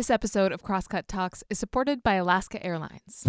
This 0.00 0.08
episode 0.08 0.52
of 0.52 0.62
Crosscut 0.62 1.06
Talks 1.08 1.44
is 1.50 1.58
supported 1.58 2.02
by 2.02 2.14
Alaska 2.14 2.64
Airlines. 2.64 3.24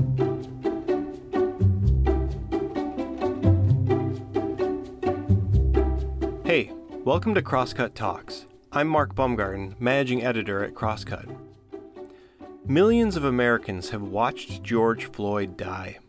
Hey, 6.46 6.71
welcome 7.04 7.36
to 7.36 7.42
Crosscut 7.42 7.94
Talks. 7.94 8.46
I'm 8.71 8.88
Mark 8.88 9.13
Baumgarten, 9.15 9.76
managing 9.81 10.23
editor 10.23 10.63
at 10.63 10.73
Crosscut. 10.73 11.28
Millions 12.66 13.18
of 13.18 13.26
Americans 13.26 13.90
have 13.90 14.04
watched 14.04 14.64
George 14.64 15.12
Floyd 15.12 15.58
die. 15.58 16.00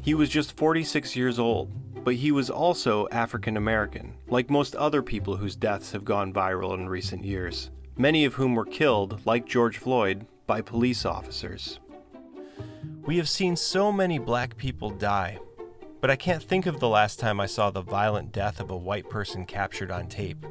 He 0.00 0.14
was 0.14 0.30
just 0.30 0.56
46 0.56 1.14
years 1.14 1.38
old, 1.38 1.70
but 2.04 2.14
he 2.14 2.32
was 2.32 2.48
also 2.48 3.06
African 3.12 3.58
American, 3.58 4.14
like 4.28 4.48
most 4.48 4.74
other 4.76 5.02
people 5.02 5.36
whose 5.36 5.56
deaths 5.56 5.92
have 5.92 6.06
gone 6.06 6.32
viral 6.32 6.72
in 6.72 6.88
recent 6.88 7.22
years, 7.22 7.70
many 8.00 8.24
of 8.24 8.32
whom 8.32 8.54
were 8.54 8.64
killed, 8.64 9.20
like 9.26 9.44
George 9.44 9.76
Floyd, 9.76 10.26
by 10.46 10.62
police 10.62 11.04
officers. 11.04 11.80
We 13.02 13.18
have 13.18 13.28
seen 13.28 13.56
so 13.56 13.92
many 13.92 14.18
black 14.18 14.56
people 14.56 14.88
die, 14.88 15.38
but 16.00 16.10
I 16.10 16.16
can't 16.16 16.42
think 16.42 16.64
of 16.64 16.80
the 16.80 16.88
last 16.88 17.20
time 17.20 17.40
I 17.40 17.46
saw 17.46 17.70
the 17.70 17.82
violent 17.82 18.32
death 18.32 18.58
of 18.58 18.70
a 18.70 18.76
white 18.76 19.10
person 19.10 19.44
captured 19.44 19.90
on 19.90 20.08
tape. 20.08 20.46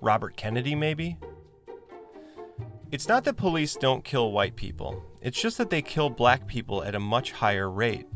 Robert 0.00 0.36
Kennedy, 0.36 0.76
maybe? 0.76 1.18
It's 2.92 3.08
not 3.08 3.24
that 3.24 3.36
police 3.36 3.74
don't 3.74 4.04
kill 4.04 4.30
white 4.30 4.54
people, 4.54 5.04
it's 5.20 5.40
just 5.40 5.58
that 5.58 5.70
they 5.70 5.82
kill 5.82 6.10
black 6.10 6.46
people 6.46 6.84
at 6.84 6.94
a 6.94 7.00
much 7.00 7.32
higher 7.32 7.68
rate. 7.68 8.06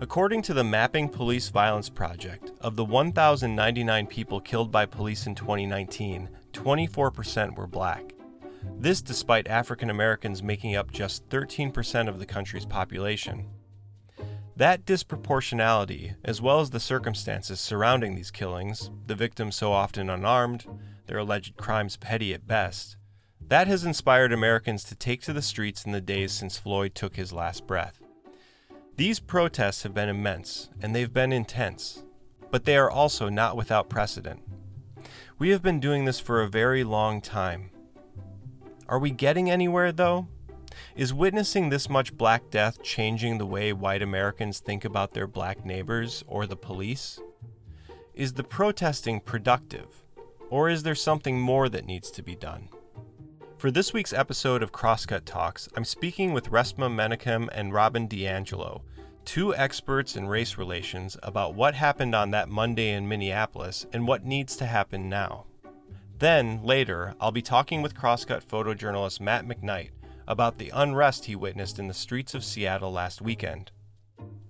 According 0.00 0.42
to 0.42 0.54
the 0.54 0.62
Mapping 0.62 1.08
Police 1.08 1.48
Violence 1.48 1.88
Project, 1.88 2.52
of 2.60 2.76
the 2.76 2.84
1,099 2.84 4.06
people 4.06 4.40
killed 4.40 4.70
by 4.70 4.86
police 4.86 5.26
in 5.26 5.34
2019, 5.34 6.28
24% 6.52 7.56
were 7.56 7.66
black. 7.66 8.14
This 8.78 9.02
despite 9.02 9.48
African 9.48 9.90
Americans 9.90 10.42
making 10.42 10.76
up 10.76 10.92
just 10.92 11.28
13% 11.28 12.08
of 12.08 12.18
the 12.18 12.26
country's 12.26 12.66
population. 12.66 13.48
That 14.56 14.84
disproportionality, 14.84 16.14
as 16.24 16.42
well 16.42 16.60
as 16.60 16.70
the 16.70 16.80
circumstances 16.80 17.58
surrounding 17.58 18.14
these 18.14 18.30
killings, 18.30 18.90
the 19.06 19.14
victims 19.14 19.56
so 19.56 19.72
often 19.72 20.10
unarmed, 20.10 20.66
their 21.06 21.18
alleged 21.18 21.56
crimes 21.56 21.96
petty 21.96 22.34
at 22.34 22.46
best, 22.46 22.96
that 23.48 23.66
has 23.66 23.84
inspired 23.84 24.32
Americans 24.32 24.84
to 24.84 24.94
take 24.94 25.22
to 25.22 25.32
the 25.32 25.42
streets 25.42 25.84
in 25.84 25.92
the 25.92 26.00
days 26.00 26.32
since 26.32 26.58
Floyd 26.58 26.94
took 26.94 27.16
his 27.16 27.32
last 27.32 27.66
breath. 27.66 28.00
These 28.96 29.20
protests 29.20 29.82
have 29.82 29.94
been 29.94 30.08
immense, 30.08 30.68
and 30.80 30.94
they've 30.94 31.12
been 31.12 31.32
intense, 31.32 32.04
but 32.50 32.64
they 32.64 32.76
are 32.76 32.90
also 32.90 33.28
not 33.28 33.56
without 33.56 33.88
precedent. 33.88 34.42
We 35.38 35.48
have 35.50 35.62
been 35.62 35.80
doing 35.80 36.04
this 36.04 36.20
for 36.20 36.42
a 36.42 36.48
very 36.48 36.84
long 36.84 37.20
time. 37.20 37.70
Are 38.88 38.98
we 38.98 39.10
getting 39.10 39.50
anywhere, 39.50 39.90
though? 39.90 40.28
Is 40.94 41.14
witnessing 41.14 41.68
this 41.70 41.88
much 41.88 42.16
Black 42.16 42.50
Death 42.50 42.82
changing 42.82 43.38
the 43.38 43.46
way 43.46 43.72
white 43.72 44.02
Americans 44.02 44.60
think 44.60 44.84
about 44.84 45.14
their 45.14 45.26
black 45.26 45.64
neighbors 45.64 46.22
or 46.26 46.46
the 46.46 46.56
police? 46.56 47.18
Is 48.14 48.34
the 48.34 48.44
protesting 48.44 49.20
productive, 49.20 50.04
or 50.50 50.68
is 50.68 50.82
there 50.82 50.94
something 50.94 51.40
more 51.40 51.68
that 51.70 51.86
needs 51.86 52.10
to 52.12 52.22
be 52.22 52.36
done? 52.36 52.68
For 53.56 53.70
this 53.70 53.92
week's 53.92 54.12
episode 54.12 54.62
of 54.62 54.72
Crosscut 54.72 55.24
Talks, 55.24 55.68
I'm 55.76 55.84
speaking 55.84 56.32
with 56.32 56.50
Resmaa 56.50 56.90
Menakem 56.90 57.48
and 57.52 57.72
Robin 57.72 58.06
DiAngelo, 58.06 58.82
two 59.24 59.54
experts 59.54 60.16
in 60.16 60.26
race 60.26 60.58
relations, 60.58 61.16
about 61.22 61.54
what 61.54 61.74
happened 61.74 62.14
on 62.14 62.30
that 62.30 62.48
Monday 62.48 62.90
in 62.90 63.08
Minneapolis 63.08 63.86
and 63.92 64.06
what 64.06 64.24
needs 64.24 64.56
to 64.56 64.66
happen 64.66 65.08
now. 65.08 65.46
Then, 66.18 66.62
later, 66.62 67.14
I'll 67.20 67.32
be 67.32 67.42
talking 67.42 67.82
with 67.82 67.96
Crosscut 67.96 68.44
photojournalist 68.44 69.20
Matt 69.20 69.46
McKnight 69.46 69.90
about 70.28 70.58
the 70.58 70.70
unrest 70.74 71.24
he 71.24 71.34
witnessed 71.34 71.78
in 71.78 71.88
the 71.88 71.94
streets 71.94 72.34
of 72.34 72.44
Seattle 72.44 72.92
last 72.92 73.20
weekend. 73.20 73.72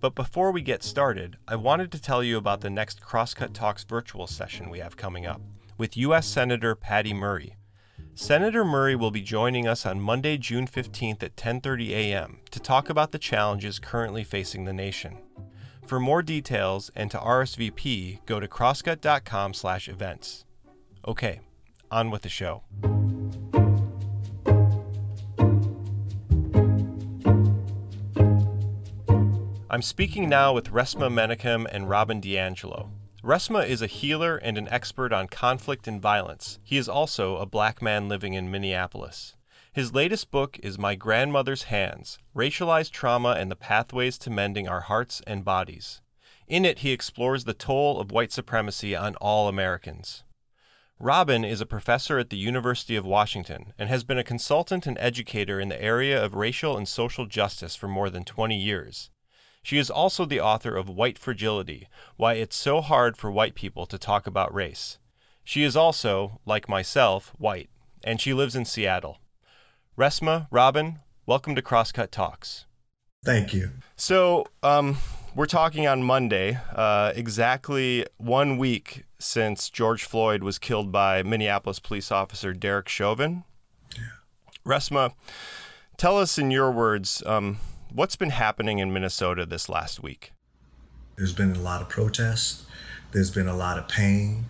But 0.01 0.15
before 0.15 0.51
we 0.51 0.63
get 0.63 0.83
started, 0.83 1.37
I 1.47 1.57
wanted 1.57 1.93
to 1.93 2.03
tell 2.03 2.23
you 2.23 2.37
about 2.37 2.61
the 2.61 2.71
next 2.71 3.01
Crosscut 3.01 3.55
Talks 3.55 3.85
virtual 3.85 4.27
session 4.27 4.69
we 4.69 4.81
have 4.81 4.97
coming 4.97 5.27
up 5.27 5.41
with 5.79 5.97
U.S. 5.97 6.27
Senator 6.27 6.75
Patty 6.75 7.15
Murray 7.15 7.57
Senator 8.15 8.63
Murray 8.63 8.95
will 8.95 9.11
be 9.11 9.23
joining 9.23 9.67
us 9.67 9.87
on 9.87 9.99
Monday, 9.99 10.37
June 10.37 10.67
15th 10.67 11.23
at 11.23 11.35
10:30 11.35 11.91
a.m. 11.93 12.41
to 12.51 12.61
talk 12.61 12.91
about 12.91 13.11
the 13.11 13.19
challenges 13.19 13.79
currently 13.79 14.23
facing 14.23 14.67
the 14.67 14.73
nation. 14.73 15.17
For 15.87 15.99
more 15.99 16.23
details 16.23 16.91
and 16.95 17.11
to 17.11 17.19
RSVP, 17.19 18.21
go 18.27 18.39
to 18.39 18.47
crosscut.com/events. 18.47 20.45
Okay, 21.09 21.41
on 21.91 22.11
with 22.11 22.21
the 22.21 22.29
show. 22.29 22.63
I'm 29.71 29.83
speaking 29.83 30.29
now 30.29 30.53
with 30.53 30.71
Resmaa 30.71 31.11
Menakem 31.11 31.67
and 31.73 31.89
Robin 31.89 32.21
DiAngelo. 32.21 32.91
Resmaa 33.23 33.65
is 33.65 33.81
a 33.81 33.87
healer 33.87 34.37
and 34.37 34.59
an 34.59 34.67
expert 34.69 35.13
on 35.13 35.29
conflict 35.29 35.87
and 35.87 36.03
violence. 36.03 36.59
He 36.65 36.77
is 36.77 36.89
also 36.89 37.37
a 37.37 37.47
black 37.47 37.81
man 37.81 38.09
living 38.09 38.35
in 38.35 38.51
Minneapolis. 38.51 39.37
His 39.73 39.95
latest 39.95 40.33
book 40.33 40.59
is 40.61 40.77
My 40.77 40.97
Grandmother's 40.97 41.65
Hands 41.65 42.19
Racialized 42.35 42.91
Trauma 42.91 43.37
and 43.39 43.49
the 43.49 43.55
Pathways 43.55 44.19
to 44.19 44.31
Mending 44.31 44.67
Our 44.67 44.81
Hearts 44.81 45.23
and 45.25 45.45
Bodies. 45.45 46.01
In 46.49 46.65
it, 46.65 46.81
he 46.81 46.91
explores 46.91 47.45
the 47.45 47.55
toll 47.55 48.01
of 48.01 48.11
white 48.11 48.33
supremacy 48.33 48.97
on 48.97 49.15
all 49.17 49.49
Americans. 49.49 50.25
Robin 50.99 51.45
is 51.45 51.61
a 51.61 51.67
professor 51.67 52.19
at 52.19 52.29
the 52.29 52.37
University 52.37 52.97
of 52.97 53.05
Washington 53.05 53.73
and 53.79 53.89
has 53.89 54.03
been 54.03 54.19
a 54.19 54.25
consultant 54.25 54.85
and 54.85 54.99
educator 54.99 55.61
in 55.61 55.69
the 55.69 55.81
area 55.81 56.21
of 56.21 56.35
racial 56.35 56.77
and 56.77 56.89
social 56.89 57.27
justice 57.27 57.77
for 57.77 57.87
more 57.87 58.11
than 58.11 58.25
20 58.25 58.57
years. 58.59 59.11
She 59.63 59.79
is 59.79 59.91
also 59.91 60.25
the 60.25 60.41
author 60.41 60.77
of 60.77 60.89
White 60.89 61.19
Fragility 61.19 61.89
Why 62.17 62.35
It's 62.35 62.57
So 62.57 62.81
Hard 62.81 63.17
for 63.17 63.31
White 63.31 63.55
People 63.55 63.87
to 63.87 63.97
Talk 63.97 64.27
About 64.27 64.53
Race. 64.53 64.99
She 65.45 65.63
is 65.63 65.77
also, 65.77 66.41
like 66.45 66.69
myself, 66.69 67.33
white, 67.39 67.71
and 68.03 68.21
she 68.21 68.35
lives 68.35 68.57
in 68.57 68.65
Seattle. 68.65 69.19
Resmaa, 69.97 70.49
Robin, 70.51 70.99
welcome 71.27 71.55
to 71.55 71.63
Crosscut 71.63 72.11
Talks. 72.11 72.67
Thank 73.25 73.55
you. 73.55 73.71
So, 73.95 74.47
um, 74.65 74.99
we're 75.35 75.47
talking 75.47 75.87
on 75.87 76.03
Monday, 76.03 76.59
uh, 76.75 77.13
exactly 77.15 78.05
one 78.19 78.59
week 78.59 79.05
since 79.21 79.71
George 79.71 80.03
Floyd 80.03 80.43
was 80.43 80.59
killed 80.59 80.91
by 80.91 81.23
Minneapolis 81.23 81.79
police 81.79 82.11
officer 82.11 82.53
Derek 82.53 82.89
Chauvin. 82.89 83.45
Yeah. 83.97 84.03
Resmaa, 84.67 85.15
tell 85.97 86.19
us 86.19 86.37
in 86.37 86.51
your 86.51 86.73
words, 86.73 87.23
um, 87.27 87.59
What's 87.95 88.17
been 88.17 88.31
happening 88.31 88.79
in 88.79 88.91
Minnesota 88.91 89.45
this 89.45 89.69
last 89.69 90.03
week? 90.03 90.33
There's 91.17 91.35
been 91.35 91.55
a 91.55 91.61
lot 91.61 91.83
of 91.83 91.91
protests. 91.91 92.65
There's 93.13 93.31
been 93.31 93.49
a 93.49 93.57
lot 93.57 93.79
of 93.79 93.87
pain. 93.87 94.47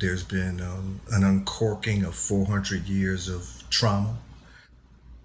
There's 0.00 0.24
been 0.24 0.60
um, 0.60 1.00
an 1.12 1.22
uncorking 1.22 2.02
of 2.02 2.16
400 2.16 2.88
years 2.88 3.28
of 3.28 3.62
trauma. 3.70 4.16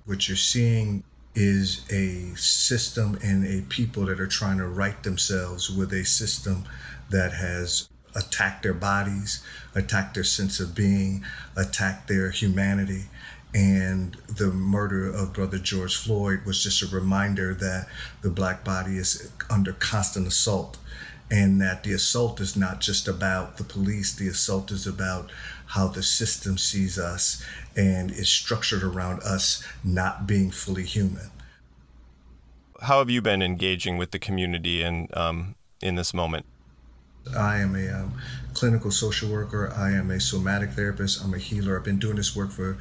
What 0.06 0.28
you're 0.28 0.38
seeing 0.38 1.04
is 1.34 1.92
a 1.92 2.36
system 2.36 3.18
and 3.24 3.44
a 3.48 3.64
people 3.64 4.06
that 4.06 4.20
are 4.20 4.28
trying 4.28 4.60
to 4.60 4.68
right 4.68 5.02
themselves 5.02 5.72
with 5.72 5.94
a 5.94 6.06
system 6.06 6.66
that 7.10 7.34
has 7.34 7.90
attacked 8.16 8.62
their 8.62 8.76
bodies, 8.76 9.44
attacked 9.74 10.14
their 10.14 10.24
sense 10.24 10.60
of 10.60 10.76
being, 10.76 11.26
attacked 11.56 12.08
their 12.08 12.30
humanity, 12.30 13.06
and 13.58 14.16
the 14.28 14.52
murder 14.52 15.10
of 15.10 15.34
brother 15.34 15.58
George 15.58 15.96
Floyd 15.96 16.46
was 16.46 16.62
just 16.62 16.84
a 16.84 16.96
reminder 16.96 17.56
that 17.56 17.88
the 18.22 18.30
black 18.30 18.64
body 18.64 18.98
is 18.98 19.32
under 19.50 19.74
constant 19.74 20.28
assault 20.28 20.78
and 21.32 21.60
that 21.60 21.82
the 21.84 21.92
assault 21.92 22.40
is 22.40 22.56
not 22.56 22.80
just 22.80 23.08
about 23.08 23.58
the 23.58 23.64
police, 23.64 24.14
the 24.14 24.28
assault 24.28 24.72
is 24.72 24.86
about 24.86 25.32
how 25.66 25.88
the 25.88 26.04
system 26.04 26.56
sees 26.56 27.00
us 27.00 27.44
and 27.76 28.12
is 28.12 28.30
structured 28.30 28.84
around 28.84 29.22
us 29.24 29.68
not 29.84 30.28
being 30.28 30.52
fully 30.52 30.84
human. 30.84 31.32
How 32.82 33.00
have 33.00 33.10
you 33.10 33.24
been 33.24 33.42
engaging 33.42 33.98
with 33.98 34.12
the 34.12 34.20
community 34.20 34.84
and 34.84 35.14
um, 35.18 35.56
in 35.82 35.96
this 35.96 36.14
moment? 36.14 36.46
I 37.36 37.58
am 37.58 37.76
a 37.76 37.90
um, 37.90 38.14
clinical 38.54 38.92
social 38.92 39.30
worker. 39.30 39.74
I 39.76 39.92
am 39.92 40.12
a 40.12 40.20
somatic 40.20 40.72
therapist. 40.72 41.24
I'm 41.24 41.34
a 41.34 41.38
healer. 41.38 41.78
I've 41.78 41.84
been 41.84 42.00
doing 42.00 42.16
this 42.16 42.36
work 42.36 42.52
for 42.52 42.78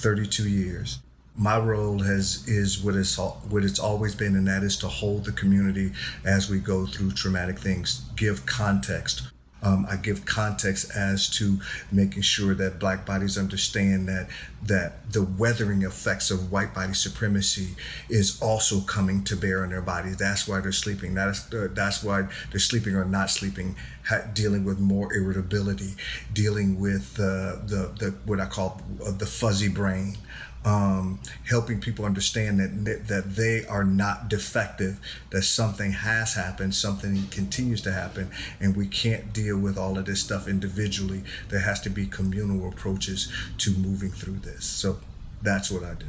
32 0.00 0.48
years. 0.48 0.98
My 1.36 1.58
role 1.58 1.98
has 2.00 2.46
is 2.48 2.82
what 2.82 2.94
it's 2.96 3.18
what 3.18 3.64
it's 3.64 3.78
always 3.78 4.14
been, 4.14 4.34
and 4.36 4.46
that 4.48 4.62
is 4.62 4.76
to 4.78 4.88
hold 4.88 5.24
the 5.24 5.32
community 5.32 5.92
as 6.24 6.50
we 6.50 6.58
go 6.58 6.86
through 6.86 7.12
traumatic 7.12 7.58
things, 7.58 8.02
give 8.16 8.44
context, 8.46 9.30
um, 9.62 9.86
I 9.88 9.96
give 9.96 10.24
context 10.24 10.90
as 10.96 11.28
to 11.30 11.60
making 11.92 12.22
sure 12.22 12.54
that 12.54 12.78
black 12.78 13.04
bodies 13.04 13.36
understand 13.36 14.08
that 14.08 14.28
that 14.62 15.10
the 15.10 15.22
weathering 15.22 15.82
effects 15.82 16.30
of 16.30 16.52
white 16.52 16.74
body 16.74 16.92
supremacy 16.92 17.68
is 18.08 18.40
also 18.42 18.80
coming 18.82 19.24
to 19.24 19.36
bear 19.36 19.62
on 19.62 19.70
their 19.70 19.80
bodies. 19.80 20.16
That's 20.16 20.46
why 20.46 20.60
they're 20.60 20.72
sleeping. 20.72 21.14
That's 21.14 21.44
that's 21.50 22.02
why 22.02 22.28
they're 22.50 22.60
sleeping 22.60 22.94
or 22.94 23.04
not 23.04 23.30
sleeping, 23.30 23.76
ha- 24.06 24.26
dealing 24.32 24.64
with 24.64 24.78
more 24.78 25.12
irritability, 25.14 25.94
dealing 26.32 26.78
with 26.78 27.18
uh, 27.18 27.56
the 27.66 27.92
the 27.98 28.14
what 28.24 28.40
I 28.40 28.46
call 28.46 28.80
uh, 29.04 29.12
the 29.12 29.26
fuzzy 29.26 29.68
brain. 29.68 30.16
Um, 30.64 31.18
helping 31.48 31.80
people 31.80 32.04
understand 32.04 32.60
that 32.60 33.08
that 33.08 33.36
they 33.36 33.64
are 33.66 33.84
not 33.84 34.28
defective, 34.28 35.00
that 35.30 35.42
something 35.42 35.92
has 35.92 36.34
happened, 36.34 36.74
something 36.74 37.26
continues 37.28 37.80
to 37.82 37.92
happen, 37.92 38.30
and 38.60 38.76
we 38.76 38.86
can't 38.86 39.32
deal 39.32 39.58
with 39.58 39.78
all 39.78 39.96
of 39.96 40.04
this 40.04 40.20
stuff 40.20 40.46
individually. 40.46 41.22
There 41.48 41.60
has 41.60 41.80
to 41.82 41.90
be 41.90 42.06
communal 42.06 42.68
approaches 42.68 43.32
to 43.58 43.70
moving 43.70 44.10
through 44.10 44.40
this. 44.40 44.64
So 44.64 44.98
that's 45.42 45.70
what 45.70 45.82
I 45.82 45.94
do. 45.94 46.06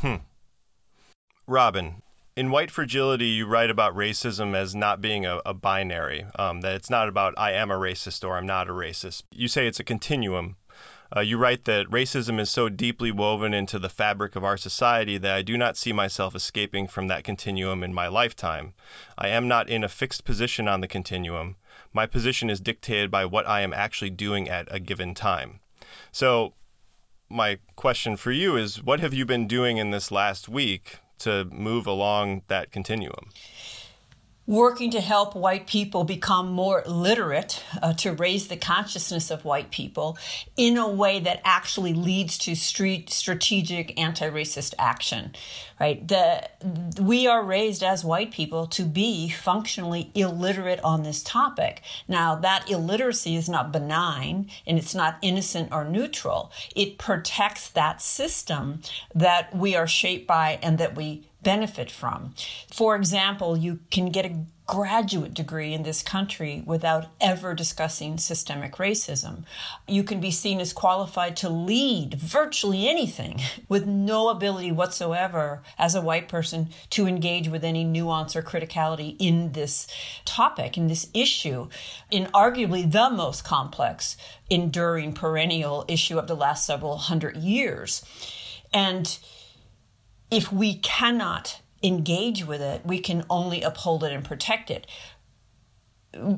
Hmm. 0.00 0.16
Robin, 1.46 2.02
in 2.36 2.50
White 2.50 2.70
Fragility, 2.70 3.26
you 3.26 3.46
write 3.46 3.70
about 3.70 3.94
racism 3.94 4.54
as 4.54 4.74
not 4.74 5.00
being 5.00 5.24
a, 5.24 5.40
a 5.46 5.54
binary, 5.54 6.26
um, 6.38 6.62
that 6.62 6.74
it's 6.74 6.90
not 6.90 7.08
about 7.08 7.34
I 7.36 7.52
am 7.52 7.70
a 7.70 7.76
racist 7.76 8.26
or 8.26 8.36
I'm 8.36 8.46
not 8.46 8.68
a 8.68 8.72
racist. 8.72 9.22
You 9.30 9.48
say 9.48 9.66
it's 9.66 9.80
a 9.80 9.84
continuum. 9.84 10.56
Uh, 11.16 11.20
you 11.20 11.38
write 11.38 11.64
that 11.64 11.86
racism 11.86 12.40
is 12.40 12.50
so 12.50 12.68
deeply 12.68 13.12
woven 13.12 13.54
into 13.54 13.78
the 13.78 13.88
fabric 13.88 14.34
of 14.34 14.42
our 14.42 14.56
society 14.56 15.16
that 15.16 15.34
I 15.34 15.42
do 15.42 15.56
not 15.56 15.76
see 15.76 15.92
myself 15.92 16.34
escaping 16.34 16.88
from 16.88 17.06
that 17.06 17.22
continuum 17.22 17.84
in 17.84 17.94
my 17.94 18.08
lifetime. 18.08 18.74
I 19.16 19.28
am 19.28 19.46
not 19.46 19.68
in 19.68 19.84
a 19.84 19.88
fixed 19.88 20.24
position 20.24 20.66
on 20.66 20.80
the 20.80 20.88
continuum. 20.88 21.54
My 21.92 22.06
position 22.06 22.50
is 22.50 22.58
dictated 22.58 23.10
by 23.10 23.26
what 23.26 23.46
I 23.46 23.60
am 23.60 23.72
actually 23.72 24.10
doing 24.10 24.48
at 24.48 24.66
a 24.70 24.80
given 24.80 25.14
time. 25.14 25.60
So, 26.10 26.54
my 27.30 27.58
question 27.76 28.16
for 28.16 28.32
you 28.32 28.56
is 28.56 28.82
what 28.82 29.00
have 29.00 29.14
you 29.14 29.24
been 29.24 29.46
doing 29.46 29.76
in 29.76 29.92
this 29.92 30.10
last 30.10 30.48
week 30.48 30.98
to 31.20 31.44
move 31.44 31.86
along 31.86 32.42
that 32.48 32.72
continuum? 32.72 33.30
Working 34.46 34.90
to 34.90 35.00
help 35.00 35.34
white 35.34 35.66
people 35.66 36.04
become 36.04 36.50
more 36.50 36.82
literate, 36.86 37.62
uh, 37.80 37.94
to 37.94 38.12
raise 38.12 38.48
the 38.48 38.58
consciousness 38.58 39.30
of 39.30 39.46
white 39.46 39.70
people 39.70 40.18
in 40.54 40.76
a 40.76 40.86
way 40.86 41.18
that 41.20 41.40
actually 41.44 41.94
leads 41.94 42.36
to 42.38 42.54
street 42.54 43.08
strategic 43.08 43.98
anti-racist 43.98 44.74
action. 44.78 45.34
Right? 45.80 46.06
The 46.06 46.50
we 47.00 47.26
are 47.26 47.42
raised 47.42 47.82
as 47.82 48.04
white 48.04 48.32
people 48.32 48.66
to 48.66 48.84
be 48.84 49.30
functionally 49.30 50.10
illiterate 50.14 50.80
on 50.84 51.04
this 51.04 51.22
topic. 51.22 51.80
Now 52.06 52.34
that 52.34 52.70
illiteracy 52.70 53.36
is 53.36 53.48
not 53.48 53.72
benign 53.72 54.50
and 54.66 54.78
it's 54.78 54.94
not 54.94 55.16
innocent 55.22 55.72
or 55.72 55.84
neutral. 55.84 56.52
It 56.76 56.98
protects 56.98 57.70
that 57.70 58.02
system 58.02 58.82
that 59.14 59.56
we 59.56 59.74
are 59.74 59.86
shaped 59.86 60.26
by 60.26 60.58
and 60.62 60.76
that 60.76 60.94
we 60.94 61.24
benefit 61.44 61.90
from. 61.90 62.34
For 62.72 62.96
example, 62.96 63.56
you 63.56 63.80
can 63.90 64.10
get 64.10 64.26
a 64.26 64.44
graduate 64.66 65.34
degree 65.34 65.74
in 65.74 65.82
this 65.82 66.02
country 66.02 66.62
without 66.64 67.08
ever 67.20 67.52
discussing 67.52 68.16
systemic 68.16 68.76
racism. 68.76 69.44
You 69.86 70.02
can 70.02 70.20
be 70.20 70.30
seen 70.30 70.58
as 70.58 70.72
qualified 70.72 71.36
to 71.38 71.50
lead 71.50 72.14
virtually 72.14 72.88
anything 72.88 73.40
with 73.68 73.86
no 73.86 74.30
ability 74.30 74.72
whatsoever 74.72 75.62
as 75.78 75.94
a 75.94 76.00
white 76.00 76.28
person 76.28 76.70
to 76.90 77.06
engage 77.06 77.48
with 77.48 77.62
any 77.62 77.84
nuance 77.84 78.34
or 78.34 78.42
criticality 78.42 79.16
in 79.18 79.52
this 79.52 79.86
topic, 80.24 80.78
in 80.78 80.86
this 80.86 81.10
issue, 81.12 81.68
in 82.10 82.24
arguably 82.26 82.90
the 82.90 83.10
most 83.10 83.44
complex, 83.44 84.16
enduring, 84.48 85.12
perennial 85.12 85.84
issue 85.88 86.18
of 86.18 86.26
the 86.26 86.36
last 86.36 86.64
several 86.64 86.96
hundred 86.96 87.36
years. 87.36 88.02
And 88.72 89.18
if 90.30 90.52
we 90.52 90.76
cannot 90.76 91.60
engage 91.82 92.46
with 92.46 92.60
it, 92.60 92.84
we 92.84 92.98
can 92.98 93.24
only 93.28 93.62
uphold 93.62 94.04
it 94.04 94.12
and 94.12 94.24
protect 94.24 94.70
it. 94.70 94.86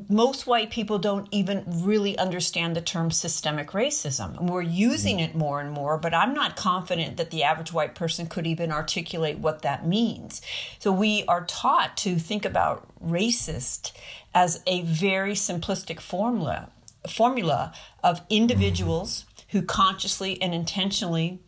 Most 0.09 0.47
white 0.47 0.71
people 0.71 0.97
don't 0.97 1.27
even 1.31 1.63
really 1.67 2.17
understand 2.17 2.75
the 2.75 2.81
term 2.81 3.11
systemic 3.11 3.71
racism. 3.71 4.49
We're 4.49 4.63
using 4.63 5.19
it 5.19 5.35
more 5.35 5.61
and 5.61 5.71
more, 5.71 5.99
but 5.99 6.15
I'm 6.15 6.33
not 6.33 6.55
confident 6.55 7.17
that 7.17 7.29
the 7.29 7.43
average 7.43 7.71
white 7.71 7.93
person 7.93 8.25
could 8.25 8.47
even 8.47 8.71
articulate 8.71 9.37
what 9.37 9.61
that 9.61 9.85
means. 9.87 10.41
So 10.79 10.91
we 10.91 11.23
are 11.27 11.45
taught 11.45 11.95
to 11.97 12.15
think 12.15 12.43
about 12.43 12.87
racist 12.99 13.91
as 14.33 14.63
a 14.65 14.81
very 14.81 15.33
simplistic 15.33 15.99
formula 15.99 16.71
formula 17.07 17.73
of 18.03 18.21
individuals 18.29 19.25
who 19.49 19.61
consciously 19.61 20.41
and 20.41 20.53
intentionally 20.53 21.39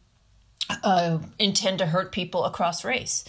uh, 0.84 1.20
intend 1.38 1.80
to 1.80 1.88
hurt 1.88 2.12
people 2.12 2.46
across 2.46 2.84
race. 2.84 3.24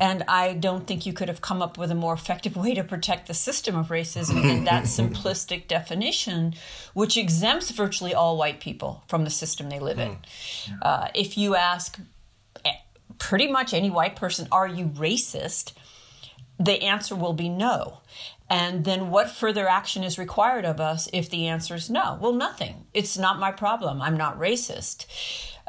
And 0.00 0.24
I 0.26 0.54
don't 0.54 0.86
think 0.86 1.04
you 1.04 1.12
could 1.12 1.28
have 1.28 1.42
come 1.42 1.60
up 1.60 1.76
with 1.76 1.90
a 1.90 1.94
more 1.94 2.14
effective 2.14 2.56
way 2.56 2.72
to 2.74 2.82
protect 2.82 3.28
the 3.28 3.34
system 3.34 3.76
of 3.76 3.88
racism 3.88 4.42
than 4.42 4.64
that 4.64 4.84
simplistic 4.84 5.68
definition, 5.68 6.54
which 6.94 7.18
exempts 7.18 7.70
virtually 7.70 8.14
all 8.14 8.38
white 8.38 8.58
people 8.58 9.04
from 9.06 9.24
the 9.24 9.30
system 9.30 9.68
they 9.68 9.78
live 9.78 9.98
in. 9.98 10.16
Hmm. 10.66 10.74
Uh, 10.80 11.08
if 11.14 11.36
you 11.36 11.54
ask 11.56 11.98
eh, 12.64 12.72
pretty 13.18 13.48
much 13.48 13.74
any 13.74 13.90
white 13.90 14.16
person, 14.16 14.48
Are 14.50 14.68
you 14.68 14.86
racist? 14.86 15.72
the 16.58 16.82
answer 16.82 17.16
will 17.16 17.32
be 17.32 17.48
no. 17.48 17.98
And 18.48 18.84
then 18.84 19.10
what 19.10 19.30
further 19.30 19.66
action 19.68 20.04
is 20.04 20.18
required 20.18 20.64
of 20.64 20.80
us 20.80 21.08
if 21.12 21.28
the 21.28 21.48
answer 21.48 21.74
is 21.74 21.90
no? 21.90 22.18
Well, 22.20 22.34
nothing. 22.34 22.86
It's 22.94 23.18
not 23.18 23.40
my 23.40 23.50
problem. 23.50 24.00
I'm 24.00 24.16
not 24.16 24.38
racist 24.38 25.06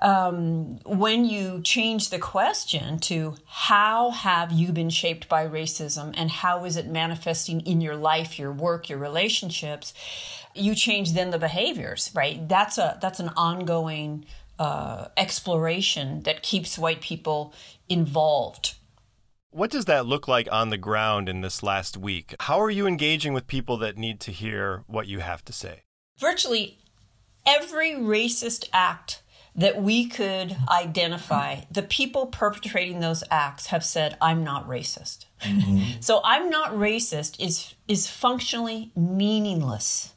um, 0.03 0.79
when 0.85 1.23
you 1.23 1.61
change 1.61 2.09
the 2.09 2.19
question 2.19 3.00
to 3.00 3.35
how 3.45 4.11
have 4.11 4.51
you 4.51 4.73
been 4.73 4.89
shaped 4.89 5.29
by 5.29 5.47
racism 5.47 6.13
and 6.17 6.29
how 6.29 6.65
is 6.65 6.75
it 6.75 6.88
manifesting 6.88 7.61
in 7.61 7.79
your 7.79 7.95
life, 7.95 8.38
your 8.38 8.51
work, 8.51 8.89
your 8.89 9.00
relationships, 9.00 9.94
you 10.53 10.75
change 10.75 11.13
then 11.13 11.31
the 11.31 11.39
behaviors, 11.39 12.11
right? 12.13 12.47
That's 12.50 12.77
a 12.77 13.00
that's 13.01 13.21
an 13.21 13.29
ongoing 13.38 14.25
uh, 14.59 15.07
exploration 15.15 16.21
that 16.23 16.44
keeps 16.44 16.77
white 16.77 17.00
people 17.00 17.53
involved. 17.88 18.75
What 19.51 19.71
does 19.71 19.85
that 19.85 20.05
look 20.05 20.27
like 20.27 20.50
on 20.51 20.69
the 20.69 20.77
ground 20.77 21.29
in 21.29 21.41
this 21.41 21.63
last 21.63 21.95
week? 21.95 22.35
How 22.41 22.59
are 22.59 22.71
you 22.71 22.88
engaging 22.88 23.33
with 23.33 23.47
people 23.47 23.77
that 23.77 23.97
need 23.97 24.19
to 24.21 24.31
hear 24.31 24.83
what 24.88 25.07
you 25.07 25.19
have 25.19 25.45
to 25.45 25.53
say? 25.53 25.83
Virtually 26.19 26.79
every 27.45 27.91
racist 27.91 28.67
act 28.73 29.22
that 29.55 29.81
we 29.81 30.07
could 30.07 30.55
identify 30.69 31.61
the 31.69 31.83
people 31.83 32.25
perpetrating 32.25 33.00
those 33.00 33.23
acts 33.29 33.67
have 33.67 33.83
said 33.83 34.17
i'm 34.21 34.44
not 34.44 34.67
racist 34.67 35.25
mm-hmm. 35.41 36.00
so 36.00 36.21
i'm 36.23 36.50
not 36.50 36.71
racist 36.73 37.39
is 37.39 37.75
is 37.88 38.07
functionally 38.07 38.91
meaningless 38.95 40.13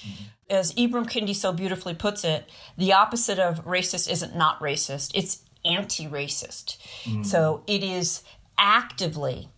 mm-hmm. 0.00 0.24
as 0.48 0.72
ibram 0.74 1.06
kendi 1.06 1.34
so 1.34 1.52
beautifully 1.52 1.94
puts 1.94 2.24
it 2.24 2.48
the 2.76 2.92
opposite 2.92 3.38
of 3.38 3.64
racist 3.64 4.10
isn't 4.10 4.36
not 4.36 4.58
racist 4.60 5.10
it's 5.14 5.42
anti-racist 5.64 6.78
mm-hmm. 7.04 7.22
so 7.22 7.62
it 7.66 7.82
is 7.82 8.22
actively 8.58 9.48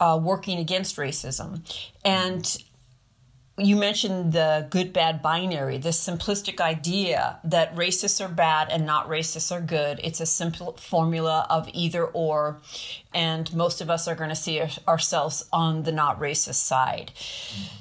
uh, 0.00 0.18
working 0.20 0.58
against 0.58 0.96
racism 0.96 1.62
and 2.04 2.62
you 3.60 3.76
mentioned 3.76 4.32
the 4.32 4.66
good 4.70 4.92
bad 4.92 5.22
binary, 5.22 5.78
this 5.78 6.04
simplistic 6.04 6.60
idea 6.60 7.38
that 7.44 7.74
racists 7.74 8.24
are 8.24 8.28
bad 8.28 8.68
and 8.70 8.86
not 8.86 9.08
racists 9.08 9.52
are 9.52 9.60
good. 9.60 10.00
It's 10.02 10.20
a 10.20 10.26
simple 10.26 10.72
formula 10.72 11.46
of 11.50 11.68
either 11.72 12.04
or, 12.06 12.60
and 13.12 13.52
most 13.54 13.80
of 13.80 13.90
us 13.90 14.08
are 14.08 14.14
going 14.14 14.30
to 14.30 14.36
see 14.36 14.62
ourselves 14.88 15.44
on 15.52 15.82
the 15.82 15.92
not 15.92 16.18
racist 16.18 16.54
side. 16.54 17.12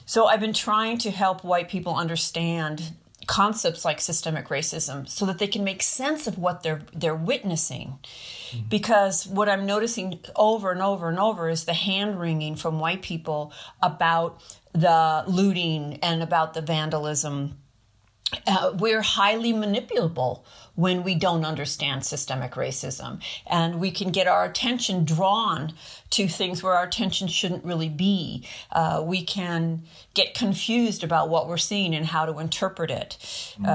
So 0.06 0.26
I've 0.26 0.42
been 0.42 0.54
trying 0.54 0.98
to 1.00 1.12
help 1.12 1.44
white 1.44 1.70
people 1.70 1.96
understand 1.96 2.94
concepts 3.30 3.86
like 3.86 4.02
systemic 4.02 4.48
racism 4.48 5.08
so 5.08 5.24
that 5.24 5.38
they 5.38 5.46
can 5.46 5.64
make 5.64 5.84
sense 5.84 6.26
of 6.26 6.40
what 6.40 6.64
they're 6.64 6.82
they're 6.96 7.14
witnessing 7.14 8.00
because 8.68 9.28
what 9.28 9.48
i'm 9.48 9.68
noticing 9.68 10.20
over 10.36 10.72
and 10.72 10.82
over 10.82 11.10
and 11.10 11.20
over 11.20 11.48
is 11.48 11.66
the 11.66 11.74
hand 11.74 12.20
wringing 12.20 12.56
from 12.56 12.80
white 12.80 13.04
people 13.04 13.54
about 13.84 14.42
the 14.74 15.24
looting 15.28 16.00
and 16.02 16.22
about 16.22 16.54
the 16.54 16.62
vandalism. 16.62 17.58
Uh, 18.46 18.74
we're 18.78 19.02
highly 19.02 19.52
manipulable 19.54 20.44
when 20.76 21.04
we 21.04 21.16
don't 21.16 21.44
understand 21.44 22.06
systemic 22.06 22.52
racism. 22.52 23.22
And 23.48 23.80
we 23.80 23.92
can 23.92 24.12
get 24.12 24.28
our 24.28 24.46
attention 24.46 25.04
drawn 25.04 25.74
to 26.12 26.28
things 26.28 26.62
where 26.62 26.74
our 26.74 26.86
attention 26.86 27.28
shouldn't 27.28 27.66
really 27.66 27.90
be. 27.90 28.48
Uh, 28.72 29.04
we 29.04 29.24
can 29.24 29.84
get 30.14 30.34
confused 30.36 31.04
about 31.04 31.30
what 31.30 31.48
we're 31.48 31.58
seeing 31.58 31.96
and 31.96 32.06
how 32.06 32.26
to 32.26 32.40
interpret 32.40 32.92
it. 32.92 33.18
Mm-hmm. 33.20 33.66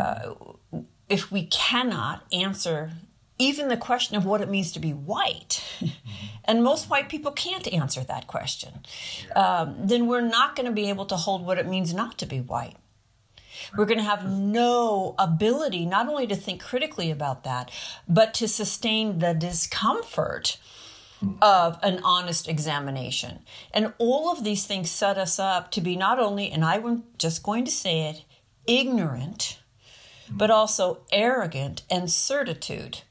Uh, 0.73 0.83
if 1.09 1.31
we 1.31 1.47
cannot 1.47 2.25
answer 2.33 2.93
even 3.45 3.69
the 3.69 3.77
question 3.77 4.17
of 4.17 4.25
what 4.25 4.41
it 4.41 4.49
means 4.49 4.73
to 4.73 4.81
be 4.81 4.93
white, 4.93 5.63
and 6.45 6.65
most 6.65 6.89
white 6.89 7.09
people 7.09 7.33
can't 7.33 7.73
answer 7.73 8.03
that 8.05 8.27
question, 8.27 8.81
um, 9.37 9.77
then 9.79 10.07
we're 10.07 10.21
not 10.21 10.57
going 10.57 10.67
to 10.67 10.73
be 10.73 10.89
able 10.89 11.07
to 11.07 11.17
hold 11.17 11.45
what 11.45 11.59
it 11.59 11.67
means 11.67 11.93
not 11.93 12.19
to 12.19 12.27
be 12.27 12.41
white. 12.41 12.77
We're 13.77 13.87
going 13.87 13.99
to 13.99 14.05
have 14.05 14.29
no 14.29 15.15
ability 15.19 15.87
not 15.87 16.09
only 16.09 16.27
to 16.27 16.37
think 16.37 16.63
critically 16.63 17.11
about 17.11 17.45
that, 17.45 17.71
but 18.09 18.35
to 18.35 18.49
sustain 18.49 19.19
the 19.19 19.35
discomfort 19.35 20.59
of 21.41 21.79
an 21.83 22.01
honest 22.05 22.49
examination. 22.49 23.41
And 23.73 23.93
all 23.99 24.31
of 24.31 24.45
these 24.45 24.67
things 24.67 24.91
set 24.91 25.17
us 25.17 25.39
up 25.39 25.71
to 25.73 25.81
be 25.81 25.97
not 25.97 26.19
only, 26.19 26.51
and 26.51 26.65
I'm 26.65 27.05
just 27.19 27.43
going 27.43 27.65
to 27.65 27.71
say 27.71 28.09
it, 28.09 28.25
ignorant, 28.67 29.61
but 30.31 30.51
also 30.51 31.03
arrogant 31.13 31.83
and 31.91 32.11
certitude 32.11 33.03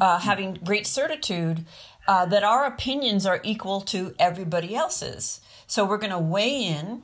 uh, 0.00 0.18
having 0.18 0.54
great 0.54 0.86
certitude 0.86 1.64
uh, 2.06 2.26
that 2.26 2.44
our 2.44 2.64
opinions 2.66 3.26
are 3.26 3.40
equal 3.42 3.80
to 3.80 4.14
everybody 4.18 4.74
else's. 4.74 5.40
So 5.66 5.84
we're 5.84 5.98
going 5.98 6.10
to 6.10 6.18
weigh 6.18 6.64
in 6.64 7.02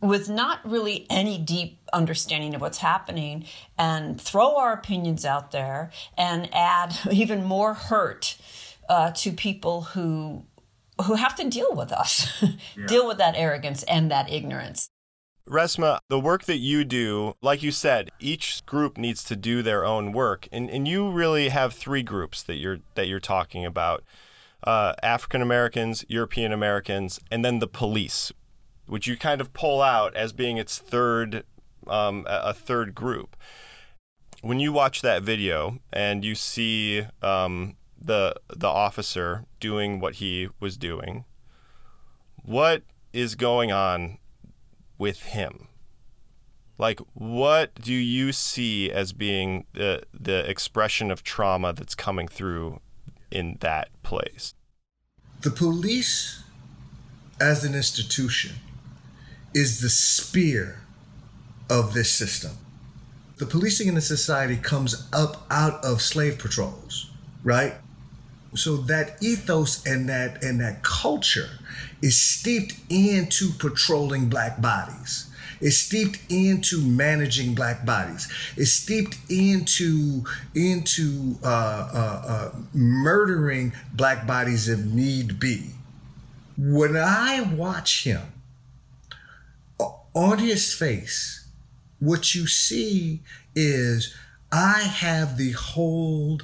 with 0.00 0.28
not 0.28 0.58
really 0.68 1.06
any 1.08 1.38
deep 1.38 1.78
understanding 1.92 2.54
of 2.54 2.60
what's 2.60 2.78
happening 2.78 3.44
and 3.78 4.20
throw 4.20 4.56
our 4.56 4.72
opinions 4.72 5.24
out 5.24 5.52
there 5.52 5.90
and 6.18 6.48
add 6.52 6.98
even 7.10 7.44
more 7.44 7.74
hurt 7.74 8.36
uh, 8.88 9.12
to 9.12 9.32
people 9.32 9.82
who 9.82 10.44
who 11.06 11.14
have 11.14 11.34
to 11.34 11.48
deal 11.48 11.74
with 11.74 11.90
us, 11.90 12.30
yeah. 12.76 12.86
deal 12.86 13.08
with 13.08 13.18
that 13.18 13.34
arrogance 13.36 13.82
and 13.84 14.10
that 14.10 14.30
ignorance. 14.30 14.90
Resmaa, 15.48 15.98
the 16.08 16.20
work 16.20 16.44
that 16.44 16.58
you 16.58 16.84
do, 16.84 17.34
like 17.42 17.62
you 17.62 17.72
said, 17.72 18.10
each 18.20 18.64
group 18.64 18.96
needs 18.96 19.24
to 19.24 19.34
do 19.34 19.60
their 19.62 19.84
own 19.84 20.12
work, 20.12 20.48
and, 20.52 20.70
and 20.70 20.86
you 20.86 21.10
really 21.10 21.48
have 21.48 21.74
three 21.74 22.02
groups 22.02 22.42
that 22.44 22.56
you're 22.56 22.78
that 22.94 23.08
you're 23.08 23.18
talking 23.20 23.64
about: 23.64 24.04
uh, 24.64 24.94
African 25.02 25.42
Americans, 25.42 26.04
European 26.08 26.52
Americans, 26.52 27.18
and 27.30 27.44
then 27.44 27.58
the 27.58 27.66
police, 27.66 28.32
which 28.86 29.08
you 29.08 29.16
kind 29.16 29.40
of 29.40 29.52
pull 29.52 29.82
out 29.82 30.14
as 30.14 30.32
being 30.32 30.58
its 30.58 30.78
third 30.78 31.44
um, 31.88 32.24
a 32.28 32.54
third 32.54 32.94
group. 32.94 33.36
When 34.42 34.60
you 34.60 34.72
watch 34.72 35.02
that 35.02 35.22
video 35.22 35.78
and 35.92 36.24
you 36.24 36.36
see 36.36 37.06
um, 37.20 37.74
the 38.00 38.36
the 38.48 38.68
officer 38.68 39.46
doing 39.58 39.98
what 39.98 40.14
he 40.14 40.50
was 40.60 40.76
doing, 40.76 41.24
what 42.44 42.82
is 43.12 43.34
going 43.34 43.72
on 43.72 44.18
with 45.02 45.24
him? 45.24 45.66
Like, 46.78 47.00
what 47.12 47.74
do 47.74 47.92
you 47.92 48.30
see 48.32 48.88
as 48.88 49.12
being 49.12 49.66
the 49.72 50.04
the 50.28 50.48
expression 50.48 51.10
of 51.10 51.24
trauma 51.24 51.72
that's 51.72 51.96
coming 51.96 52.28
through 52.28 52.80
in 53.28 53.56
that 53.60 53.88
place? 54.04 54.54
The 55.40 55.50
police, 55.50 56.44
as 57.40 57.64
an 57.64 57.74
institution, 57.74 58.52
is 59.52 59.80
the 59.80 59.90
spear 59.90 60.82
of 61.68 61.94
this 61.94 62.10
system. 62.12 62.52
The 63.38 63.46
policing 63.46 63.88
in 63.88 63.96
the 63.96 64.00
society 64.00 64.56
comes 64.56 65.08
up 65.12 65.46
out 65.50 65.84
of 65.84 66.00
slave 66.00 66.38
patrols, 66.38 67.10
right? 67.42 67.74
So 68.54 68.76
that 68.76 69.22
ethos 69.22 69.84
and 69.86 70.08
that 70.08 70.42
and 70.44 70.60
that 70.60 70.82
culture 70.82 71.48
is 72.02 72.20
steeped 72.20 72.74
into 72.90 73.50
patrolling 73.58 74.28
black 74.28 74.60
bodies. 74.60 75.28
It's 75.60 75.78
steeped 75.78 76.18
into 76.28 76.82
managing 76.82 77.54
black 77.54 77.86
bodies. 77.86 78.28
It's 78.56 78.72
steeped 78.72 79.16
into 79.30 80.24
into 80.54 81.36
uh, 81.42 81.46
uh, 81.46 82.22
uh, 82.26 82.50
murdering 82.74 83.72
black 83.94 84.26
bodies 84.26 84.68
if 84.68 84.80
need 84.80 85.38
be. 85.38 85.70
When 86.58 86.96
I 86.96 87.40
watch 87.40 88.04
him, 88.04 88.22
on 90.14 90.38
his 90.38 90.74
face, 90.74 91.46
what 92.00 92.34
you 92.34 92.46
see 92.46 93.20
is 93.54 94.14
I 94.50 94.82
have 94.82 95.38
the 95.38 95.52
whole 95.52 96.40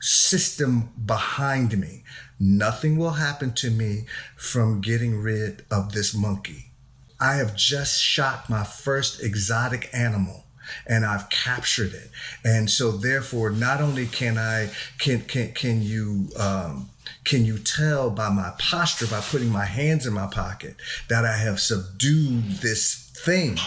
system 0.00 0.90
behind 1.04 1.78
me. 1.78 2.02
Nothing 2.38 2.96
will 2.96 3.12
happen 3.12 3.52
to 3.54 3.70
me 3.70 4.06
from 4.36 4.80
getting 4.80 5.20
rid 5.20 5.64
of 5.70 5.92
this 5.92 6.14
monkey. 6.14 6.72
I 7.20 7.34
have 7.34 7.54
just 7.54 8.02
shot 8.02 8.48
my 8.48 8.64
first 8.64 9.22
exotic 9.22 9.90
animal 9.92 10.46
and 10.86 11.04
I've 11.04 11.28
captured 11.28 11.92
it. 11.92 12.10
And 12.44 12.70
so 12.70 12.92
therefore, 12.92 13.50
not 13.50 13.80
only 13.80 14.06
can 14.06 14.38
I, 14.38 14.70
can, 14.98 15.20
can, 15.22 15.52
can 15.52 15.82
you, 15.82 16.28
um, 16.38 16.88
can 17.24 17.44
you 17.44 17.58
tell 17.58 18.10
by 18.10 18.30
my 18.30 18.52
posture, 18.58 19.06
by 19.06 19.20
putting 19.20 19.50
my 19.50 19.64
hands 19.64 20.06
in 20.06 20.14
my 20.14 20.28
pocket, 20.28 20.76
that 21.08 21.24
I 21.24 21.36
have 21.36 21.60
subdued 21.60 22.44
this 22.62 23.10
thing? 23.24 23.58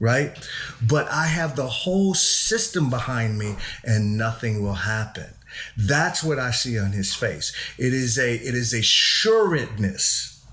Right? 0.00 0.36
But 0.82 1.08
I 1.08 1.26
have 1.26 1.54
the 1.56 1.68
whole 1.68 2.14
system 2.14 2.88
behind 2.90 3.38
me 3.38 3.56
and 3.84 4.16
nothing 4.16 4.62
will 4.62 4.74
happen. 4.74 5.28
That's 5.76 6.22
what 6.24 6.38
I 6.38 6.50
see 6.50 6.78
on 6.78 6.92
his 6.92 7.14
face. 7.14 7.52
It 7.78 7.92
is 7.92 8.18
a 8.18 8.34
it 8.34 8.54
is 8.54 8.72
a 8.72 8.82
sureness. 8.82 10.44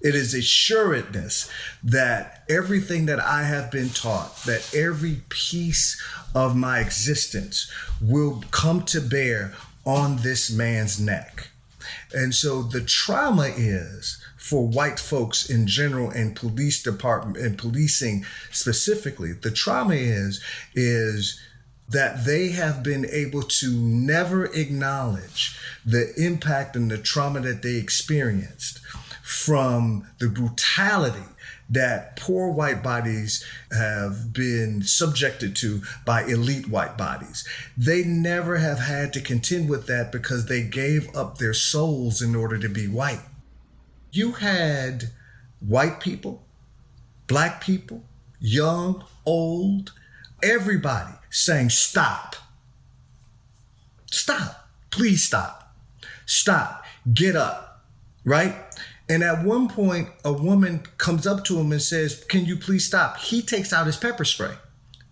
It 0.00 0.14
is 0.14 0.32
a 0.32 0.42
sureness 0.42 1.50
that 1.82 2.44
everything 2.48 3.06
that 3.06 3.18
I 3.18 3.42
have 3.42 3.72
been 3.72 3.88
taught, 3.88 4.44
that 4.44 4.72
every 4.72 5.22
piece 5.28 6.00
of 6.36 6.54
my 6.54 6.78
existence 6.78 7.68
will 8.00 8.44
come 8.52 8.84
to 8.84 9.00
bear 9.00 9.54
on 9.84 10.18
this 10.18 10.52
man's 10.52 11.00
neck. 11.00 11.48
And 12.12 12.32
so 12.32 12.62
the 12.62 12.82
trauma 12.82 13.50
is 13.56 14.22
for 14.38 14.66
white 14.66 14.98
folks 14.98 15.50
in 15.50 15.66
general 15.66 16.10
and 16.10 16.36
police 16.36 16.82
department 16.82 17.36
and 17.36 17.58
policing 17.58 18.24
specifically, 18.50 19.32
the 19.32 19.50
trauma 19.50 19.94
is 19.94 20.42
is 20.74 21.40
that 21.90 22.24
they 22.24 22.50
have 22.50 22.82
been 22.82 23.06
able 23.10 23.42
to 23.42 23.72
never 23.72 24.44
acknowledge 24.46 25.58
the 25.84 26.12
impact 26.16 26.76
and 26.76 26.90
the 26.90 26.98
trauma 26.98 27.40
that 27.40 27.62
they 27.62 27.76
experienced 27.76 28.78
from 29.22 30.06
the 30.18 30.28
brutality 30.28 31.24
that 31.70 32.16
poor 32.16 32.50
white 32.50 32.82
bodies 32.82 33.44
have 33.70 34.32
been 34.32 34.82
subjected 34.82 35.54
to 35.54 35.82
by 36.06 36.24
elite 36.24 36.68
white 36.68 36.96
bodies. 36.96 37.46
They 37.76 38.04
never 38.04 38.56
have 38.56 38.78
had 38.78 39.12
to 39.14 39.20
contend 39.20 39.68
with 39.68 39.86
that 39.86 40.10
because 40.10 40.46
they 40.46 40.62
gave 40.62 41.14
up 41.14 41.36
their 41.36 41.54
souls 41.54 42.22
in 42.22 42.34
order 42.34 42.58
to 42.58 42.68
be 42.68 42.88
white. 42.88 43.20
You 44.10 44.32
had 44.32 45.10
white 45.60 46.00
people, 46.00 46.42
black 47.26 47.62
people, 47.62 48.02
young, 48.40 49.04
old, 49.26 49.92
everybody 50.42 51.14
saying, 51.30 51.70
Stop. 51.70 52.36
Stop. 54.10 54.68
Please 54.90 55.24
stop. 55.24 55.74
Stop. 56.26 56.84
Get 57.12 57.36
up. 57.36 57.84
Right? 58.24 58.56
And 59.08 59.22
at 59.22 59.44
one 59.44 59.68
point, 59.68 60.08
a 60.24 60.32
woman 60.32 60.82
comes 60.98 61.26
up 61.26 61.44
to 61.44 61.58
him 61.58 61.72
and 61.72 61.80
says, 61.80 62.24
Can 62.24 62.44
you 62.44 62.56
please 62.56 62.84
stop? 62.84 63.18
He 63.18 63.42
takes 63.42 63.72
out 63.72 63.86
his 63.86 63.96
pepper 63.96 64.24
spray 64.24 64.54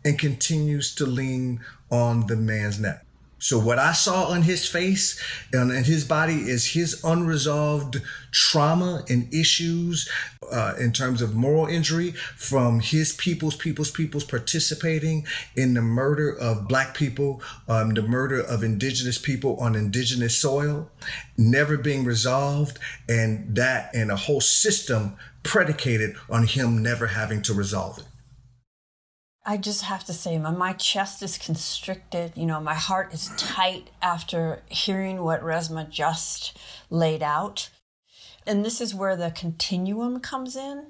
and 0.05 0.19
continues 0.19 0.95
to 0.97 1.07
lean 1.07 1.61
on 1.91 2.27
the 2.27 2.37
man's 2.37 2.79
neck. 2.79 3.06
So 3.39 3.59
what 3.59 3.79
I 3.79 3.93
saw 3.93 4.29
on 4.29 4.43
his 4.43 4.67
face 4.67 5.23
and 5.53 5.71
in 5.71 5.85
his 5.85 6.05
body 6.05 6.35
is 6.49 6.73
his 6.73 7.05
unresolved 7.05 8.01
trauma 8.31 9.05
and 9.11 9.33
issues 9.33 10.09
uh, 10.51 10.75
in 10.79 10.93
terms 10.93 11.21
of 11.21 11.35
moral 11.35 11.67
injury 11.67 12.13
from 12.13 12.81
his 12.81 13.13
people's 13.13 13.55
people's 13.55 13.91
people's 13.91 14.25
participating 14.25 15.27
in 15.55 15.75
the 15.75 15.83
murder 15.83 16.31
of 16.31 16.67
black 16.67 16.95
people, 16.95 17.43
um, 17.69 17.91
the 17.91 18.03
murder 18.03 18.41
of 18.41 18.65
indigenous 18.65 19.19
people 19.19 19.57
on 19.57 19.75
indigenous 19.75 20.37
soil, 20.37 20.91
never 21.37 21.77
being 21.77 22.05
resolved, 22.05 22.79
and 23.07 23.55
that 23.55 23.91
and 23.95 24.11
a 24.11 24.17
whole 24.17 24.41
system 24.41 25.15
predicated 25.43 26.17
on 26.31 26.47
him 26.47 26.83
never 26.83 27.07
having 27.07 27.43
to 27.43 27.53
resolve 27.53 27.99
it. 27.99 28.05
I 29.49 29.57
just 29.57 29.83
have 29.83 30.03
to 30.07 30.13
say, 30.13 30.39
my, 30.39 30.51
my 30.51 30.73
chest 30.73 31.23
is 31.23 31.39
constricted. 31.39 32.33
You 32.35 32.47
know, 32.47 32.61
my 32.61 32.75
heart 32.75 33.15
is 33.15 33.31
tight 33.37 33.91
after 34.03 34.63
hearing 34.69 35.23
what 35.23 35.41
Resmaa 35.41 35.89
just 35.89 36.59
laid 36.91 37.23
out. 37.23 37.71
And 38.45 38.65
this 38.65 38.81
is 38.81 38.93
where 38.93 39.15
the 39.15 39.31
continuum 39.31 40.19
comes 40.19 40.57
in 40.57 40.87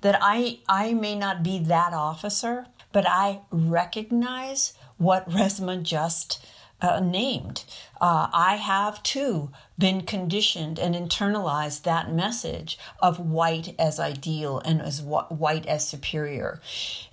that 0.00 0.18
I, 0.20 0.58
I 0.68 0.92
may 0.92 1.14
not 1.14 1.44
be 1.44 1.60
that 1.60 1.92
officer, 1.92 2.66
but 2.92 3.08
I 3.08 3.42
recognize 3.52 4.74
what 4.98 5.30
Resmaa 5.30 5.80
just 5.80 6.44
uh, 6.82 6.98
named. 6.98 7.64
Uh, 8.00 8.28
I 8.32 8.56
have 8.56 9.02
too 9.04 9.50
been 9.78 10.00
conditioned 10.00 10.78
and 10.78 10.94
internalized 10.96 11.82
that 11.82 12.12
message 12.12 12.76
of 13.00 13.20
white 13.20 13.74
as 13.78 14.00
ideal 14.00 14.60
and 14.64 14.82
as 14.82 15.00
white 15.00 15.66
as 15.66 15.86
superior. 15.86 16.60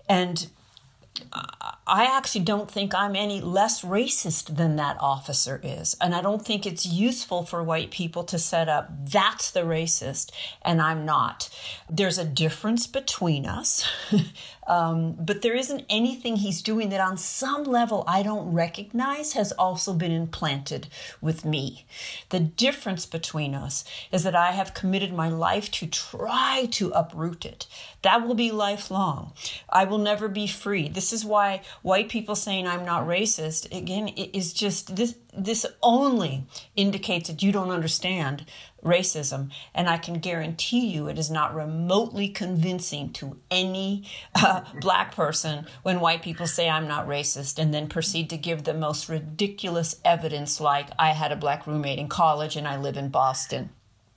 And 0.09 0.47
uh, 1.33 1.71
I 1.87 2.03
actually 2.03 2.43
don't 2.43 2.69
think 2.69 2.93
I'm 2.93 3.15
any 3.15 3.39
less 3.39 3.81
racist 3.81 4.57
than 4.57 4.75
that 4.75 4.97
officer 4.99 5.61
is. 5.63 5.95
And 6.01 6.13
I 6.13 6.21
don't 6.21 6.45
think 6.45 6.65
it's 6.65 6.85
useful 6.85 7.43
for 7.43 7.63
white 7.63 7.91
people 7.91 8.25
to 8.25 8.37
set 8.37 8.67
up 8.67 8.89
that's 9.09 9.51
the 9.51 9.61
racist 9.61 10.31
and 10.61 10.81
I'm 10.81 11.05
not. 11.05 11.49
There's 11.89 12.17
a 12.17 12.25
difference 12.25 12.87
between 12.87 13.45
us. 13.45 13.87
Um, 14.67 15.13
but 15.13 15.41
there 15.41 15.55
isn't 15.55 15.85
anything 15.89 16.35
he's 16.35 16.61
doing 16.61 16.89
that 16.89 16.99
on 16.99 17.17
some 17.17 17.63
level 17.63 18.03
I 18.05 18.21
don't 18.21 18.51
recognize 18.51 19.33
has 19.33 19.53
also 19.53 19.93
been 19.93 20.11
implanted 20.11 20.87
with 21.21 21.45
me. 21.45 21.85
The 22.29 22.41
difference 22.41 23.05
between 23.05 23.55
us 23.55 23.85
is 24.11 24.23
that 24.23 24.35
I 24.35 24.51
have 24.51 24.73
committed 24.73 25.13
my 25.13 25.29
life 25.29 25.71
to 25.71 25.87
try 25.87 26.67
to 26.71 26.91
uproot 26.91 27.45
it. 27.45 27.65
That 28.01 28.27
will 28.27 28.35
be 28.35 28.51
lifelong. 28.51 29.31
I 29.69 29.85
will 29.85 29.97
never 29.97 30.27
be 30.27 30.47
free. 30.47 30.89
This 30.89 31.13
is 31.13 31.23
why 31.23 31.61
white 31.81 32.09
people 32.09 32.35
saying 32.35 32.67
I'm 32.67 32.85
not 32.85 33.07
racist, 33.07 33.75
again, 33.75 34.09
it 34.09 34.35
is 34.35 34.53
just 34.53 34.95
this 34.95 35.15
this 35.37 35.65
only 35.83 36.45
indicates 36.75 37.29
that 37.29 37.43
you 37.43 37.51
don't 37.51 37.69
understand 37.69 38.45
racism, 38.83 39.51
and 39.75 39.87
I 39.87 39.97
can 39.97 40.15
guarantee 40.15 40.87
you 40.87 41.07
it 41.07 41.19
is 41.19 41.29
not 41.29 41.53
remotely 41.53 42.29
convincing 42.29 43.13
to 43.13 43.37
any 43.51 44.03
uh, 44.35 44.61
black 44.81 45.15
person 45.15 45.67
when 45.83 45.99
white 45.99 46.23
people 46.23 46.47
say 46.47 46.69
I'm 46.69 46.87
not 46.87 47.07
racist 47.07 47.59
and 47.59 47.73
then 47.73 47.87
proceed 47.87 48.29
to 48.31 48.37
give 48.37 48.63
the 48.63 48.73
most 48.73 49.09
ridiculous 49.09 49.99
evidence, 50.03 50.59
like 50.59 50.89
I 50.97 51.11
had 51.11 51.31
a 51.31 51.35
black 51.35 51.67
roommate 51.67 51.99
in 51.99 52.07
college 52.07 52.55
and 52.55 52.67
I 52.67 52.77
live 52.77 52.97
in 52.97 53.09
Boston. 53.09 53.69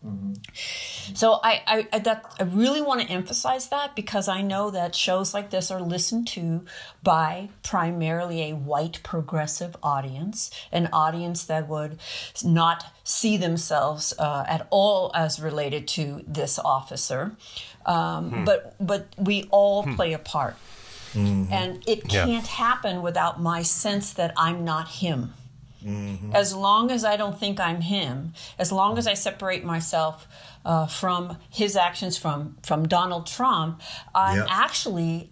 Mm-hmm. 0.04 1.14
So 1.14 1.40
I, 1.42 1.62
I, 1.66 1.88
I, 1.92 1.98
that, 1.98 2.34
I 2.40 2.44
really 2.44 2.80
want 2.80 3.02
to 3.02 3.08
emphasize 3.08 3.68
that 3.68 3.94
because 3.94 4.28
I 4.28 4.40
know 4.40 4.70
that 4.70 4.94
shows 4.94 5.34
like 5.34 5.50
this 5.50 5.70
are 5.70 5.80
listened 5.80 6.26
to 6.28 6.64
by 7.02 7.50
primarily 7.62 8.50
a 8.50 8.54
white 8.54 9.00
progressive 9.02 9.76
audience, 9.82 10.50
an 10.72 10.88
audience 10.92 11.44
that 11.44 11.68
would 11.68 11.98
not 12.42 12.86
see 13.04 13.36
themselves 13.36 14.14
uh, 14.18 14.44
at 14.48 14.66
all 14.70 15.10
as 15.14 15.38
related 15.40 15.86
to 15.88 16.24
this 16.26 16.58
officer. 16.58 17.36
Um, 17.84 18.30
hmm. 18.30 18.44
But 18.44 18.76
but 18.80 19.08
we 19.18 19.48
all 19.50 19.82
hmm. 19.82 19.94
play 19.94 20.12
a 20.12 20.18
part, 20.18 20.56
mm-hmm. 21.12 21.52
and 21.52 21.82
it 21.86 22.08
can't 22.08 22.30
yeah. 22.30 22.40
happen 22.40 23.02
without 23.02 23.40
my 23.40 23.62
sense 23.62 24.12
that 24.14 24.32
I'm 24.36 24.64
not 24.64 24.88
him. 24.88 25.32
Mm-hmm. 25.84 26.34
As 26.34 26.54
long 26.54 26.90
as 26.90 27.04
I 27.04 27.16
don't 27.16 27.38
think 27.38 27.58
I'm 27.58 27.80
him, 27.80 28.34
as 28.58 28.70
long 28.70 28.98
as 28.98 29.06
I 29.06 29.14
separate 29.14 29.64
myself 29.64 30.26
uh, 30.64 30.86
from 30.86 31.38
his 31.48 31.76
actions 31.76 32.18
from 32.18 32.58
from 32.62 32.86
Donald 32.86 33.26
Trump, 33.26 33.80
I'm 34.14 34.38
yep. 34.38 34.46
actually 34.50 35.30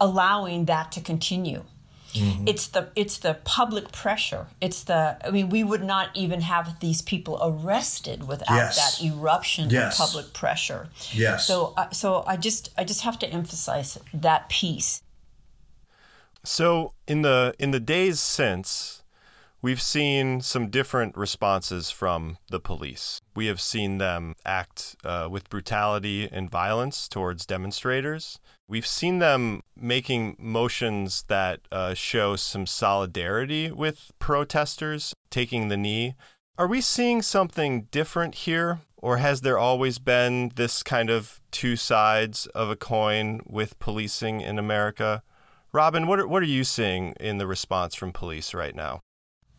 allowing 0.00 0.64
that 0.66 0.92
to 0.92 1.00
continue. 1.00 1.64
Mm-hmm. 2.12 2.48
It's 2.48 2.66
the 2.68 2.88
it's 2.96 3.18
the 3.18 3.34
public 3.44 3.92
pressure. 3.92 4.48
It's 4.60 4.84
the 4.84 5.16
I 5.24 5.30
mean 5.30 5.48
we 5.48 5.62
would 5.62 5.84
not 5.84 6.10
even 6.14 6.40
have 6.40 6.80
these 6.80 7.02
people 7.02 7.38
arrested 7.40 8.26
without 8.26 8.56
yes. 8.56 8.76
that 8.98 9.04
eruption 9.04 9.70
yes. 9.70 9.98
of 10.00 10.06
public 10.06 10.32
pressure. 10.32 10.88
Yes. 11.12 11.46
So 11.46 11.74
uh, 11.76 11.90
so 11.90 12.24
I 12.26 12.36
just 12.36 12.70
I 12.76 12.84
just 12.84 13.02
have 13.02 13.18
to 13.20 13.28
emphasize 13.28 13.98
that 14.12 14.48
piece. 14.48 15.02
So 16.42 16.94
in 17.06 17.22
the 17.22 17.54
in 17.58 17.70
the 17.70 17.80
days 17.80 18.18
since 18.18 18.99
We've 19.62 19.82
seen 19.82 20.40
some 20.40 20.70
different 20.70 21.18
responses 21.18 21.90
from 21.90 22.38
the 22.48 22.60
police. 22.60 23.20
We 23.36 23.44
have 23.46 23.60
seen 23.60 23.98
them 23.98 24.34
act 24.46 24.96
uh, 25.04 25.28
with 25.30 25.50
brutality 25.50 26.26
and 26.32 26.50
violence 26.50 27.06
towards 27.08 27.44
demonstrators. 27.44 28.38
We've 28.68 28.86
seen 28.86 29.18
them 29.18 29.60
making 29.76 30.36
motions 30.38 31.24
that 31.28 31.60
uh, 31.70 31.92
show 31.92 32.36
some 32.36 32.66
solidarity 32.66 33.70
with 33.70 34.12
protesters, 34.18 35.12
taking 35.28 35.68
the 35.68 35.76
knee. 35.76 36.14
Are 36.56 36.66
we 36.66 36.80
seeing 36.80 37.20
something 37.20 37.82
different 37.90 38.36
here? 38.36 38.80
Or 38.96 39.18
has 39.18 39.42
there 39.42 39.58
always 39.58 39.98
been 39.98 40.52
this 40.56 40.82
kind 40.82 41.10
of 41.10 41.42
two 41.50 41.76
sides 41.76 42.46
of 42.54 42.70
a 42.70 42.76
coin 42.76 43.40
with 43.44 43.78
policing 43.78 44.40
in 44.40 44.58
America? 44.58 45.22
Robin, 45.70 46.06
what 46.06 46.18
are, 46.18 46.26
what 46.26 46.42
are 46.42 46.46
you 46.46 46.64
seeing 46.64 47.12
in 47.20 47.36
the 47.36 47.46
response 47.46 47.94
from 47.94 48.12
police 48.12 48.54
right 48.54 48.74
now? 48.74 49.00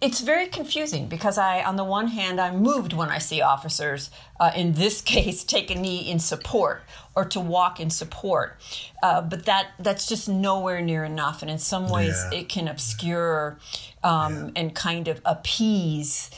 It's 0.01 0.21
very 0.21 0.47
confusing 0.47 1.07
because 1.07 1.37
I, 1.37 1.61
on 1.61 1.75
the 1.75 1.83
one 1.83 2.07
hand, 2.07 2.41
I'm 2.41 2.57
moved 2.57 2.91
when 2.91 3.09
I 3.09 3.19
see 3.19 3.39
officers, 3.41 4.09
uh, 4.39 4.51
in 4.55 4.73
this 4.73 4.99
case, 5.13 5.43
take 5.43 5.69
a 5.69 5.75
knee 5.75 6.09
in 6.09 6.19
support 6.19 6.81
or 7.15 7.23
to 7.25 7.39
walk 7.39 7.79
in 7.79 7.91
support. 7.91 8.59
Uh, 9.03 9.21
but 9.21 9.45
that 9.45 9.67
that's 9.79 10.07
just 10.07 10.27
nowhere 10.27 10.81
near 10.81 11.03
enough, 11.03 11.41
and 11.41 11.51
in 11.51 11.59
some 11.59 11.87
ways, 11.87 12.19
yeah. 12.31 12.39
it 12.39 12.49
can 12.49 12.67
obscure 12.67 13.59
um, 14.03 14.33
yeah. 14.33 14.51
and 14.55 14.75
kind 14.75 15.07
of 15.07 15.21
appease. 15.23 16.31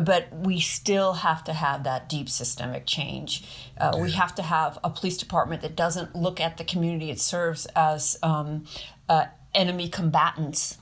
But 0.00 0.32
we 0.32 0.60
still 0.60 1.14
have 1.14 1.42
to 1.44 1.52
have 1.52 1.82
that 1.82 2.08
deep 2.08 2.28
systemic 2.28 2.86
change. 2.86 3.42
Uh, 3.76 3.90
yeah. 3.92 4.02
We 4.02 4.12
have 4.12 4.36
to 4.36 4.42
have 4.42 4.78
a 4.84 4.90
police 4.90 5.16
department 5.16 5.62
that 5.62 5.74
doesn't 5.74 6.14
look 6.14 6.38
at 6.38 6.58
the 6.58 6.64
community 6.64 7.10
it 7.10 7.18
serves 7.18 7.66
as 7.74 8.16
um, 8.22 8.66
uh, 9.08 9.24
enemy 9.52 9.88
combatants 9.88 10.78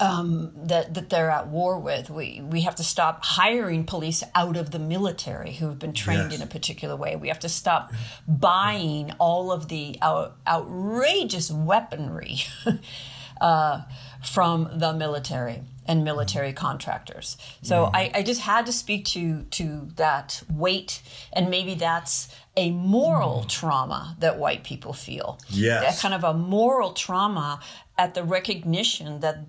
um, 0.00 0.52
that 0.54 0.94
that 0.94 1.10
they're 1.10 1.30
at 1.30 1.48
war 1.48 1.78
with. 1.78 2.10
We 2.10 2.40
we 2.42 2.62
have 2.62 2.74
to 2.76 2.84
stop 2.84 3.24
hiring 3.24 3.84
police 3.84 4.22
out 4.34 4.56
of 4.56 4.70
the 4.70 4.78
military 4.78 5.52
who 5.52 5.68
have 5.68 5.78
been 5.78 5.92
trained 5.92 6.32
yes. 6.32 6.40
in 6.40 6.42
a 6.42 6.50
particular 6.50 6.96
way. 6.96 7.16
We 7.16 7.28
have 7.28 7.40
to 7.40 7.48
stop 7.48 7.92
buying 8.26 9.12
all 9.18 9.52
of 9.52 9.68
the 9.68 9.96
out, 10.02 10.36
outrageous 10.46 11.50
weaponry 11.50 12.40
uh, 13.40 13.82
from 14.24 14.70
the 14.74 14.92
military 14.92 15.62
and 15.86 16.04
military 16.04 16.52
contractors. 16.52 17.36
So 17.62 17.86
mm-hmm. 17.86 17.96
I, 17.96 18.10
I, 18.14 18.22
just 18.22 18.40
had 18.40 18.66
to 18.66 18.72
speak 18.72 19.04
to 19.06 19.42
to 19.42 19.88
that 19.96 20.42
weight, 20.50 21.02
and 21.32 21.50
maybe 21.50 21.74
that's 21.74 22.34
a 22.56 22.70
moral 22.70 23.42
mm. 23.44 23.48
trauma 23.48 24.16
that 24.20 24.38
white 24.38 24.62
people 24.62 24.92
feel. 24.92 25.38
Yes, 25.48 25.82
that 25.82 26.00
kind 26.00 26.14
of 26.14 26.24
a 26.24 26.36
moral 26.36 26.92
trauma 26.92 27.60
at 27.98 28.14
the 28.14 28.22
recognition 28.22 29.20
that 29.20 29.46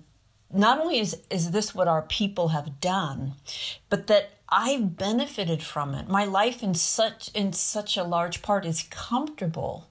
not 0.54 0.78
only 0.78 0.98
is, 0.98 1.20
is 1.30 1.50
this 1.50 1.74
what 1.74 1.88
our 1.88 2.02
people 2.02 2.48
have 2.48 2.80
done, 2.80 3.34
but 3.88 4.06
that 4.06 4.30
I've 4.48 4.96
benefited 4.96 5.62
from 5.62 5.94
it. 5.94 6.08
My 6.08 6.24
life 6.24 6.62
in 6.62 6.74
such 6.74 7.30
in 7.34 7.52
such 7.52 7.96
a 7.96 8.04
large 8.04 8.42
part 8.42 8.64
is 8.64 8.84
comfortable 8.90 9.90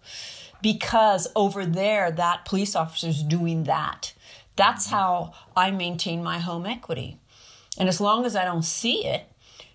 because 0.62 1.28
over 1.36 1.65
there 1.65 2.12
that 2.12 2.45
police 2.45 2.76
officer 2.76 3.08
is 3.08 3.23
doing 3.23 3.63
that. 3.65 4.13
That's 4.56 4.88
how 4.88 5.34
I 5.56 5.71
maintain 5.71 6.23
my 6.23 6.39
home 6.39 6.65
equity. 6.65 7.19
And 7.78 7.89
as 7.89 7.99
long 7.99 8.26
as 8.26 8.36
I 8.36 8.45
don't 8.45 8.63
see 8.63 9.06
it, 9.06 9.30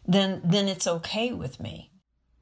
then 0.07 0.41
then 0.45 0.69
it's 0.69 0.87
okay 0.87 1.33
with 1.33 1.61
me. 1.61 1.91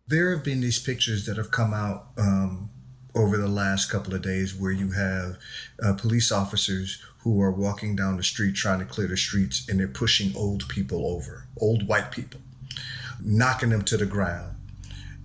There 0.06 0.30
have 0.34 0.44
been 0.44 0.60
these 0.60 0.78
pictures 0.78 1.26
that 1.26 1.36
have 1.36 1.50
come 1.50 1.74
out 1.74 2.10
um, 2.16 2.70
over 3.16 3.38
the 3.38 3.48
last 3.48 3.90
couple 3.90 4.14
of 4.14 4.22
days 4.22 4.54
where 4.54 4.70
you 4.70 4.92
have 4.92 5.38
uh, 5.82 5.94
police 5.94 6.30
officers 6.30 7.02
who 7.26 7.42
are 7.42 7.50
walking 7.50 7.96
down 7.96 8.16
the 8.16 8.22
street 8.22 8.54
trying 8.54 8.78
to 8.78 8.84
clear 8.84 9.08
the 9.08 9.16
streets 9.16 9.68
and 9.68 9.80
they're 9.80 9.88
pushing 9.88 10.32
old 10.36 10.68
people 10.68 11.04
over, 11.08 11.44
old 11.60 11.88
white 11.88 12.12
people, 12.12 12.38
knocking 13.20 13.70
them 13.70 13.82
to 13.82 13.96
the 13.96 14.06
ground 14.06 14.54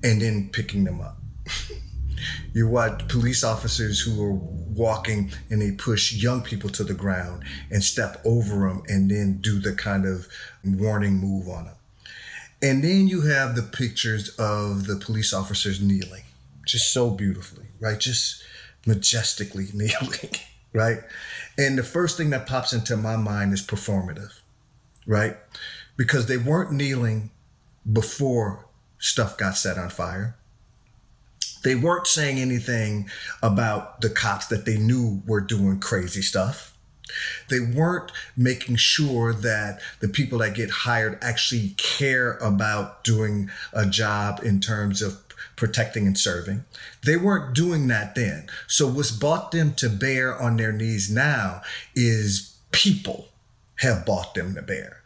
and 0.04 0.20
then 0.20 0.50
picking 0.52 0.84
them 0.84 1.00
up. 1.00 1.18
you 2.54 2.68
watch 2.68 3.08
police 3.08 3.44
officers 3.44 4.00
who 4.00 4.20
are 4.20 4.34
walking 4.34 5.32
and 5.52 5.62
they 5.62 5.70
push 5.74 6.12
young 6.14 6.42
people 6.42 6.72
to 6.72 6.84
the 6.84 6.96
ground 6.96 7.44
and 7.70 7.84
step 7.84 8.20
over 8.26 8.68
them 8.68 8.82
and 8.88 9.12
then 9.12 9.38
do 9.40 9.60
the 9.60 9.74
kind 9.74 10.08
of 10.08 10.28
warning 10.66 11.20
move 11.20 11.48
on 11.48 11.66
them. 11.66 11.76
And 12.64 12.84
then 12.84 13.08
you 13.08 13.22
have 13.22 13.56
the 13.56 13.62
pictures 13.62 14.30
of 14.40 14.88
the 14.88 14.96
police 14.96 15.34
officers 15.34 15.80
kneeling, 15.80 16.24
just 16.66 16.92
so 16.92 17.12
beautifully, 17.12 17.68
right? 17.80 18.00
Just 18.00 18.44
majestically 18.88 19.68
kneeling 19.76 20.32
right? 20.74 21.00
And 21.58 21.78
the 21.78 21.84
first 21.84 22.18
thing 22.18 22.30
that 22.32 22.48
pops 22.48 22.74
into 22.74 22.96
my 22.98 23.16
mind 23.16 23.54
is 23.54 23.66
performative, 23.66 24.40
right? 25.06 25.38
Because 25.98 26.28
they 26.28 26.38
weren't 26.38 26.72
kneeling 26.72 27.32
before 27.92 28.66
stuff 29.00 29.38
got 29.38 29.58
set 29.58 29.78
on 29.78 29.90
fire. 29.90 30.36
They 31.64 31.76
weren't 31.76 32.08
saying 32.08 32.40
anything 32.40 33.10
about 33.44 34.02
the 34.02 34.10
cops 34.10 34.48
that 34.48 34.66
they 34.66 34.78
knew 34.78 35.22
were 35.28 35.42
doing 35.42 35.80
crazy 35.80 36.22
stuff. 36.22 36.76
They 37.50 37.60
weren't 37.60 38.12
making 38.38 38.78
sure 38.78 39.34
that 39.34 39.82
the 40.00 40.08
people 40.08 40.40
that 40.40 40.56
get 40.56 40.70
hired 40.70 41.20
actually 41.22 41.76
care 41.78 42.38
about 42.38 43.04
doing 43.04 43.50
a 43.74 43.86
job 43.86 44.42
in 44.44 44.60
terms 44.60 45.02
of 45.02 45.22
protecting 45.62 46.08
and 46.08 46.18
serving. 46.18 46.66
They 47.06 47.18
weren't 47.18 47.54
doing 47.54 47.86
that 47.90 48.16
then. 48.16 48.48
So 48.66 48.88
what's 48.88 49.12
brought 49.12 49.52
them 49.52 49.76
to 49.76 49.90
bear 49.90 50.36
on 50.36 50.58
their 50.58 50.72
knees 50.72 51.08
now 51.08 51.62
is 51.96 52.58
people 52.72 53.28
have 53.76 54.04
brought 54.04 54.34
them 54.34 54.56
to 54.56 54.64
bear. 54.64 55.04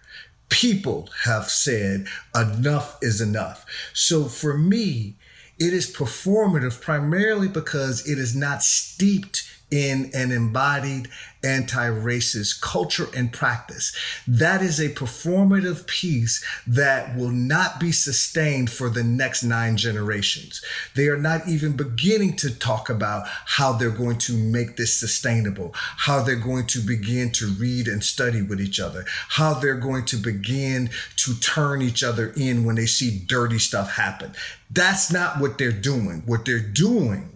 People 0.47 1.09
have 1.25 1.49
said 1.49 2.07
enough 2.33 2.97
is 3.01 3.19
enough. 3.19 3.65
So 3.93 4.29
for 4.29 4.57
me, 4.57 5.15
it 5.59 5.73
is 5.73 5.93
performative 5.93 6.79
primarily 6.79 7.49
because 7.49 8.07
it 8.07 8.17
is 8.17 8.33
not 8.33 8.63
steeped 8.63 9.54
in 9.75 10.09
an 10.13 10.31
embodied 10.31 11.09
anti 11.43 11.87
racist 11.87 12.61
culture 12.61 13.07
and 13.13 13.31
practice. 13.33 13.93
That 14.25 14.61
is 14.61 14.79
a 14.79 14.87
performative 14.87 15.85
piece 15.85 16.43
that 16.65 17.15
will 17.17 17.29
not 17.29 17.77
be 17.77 17.91
sustained 17.91 18.71
for 18.71 18.89
the 18.89 19.03
next 19.03 19.43
nine 19.43 19.75
generations. 19.75 20.63
They 20.95 21.07
are 21.07 21.17
not 21.17 21.47
even 21.49 21.75
beginning 21.75 22.37
to 22.37 22.57
talk 22.57 22.89
about 22.89 23.27
how 23.27 23.73
they're 23.73 23.89
going 23.89 24.17
to 24.19 24.33
make 24.33 24.77
this 24.77 24.97
sustainable, 24.97 25.71
how 25.75 26.23
they're 26.23 26.35
going 26.37 26.67
to 26.67 26.79
begin 26.79 27.31
to 27.33 27.47
read 27.47 27.89
and 27.89 28.01
study 28.01 28.41
with 28.41 28.61
each 28.61 28.79
other, 28.79 29.03
how 29.07 29.55
they're 29.55 29.75
going 29.75 30.05
to 30.05 30.15
begin 30.15 30.89
to 31.17 31.37
turn 31.41 31.81
each 31.81 32.01
other 32.01 32.33
in 32.37 32.63
when 32.63 32.77
they 32.77 32.85
see 32.85 33.19
dirty 33.27 33.59
stuff 33.59 33.91
happen. 33.91 34.31
That's 34.71 35.11
not 35.11 35.41
what 35.41 35.57
they're 35.57 35.71
doing. 35.71 36.23
What 36.25 36.45
they're 36.45 36.59
doing 36.59 37.34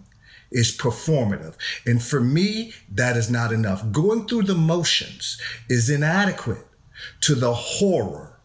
is 0.50 0.76
performative. 0.76 1.54
And 1.86 2.02
for 2.02 2.20
me, 2.20 2.72
that 2.92 3.16
is 3.16 3.30
not 3.30 3.52
enough. 3.52 3.90
Going 3.92 4.26
through 4.26 4.44
the 4.44 4.54
motions 4.54 5.40
is 5.68 5.88
inadequate 5.88 6.66
to 7.22 7.34
the 7.34 7.54
horror 7.54 8.38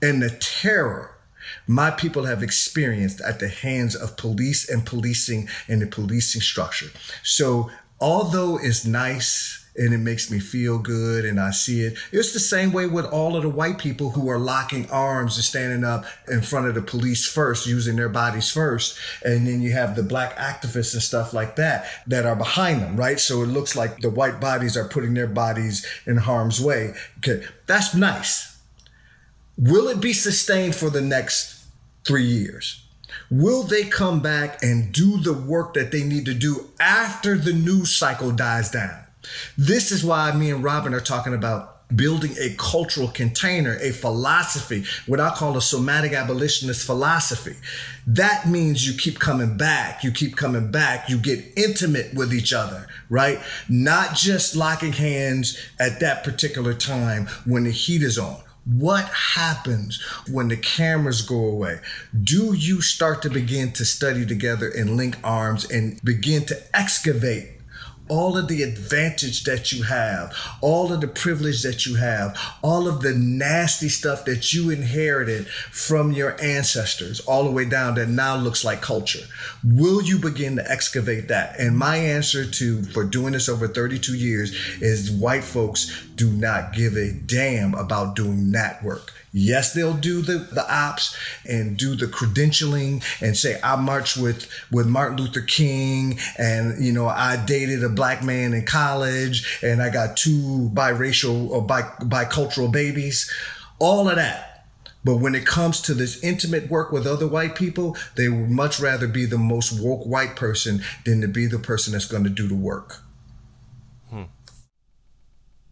and 0.00 0.22
the 0.22 0.30
terror 0.30 1.18
my 1.66 1.90
people 1.90 2.24
have 2.24 2.42
experienced 2.42 3.20
at 3.20 3.40
the 3.40 3.48
hands 3.48 3.94
of 3.94 4.16
police 4.16 4.68
and 4.68 4.84
policing 4.84 5.48
and 5.66 5.80
the 5.80 5.86
policing 5.86 6.42
structure. 6.42 6.90
So, 7.22 7.70
although 8.00 8.58
it's 8.58 8.84
nice 8.84 9.58
and 9.78 9.94
it 9.94 9.98
makes 9.98 10.30
me 10.30 10.40
feel 10.40 10.78
good 10.78 11.24
and 11.24 11.38
I 11.38 11.52
see 11.52 11.82
it. 11.82 11.96
It's 12.10 12.32
the 12.32 12.40
same 12.40 12.72
way 12.72 12.86
with 12.86 13.06
all 13.06 13.36
of 13.36 13.42
the 13.42 13.48
white 13.48 13.78
people 13.78 14.10
who 14.10 14.28
are 14.28 14.38
locking 14.38 14.90
arms 14.90 15.36
and 15.36 15.44
standing 15.44 15.84
up 15.84 16.04
in 16.26 16.42
front 16.42 16.66
of 16.66 16.74
the 16.74 16.82
police 16.82 17.26
first, 17.26 17.66
using 17.66 17.96
their 17.96 18.08
bodies 18.08 18.50
first. 18.50 18.98
And 19.24 19.46
then 19.46 19.62
you 19.62 19.72
have 19.72 19.94
the 19.94 20.02
black 20.02 20.36
activists 20.36 20.94
and 20.94 21.02
stuff 21.02 21.32
like 21.32 21.56
that 21.56 21.86
that 22.08 22.26
are 22.26 22.36
behind 22.36 22.82
them, 22.82 22.96
right? 22.96 23.20
So 23.20 23.42
it 23.42 23.46
looks 23.46 23.76
like 23.76 23.98
the 23.98 24.10
white 24.10 24.40
bodies 24.40 24.76
are 24.76 24.88
putting 24.88 25.14
their 25.14 25.28
bodies 25.28 25.86
in 26.06 26.16
harm's 26.16 26.60
way. 26.60 26.94
Okay, 27.18 27.44
that's 27.66 27.94
nice. 27.94 28.58
Will 29.56 29.88
it 29.88 30.00
be 30.00 30.12
sustained 30.12 30.74
for 30.74 30.90
the 30.90 31.00
next 31.00 31.64
three 32.04 32.24
years? 32.24 32.84
Will 33.30 33.62
they 33.62 33.84
come 33.84 34.20
back 34.20 34.62
and 34.62 34.92
do 34.92 35.18
the 35.18 35.34
work 35.34 35.74
that 35.74 35.90
they 35.92 36.02
need 36.02 36.24
to 36.26 36.34
do 36.34 36.70
after 36.80 37.36
the 37.36 37.52
news 37.52 37.96
cycle 37.96 38.30
dies 38.30 38.70
down? 38.70 39.04
This 39.56 39.92
is 39.92 40.02
why 40.04 40.32
me 40.32 40.50
and 40.50 40.64
Robin 40.64 40.94
are 40.94 41.00
talking 41.00 41.34
about 41.34 41.74
building 41.94 42.34
a 42.38 42.54
cultural 42.58 43.08
container, 43.08 43.76
a 43.80 43.92
philosophy, 43.92 44.84
what 45.06 45.20
I 45.20 45.34
call 45.34 45.56
a 45.56 45.62
somatic 45.62 46.12
abolitionist 46.12 46.84
philosophy. 46.84 47.56
That 48.06 48.46
means 48.46 48.86
you 48.86 48.96
keep 48.96 49.18
coming 49.18 49.56
back, 49.56 50.04
you 50.04 50.10
keep 50.10 50.36
coming 50.36 50.70
back, 50.70 51.08
you 51.08 51.18
get 51.18 51.44
intimate 51.56 52.14
with 52.14 52.32
each 52.32 52.52
other, 52.52 52.86
right? 53.08 53.40
Not 53.68 54.14
just 54.14 54.54
locking 54.54 54.92
hands 54.92 55.58
at 55.78 56.00
that 56.00 56.24
particular 56.24 56.74
time 56.74 57.26
when 57.44 57.64
the 57.64 57.70
heat 57.70 58.02
is 58.02 58.18
on. 58.18 58.42
What 58.70 59.06
happens 59.06 60.00
when 60.30 60.48
the 60.48 60.56
cameras 60.56 61.22
go 61.22 61.46
away? 61.46 61.80
Do 62.22 62.52
you 62.52 62.82
start 62.82 63.22
to 63.22 63.30
begin 63.30 63.72
to 63.72 63.84
study 63.84 64.26
together 64.26 64.68
and 64.68 64.96
link 64.96 65.16
arms 65.24 65.70
and 65.70 65.98
begin 66.04 66.44
to 66.46 66.76
excavate 66.76 67.57
all 68.08 68.36
of 68.36 68.48
the 68.48 68.62
advantage 68.62 69.44
that 69.44 69.72
you 69.72 69.82
have, 69.84 70.36
all 70.60 70.92
of 70.92 71.00
the 71.00 71.08
privilege 71.08 71.62
that 71.62 71.86
you 71.86 71.96
have, 71.96 72.38
all 72.62 72.88
of 72.88 73.00
the 73.00 73.14
nasty 73.14 73.88
stuff 73.88 74.24
that 74.24 74.52
you 74.52 74.70
inherited 74.70 75.48
from 75.48 76.12
your 76.12 76.40
ancestors, 76.42 77.20
all 77.20 77.44
the 77.44 77.50
way 77.50 77.64
down 77.64 77.94
that 77.94 78.08
now 78.08 78.36
looks 78.36 78.64
like 78.64 78.80
culture. 78.80 79.24
Will 79.64 80.02
you 80.02 80.18
begin 80.18 80.56
to 80.56 80.70
excavate 80.70 81.28
that? 81.28 81.58
And 81.58 81.76
my 81.76 81.96
answer 81.96 82.44
to 82.44 82.82
for 82.84 83.04
doing 83.04 83.32
this 83.32 83.48
over 83.48 83.68
32 83.68 84.16
years 84.16 84.52
is 84.80 85.10
white 85.10 85.44
folks 85.44 86.06
do 86.14 86.30
not 86.30 86.72
give 86.72 86.96
a 86.96 87.12
damn 87.12 87.74
about 87.74 88.16
doing 88.16 88.52
that 88.52 88.82
work. 88.82 89.12
Yes, 89.32 89.74
they'll 89.74 89.94
do 89.94 90.22
the, 90.22 90.38
the 90.38 90.64
ops 90.72 91.16
and 91.46 91.76
do 91.76 91.94
the 91.94 92.06
credentialing 92.06 93.04
and 93.20 93.36
say, 93.36 93.60
I 93.62 93.76
marched 93.76 94.16
with, 94.16 94.50
with 94.70 94.86
Martin 94.86 95.18
Luther 95.18 95.42
King 95.42 96.18
and, 96.38 96.82
you 96.82 96.92
know, 96.92 97.06
I 97.06 97.36
dated 97.44 97.84
a 97.84 97.88
black 97.88 98.24
man 98.24 98.54
in 98.54 98.64
college 98.64 99.60
and 99.62 99.82
I 99.82 99.90
got 99.90 100.16
two 100.16 100.70
biracial 100.72 101.50
or 101.50 101.62
bi, 101.62 101.82
bicultural 102.00 102.72
babies. 102.72 103.30
All 103.78 104.08
of 104.08 104.16
that. 104.16 104.48
But 105.04 105.16
when 105.16 105.34
it 105.34 105.46
comes 105.46 105.80
to 105.82 105.94
this 105.94 106.22
intimate 106.22 106.68
work 106.70 106.90
with 106.90 107.06
other 107.06 107.28
white 107.28 107.54
people, 107.54 107.96
they 108.16 108.28
would 108.28 108.50
much 108.50 108.80
rather 108.80 109.06
be 109.06 109.24
the 109.26 109.38
most 109.38 109.80
woke 109.80 110.04
white 110.04 110.36
person 110.36 110.82
than 111.04 111.20
to 111.20 111.28
be 111.28 111.46
the 111.46 111.58
person 111.58 111.92
that's 111.92 112.08
going 112.08 112.24
to 112.24 112.30
do 112.30 112.48
the 112.48 112.54
work. 112.54 113.02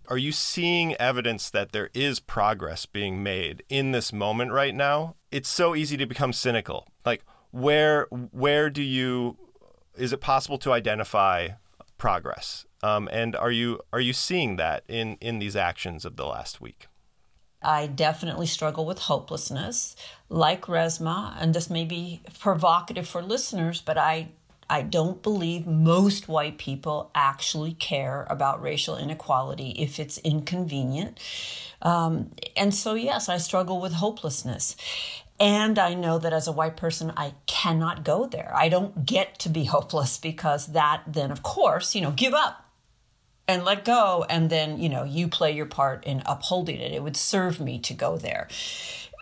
Are 0.08 0.18
you 0.18 0.32
seeing 0.32 0.94
evidence 0.96 1.50
that 1.50 1.72
there 1.72 1.90
is 1.92 2.20
progress 2.20 2.86
being 2.86 3.22
made 3.22 3.64
in 3.68 3.92
this 3.92 4.12
moment 4.12 4.52
right 4.52 4.74
now? 4.74 5.16
It's 5.30 5.48
so 5.48 5.74
easy 5.74 5.96
to 5.96 6.06
become 6.06 6.32
cynical. 6.32 6.86
Like 7.04 7.24
where 7.50 8.06
where 8.10 8.70
do 8.70 8.82
you 8.82 9.36
is 9.96 10.12
it 10.12 10.20
possible 10.20 10.58
to 10.58 10.72
identify 10.72 11.48
progress? 11.98 12.66
Um, 12.82 13.08
and 13.10 13.34
are 13.34 13.50
you 13.50 13.80
are 13.92 14.00
you 14.00 14.12
seeing 14.12 14.56
that 14.56 14.84
in 14.88 15.16
in 15.20 15.38
these 15.38 15.56
actions 15.56 16.04
of 16.04 16.16
the 16.16 16.26
last 16.26 16.60
week? 16.60 16.86
I 17.62 17.86
definitely 17.88 18.46
struggle 18.46 18.86
with 18.86 18.98
hopelessness, 18.98 19.96
like 20.28 20.66
Resmaa, 20.66 21.34
and 21.40 21.52
this 21.52 21.68
may 21.68 21.84
be 21.84 22.20
provocative 22.38 23.08
for 23.08 23.22
listeners, 23.22 23.80
but 23.80 23.98
I 23.98 24.28
I 24.68 24.82
don't 24.82 25.22
believe 25.22 25.66
most 25.66 26.28
white 26.28 26.58
people 26.58 27.10
actually 27.14 27.74
care 27.74 28.26
about 28.28 28.62
racial 28.62 28.96
inequality 28.96 29.70
if 29.78 30.00
it's 30.00 30.18
inconvenient. 30.18 31.20
Um, 31.82 32.32
and 32.56 32.74
so, 32.74 32.94
yes, 32.94 33.28
I 33.28 33.38
struggle 33.38 33.80
with 33.80 33.92
hopelessness. 33.92 34.76
And 35.38 35.78
I 35.78 35.94
know 35.94 36.18
that 36.18 36.32
as 36.32 36.48
a 36.48 36.52
white 36.52 36.76
person, 36.76 37.12
I 37.16 37.34
cannot 37.46 38.04
go 38.04 38.26
there. 38.26 38.52
I 38.54 38.68
don't 38.68 39.04
get 39.04 39.38
to 39.40 39.48
be 39.48 39.64
hopeless 39.76 40.18
because 40.18 40.68
that 40.68 41.02
then, 41.06 41.30
of 41.30 41.42
course, 41.42 41.94
you 41.94 42.00
know, 42.00 42.10
give 42.10 42.34
up 42.34 42.64
and 43.46 43.64
let 43.64 43.84
go. 43.84 44.24
And 44.28 44.50
then, 44.50 44.78
you 44.78 44.88
know, 44.88 45.04
you 45.04 45.28
play 45.28 45.52
your 45.52 45.66
part 45.66 46.04
in 46.04 46.22
upholding 46.26 46.80
it. 46.80 46.92
It 46.92 47.02
would 47.02 47.16
serve 47.16 47.60
me 47.60 47.78
to 47.80 47.94
go 47.94 48.16
there. 48.16 48.48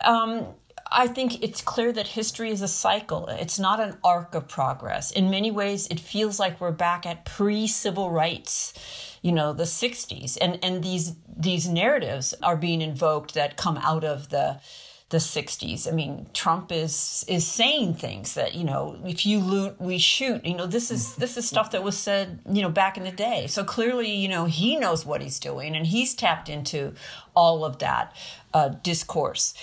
Um, 0.05 0.47
I 0.91 1.07
think 1.07 1.43
it's 1.43 1.61
clear 1.61 1.93
that 1.93 2.09
history 2.09 2.51
is 2.51 2.63
a 2.63 2.69
cycle. 2.69 3.27
It's 3.29 3.59
not 3.59 3.81
an 3.81 3.97
arc 4.05 4.35
of 4.35 4.49
progress. 4.49 5.11
In 5.11 5.31
many 5.31 5.51
ways, 5.51 5.87
it 5.89 5.99
feels 5.99 6.39
like 6.39 6.61
we're 6.61 6.73
back 6.73 7.07
at 7.07 7.25
pre-civil 7.25 8.11
rights, 8.11 8.75
you 9.23 9.33
know, 9.33 9.53
the 9.53 9.65
60s. 9.65 10.37
And 10.41 10.59
and 10.63 10.85
these 10.85 11.17
these 11.37 11.69
narratives 11.69 12.35
are 12.43 12.57
being 12.57 12.81
invoked 12.83 13.35
that 13.35 13.57
come 13.57 13.79
out 13.79 14.05
of 14.05 14.29
the 14.29 14.61
the 15.11 15.19
60s. 15.19 15.87
I 15.87 15.93
mean, 15.93 16.27
Trump 16.35 16.73
is 16.73 17.25
is 17.29 17.47
saying 17.47 17.95
things 17.95 18.35
that, 18.35 18.55
you 18.55 18.65
know, 18.65 18.99
if 19.05 19.25
you 19.25 19.39
loot, 19.39 19.81
we 19.81 19.99
shoot. 19.99 20.45
You 20.45 20.57
know, 20.57 20.67
this 20.67 20.91
is 20.91 21.15
this 21.17 21.37
is 21.37 21.49
stuff 21.49 21.71
that 21.71 21.83
was 21.83 21.97
said, 21.97 22.41
you 22.51 22.63
know, 22.63 22.71
back 22.71 22.97
in 22.97 23.05
the 23.05 23.13
day. 23.13 23.47
So 23.47 23.65
clearly, 23.65 24.11
you 24.11 24.29
know, 24.29 24.47
he 24.47 24.77
knows 24.77 25.07
what 25.07 25.23
he's 25.23 25.39
doing 25.39 25.77
and 25.77 25.87
he's 25.87 26.15
tapped 26.15 26.49
into 26.49 26.95
all 27.35 27.65
of 27.65 27.79
that 27.79 28.15
uh, 28.53 28.69
discourse. 28.83 29.55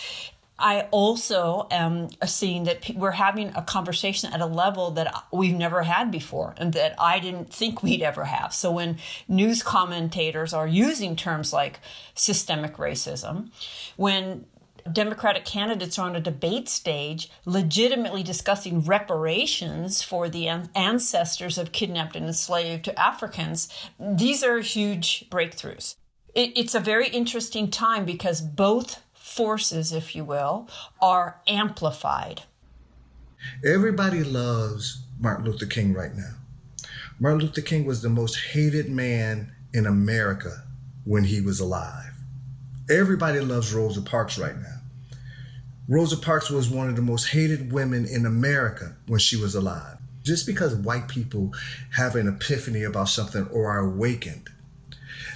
I 0.62 0.88
also 0.92 1.68
am 1.72 2.10
seeing 2.26 2.66
that 2.66 2.92
we're 2.96 3.12
having 3.12 3.50
a 3.56 3.62
conversation 3.62 4.32
at 4.32 4.42
a 4.42 4.46
level 4.46 4.92
that 4.92 5.26
we've 5.32 5.56
never 5.56 5.84
had 5.84 6.12
before 6.12 6.54
and 6.58 6.74
that 6.74 6.94
I 7.00 7.20
didn't 7.20 7.54
think 7.54 7.82
we'd 7.82 8.02
ever 8.02 8.26
have. 8.26 8.54
So 8.54 8.72
when 8.72 8.98
news 9.28 9.64
commentators 9.64 10.54
are 10.54 10.68
using 10.68 11.16
terms 11.16 11.52
like 11.52 11.80
systemic 12.14 12.78
racism, 12.78 13.50
when 13.98 14.46
Democratic 14.92 15.46
candidates 15.46 16.00
are 16.00 16.10
on 16.10 16.16
a 16.16 16.22
debate 16.22 16.68
stage 16.68 17.30
legitimately 17.46 18.24
discussing 18.24 18.82
reparations 18.82 20.02
for 20.02 20.30
the 20.30 20.48
ancestors 20.48 21.58
of 21.58 21.72
kidnapped 21.72 22.16
and 22.16 22.26
enslaved 22.26 22.90
Africans. 22.98 23.70
These 24.00 24.44
are 24.44 24.60
huge 24.60 25.30
breakthroughs. 25.30 25.96
it's 26.34 26.76
a 26.76 26.80
very 26.80 27.10
interesting 27.10 27.70
time 27.70 28.06
because 28.06 28.42
both 28.42 29.02
forces, 29.32 29.94
if 29.94 30.16
you 30.16 30.24
will, 30.24 30.68
are 31.02 31.40
amplified. 31.48 32.44
Everybody 33.66 34.24
loves 34.24 35.04
Martin 35.20 35.46
Luther 35.46 35.66
King 35.66 35.94
right 35.94 36.16
now. 36.16 36.34
Martin 37.20 37.40
Luther 37.40 37.62
King 37.62 37.86
was 37.86 38.02
the 38.02 38.10
most 38.10 38.36
hated 38.36 38.90
man 38.90 39.52
in 39.74 39.86
America 39.86 40.64
when 41.06 41.24
he 41.24 41.42
was 41.42 41.60
alive. 41.60 42.12
Everybody 42.90 43.40
loves 43.40 43.74
Rosa 43.74 44.02
Parks 44.02 44.38
right 44.38 44.58
now. 44.58 44.82
Rosa 45.88 46.18
Parks 46.18 46.50
was 46.50 46.70
one 46.70 46.90
of 46.90 46.96
the 46.96 47.02
most 47.02 47.30
hated 47.30 47.72
women 47.72 48.06
in 48.06 48.26
America 48.26 48.96
when 49.08 49.20
she 49.20 49.38
was 49.38 49.56
alive. 49.56 49.98
Just 50.24 50.46
because 50.46 50.76
white 50.76 51.08
people 51.08 51.54
have 51.96 52.16
an 52.16 52.28
epiphany 52.28 52.84
about 52.84 53.10
something 53.10 53.48
or 53.48 53.72
are 53.72 53.80
awakened 53.80 54.50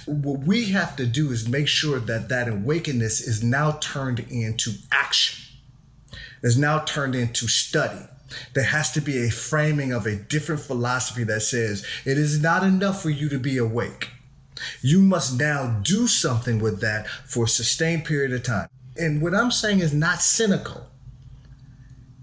what 0.06 0.40
we 0.40 0.66
have 0.66 0.96
to 0.96 1.06
do 1.06 1.30
is 1.30 1.48
make 1.48 1.68
sure 1.68 1.98
that 1.98 2.28
that 2.28 2.48
awakeness 2.48 3.20
is 3.20 3.42
now 3.42 3.72
turned 3.72 4.20
into 4.30 4.72
action, 4.92 5.44
is 6.42 6.56
now 6.56 6.80
turned 6.80 7.14
into 7.14 7.48
study. 7.48 8.06
There 8.54 8.64
has 8.64 8.92
to 8.92 9.00
be 9.00 9.24
a 9.24 9.30
framing 9.30 9.92
of 9.92 10.06
a 10.06 10.16
different 10.16 10.60
philosophy 10.60 11.24
that 11.24 11.42
says 11.42 11.86
it 12.04 12.18
is 12.18 12.40
not 12.40 12.64
enough 12.64 13.02
for 13.02 13.10
you 13.10 13.28
to 13.28 13.38
be 13.38 13.58
awake. 13.58 14.10
You 14.80 15.02
must 15.02 15.38
now 15.38 15.80
do 15.82 16.06
something 16.06 16.58
with 16.58 16.80
that 16.80 17.08
for 17.08 17.44
a 17.44 17.48
sustained 17.48 18.04
period 18.04 18.32
of 18.32 18.42
time. 18.42 18.68
And 18.96 19.20
what 19.20 19.34
I'm 19.34 19.50
saying 19.50 19.80
is 19.80 19.92
not 19.92 20.22
cynical. 20.22 20.86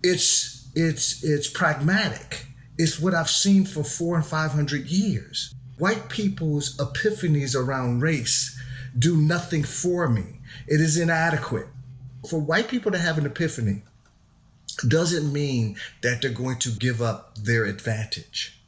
It's 0.01 0.67
it's 0.75 1.23
it's 1.23 1.47
pragmatic. 1.47 2.47
It's 2.77 2.99
what 2.99 3.13
I've 3.13 3.29
seen 3.29 3.65
for 3.65 3.83
four 3.83 4.15
and 4.15 4.25
five 4.25 4.51
hundred 4.51 4.87
years. 4.87 5.53
White 5.77 6.07
people's 6.07 6.77
epiphanies 6.77 7.55
around 7.55 8.01
race 8.01 8.59
do 8.97 9.17
nothing 9.17 9.63
for 9.63 10.07
me. 10.07 10.39
It 10.67 10.79
is 10.79 10.97
inadequate. 10.97 11.67
For 12.29 12.39
white 12.39 12.67
people 12.67 12.91
to 12.91 12.99
have 12.99 13.17
an 13.17 13.25
epiphany 13.25 13.81
doesn't 14.87 15.33
mean 15.33 15.75
that 16.01 16.21
they're 16.21 16.31
going 16.31 16.59
to 16.59 16.69
give 16.69 17.01
up 17.01 17.35
their 17.35 17.65
advantage. 17.65 18.61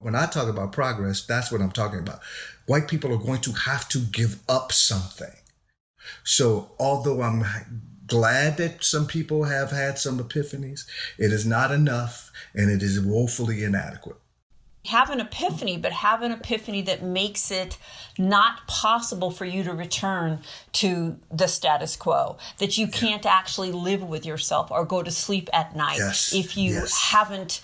When 0.00 0.14
I 0.14 0.26
talk 0.26 0.48
about 0.48 0.72
progress, 0.72 1.24
that's 1.24 1.50
what 1.50 1.62
I'm 1.62 1.72
talking 1.72 2.00
about. 2.00 2.20
White 2.66 2.88
people 2.88 3.12
are 3.12 3.24
going 3.24 3.40
to 3.42 3.52
have 3.52 3.88
to 3.90 3.98
give 3.98 4.38
up 4.46 4.70
something. 4.70 5.32
So, 6.24 6.72
although 6.78 7.22
I'm 7.22 7.44
glad 8.06 8.58
that 8.58 8.84
some 8.84 9.06
people 9.06 9.44
have 9.44 9.70
had 9.70 9.98
some 9.98 10.18
epiphanies, 10.18 10.84
it 11.18 11.32
is 11.32 11.46
not 11.46 11.70
enough 11.70 12.30
and 12.54 12.70
it 12.70 12.82
is 12.82 13.00
woefully 13.00 13.64
inadequate 13.64 14.18
have 14.86 15.10
an 15.10 15.20
epiphany, 15.20 15.76
but 15.78 15.92
have 15.92 16.22
an 16.22 16.32
epiphany 16.32 16.82
that 16.82 17.02
makes 17.02 17.50
it 17.50 17.78
not 18.18 18.66
possible 18.66 19.30
for 19.30 19.44
you 19.44 19.64
to 19.64 19.72
return 19.72 20.40
to 20.72 21.16
the 21.32 21.46
status 21.46 21.96
quo, 21.96 22.36
that 22.58 22.76
you 22.76 22.86
can't 22.86 23.24
actually 23.24 23.72
live 23.72 24.02
with 24.02 24.26
yourself 24.26 24.70
or 24.70 24.84
go 24.84 25.02
to 25.02 25.10
sleep 25.10 25.48
at 25.52 25.74
night 25.74 25.98
yes. 25.98 26.34
if 26.34 26.56
you 26.56 26.72
yes. 26.72 27.10
haven't. 27.10 27.60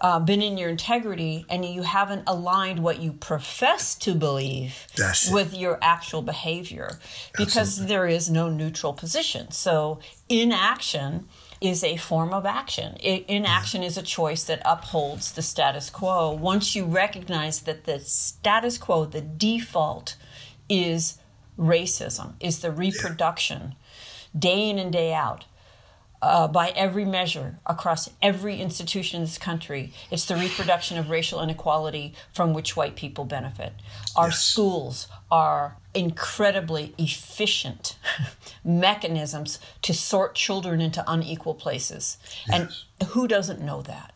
Uh, 0.00 0.18
been 0.18 0.42
in 0.42 0.58
your 0.58 0.68
integrity 0.68 1.46
and 1.48 1.64
you 1.64 1.82
haven't 1.82 2.24
aligned 2.26 2.82
what 2.82 2.98
you 2.98 3.12
profess 3.12 3.94
to 3.94 4.16
believe 4.16 4.88
with 5.32 5.54
your 5.56 5.78
actual 5.80 6.22
behavior 6.22 6.98
because 7.38 7.78
Absolutely. 7.78 7.94
there 7.94 8.06
is 8.08 8.28
no 8.28 8.48
neutral 8.48 8.94
position. 8.94 9.52
So, 9.52 10.00
inaction 10.28 11.28
is 11.62 11.84
a 11.84 11.96
form 11.96 12.34
of 12.34 12.44
action. 12.44 12.96
Inaction 12.96 13.84
is 13.84 13.96
a 13.96 14.02
choice 14.02 14.42
that 14.44 14.60
upholds 14.64 15.30
the 15.30 15.42
status 15.42 15.90
quo. 15.90 16.32
Once 16.32 16.74
you 16.74 16.84
recognize 16.84 17.60
that 17.60 17.84
the 17.84 18.00
status 18.00 18.76
quo, 18.78 19.04
the 19.04 19.20
default, 19.20 20.16
is 20.68 21.18
racism, 21.56 22.34
is 22.40 22.58
the 22.58 22.72
reproduction 22.72 23.76
day 24.36 24.68
in 24.68 24.78
and 24.78 24.92
day 24.92 25.14
out. 25.14 25.44
Uh, 26.20 26.46
by 26.46 26.68
every 26.76 27.04
measure 27.04 27.58
across 27.66 28.08
every 28.22 28.60
institution 28.60 29.16
in 29.16 29.22
this 29.24 29.38
country. 29.38 29.92
It's 30.08 30.24
the 30.24 30.36
reproduction 30.36 30.96
of 30.96 31.10
racial 31.10 31.42
inequality 31.42 32.14
from 32.32 32.54
which 32.54 32.76
white 32.76 32.94
people 32.94 33.24
benefit. 33.24 33.72
Our 34.14 34.28
yes. 34.28 34.40
schools 34.40 35.08
are 35.32 35.78
incredibly 35.94 36.94
efficient 36.98 37.96
mechanisms 38.64 39.58
to 39.82 39.92
sort 39.92 40.34
children 40.34 40.80
into 40.80 41.04
unequal 41.06 41.54
places. 41.54 42.18
Yes. 42.48 42.84
And 43.00 43.08
who 43.08 43.28
doesn't 43.28 43.60
know 43.60 43.82
that? 43.82 44.12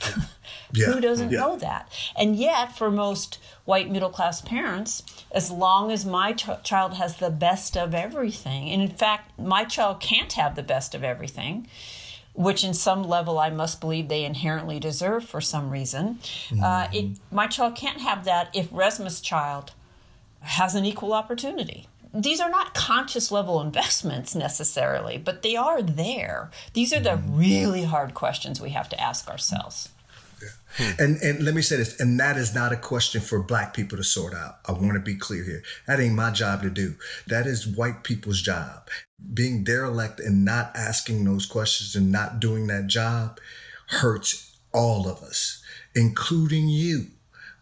Yeah. 0.72 0.86
who 0.86 1.00
doesn't 1.00 1.30
yeah. 1.30 1.38
know 1.38 1.56
that? 1.58 1.88
And 2.16 2.34
yet, 2.34 2.76
for 2.76 2.90
most 2.90 3.38
white 3.64 3.88
middle 3.88 4.10
class 4.10 4.40
parents, 4.40 5.04
as 5.30 5.48
long 5.48 5.92
as 5.92 6.04
my 6.04 6.32
ch- 6.32 6.48
child 6.64 6.94
has 6.94 7.18
the 7.18 7.30
best 7.30 7.76
of 7.76 7.94
everything, 7.94 8.70
and 8.70 8.82
in 8.82 8.88
fact, 8.88 9.38
my 9.38 9.64
child 9.64 10.00
can't 10.00 10.32
have 10.32 10.56
the 10.56 10.64
best 10.64 10.92
of 10.92 11.04
everything, 11.04 11.68
which 12.32 12.64
in 12.64 12.74
some 12.74 13.04
level 13.04 13.38
I 13.38 13.50
must 13.50 13.80
believe 13.80 14.08
they 14.08 14.24
inherently 14.24 14.80
deserve 14.80 15.24
for 15.24 15.40
some 15.40 15.70
reason, 15.70 16.18
mm-hmm. 16.48 16.64
uh, 16.64 16.88
it, 16.92 17.04
mm-hmm. 17.04 17.36
my 17.36 17.46
child 17.46 17.76
can't 17.76 18.00
have 18.00 18.24
that 18.24 18.48
if 18.52 18.68
Resmaa's 18.70 19.20
child 19.20 19.72
has 20.44 20.74
an 20.74 20.84
equal 20.84 21.12
opportunity. 21.12 21.88
These 22.12 22.40
are 22.40 22.50
not 22.50 22.74
conscious 22.74 23.32
level 23.32 23.60
investments 23.68 24.34
necessarily, 24.34 25.18
but 25.18 25.42
they 25.42 25.56
are 25.56 25.82
there. 25.82 26.50
These 26.72 26.92
are 26.92 27.00
the 27.00 27.16
really 27.16 27.84
hard 27.84 28.14
questions 28.14 28.60
we 28.60 28.70
have 28.70 28.88
to 28.90 29.00
ask 29.00 29.28
ourselves. 29.28 29.88
Yeah. 30.40 30.92
And 30.98 31.16
and 31.22 31.44
let 31.44 31.54
me 31.54 31.62
say 31.62 31.76
this, 31.76 32.00
and 32.00 32.18
that 32.18 32.36
is 32.36 32.54
not 32.54 32.72
a 32.72 32.76
question 32.76 33.20
for 33.20 33.42
black 33.42 33.74
people 33.74 33.96
to 33.96 34.04
sort 34.04 34.34
out. 34.34 34.58
I 34.66 34.72
want 34.72 34.94
to 34.94 35.00
be 35.00 35.14
clear 35.14 35.44
here. 35.44 35.62
That 35.86 36.00
ain't 36.00 36.14
my 36.14 36.30
job 36.30 36.62
to 36.62 36.70
do. 36.70 36.96
That 37.26 37.46
is 37.46 37.66
white 37.66 38.02
people's 38.02 38.42
job. 38.42 38.88
Being 39.32 39.64
derelict 39.64 40.20
and 40.20 40.44
not 40.44 40.72
asking 40.74 41.24
those 41.24 41.46
questions 41.46 41.94
and 41.94 42.10
not 42.10 42.40
doing 42.40 42.66
that 42.66 42.88
job 42.88 43.38
hurts 43.86 44.56
all 44.72 45.08
of 45.08 45.22
us, 45.22 45.62
including 45.94 46.68
you 46.68 47.06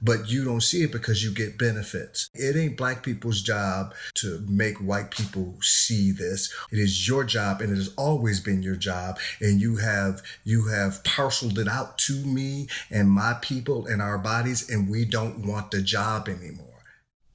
but 0.03 0.29
you 0.29 0.45
don't 0.45 0.63
see 0.63 0.83
it 0.83 0.93
because 0.93 1.23
you 1.23 1.33
get 1.33 1.59
benefits. 1.59 2.29
It 2.35 2.57
ain't 2.57 2.77
black 2.77 3.03
people's 3.03 3.41
job 3.41 3.95
to 4.17 4.45
make 4.49 4.77
white 4.79 5.11
people 5.11 5.57
see 5.63 6.11
this. 6.11 6.53
It 6.71 6.79
is 6.79 7.07
your 7.07 7.25
job 7.25 7.61
and 7.61 7.73
it 7.73 7.77
has 7.77 7.95
always 7.97 8.41
been 8.41 8.63
your 8.63 8.77
job. 8.77 9.19
And 9.41 9.61
you 9.61 9.77
have, 9.77 10.23
you 10.45 10.67
have 10.67 11.03
parceled 11.05 11.59
it 11.59 11.69
out 11.69 11.99
to 11.99 12.15
me 12.25 12.69
and 12.91 13.09
my 13.09 13.37
people 13.41 13.87
and 13.87 14.03
our 14.03 14.19
bodies 14.19 14.69
and 14.69 14.91
we 14.91 15.05
don't 15.05 15.47
want 15.47 15.71
the 15.71 15.83
job 15.83 16.29
anymore. 16.29 16.67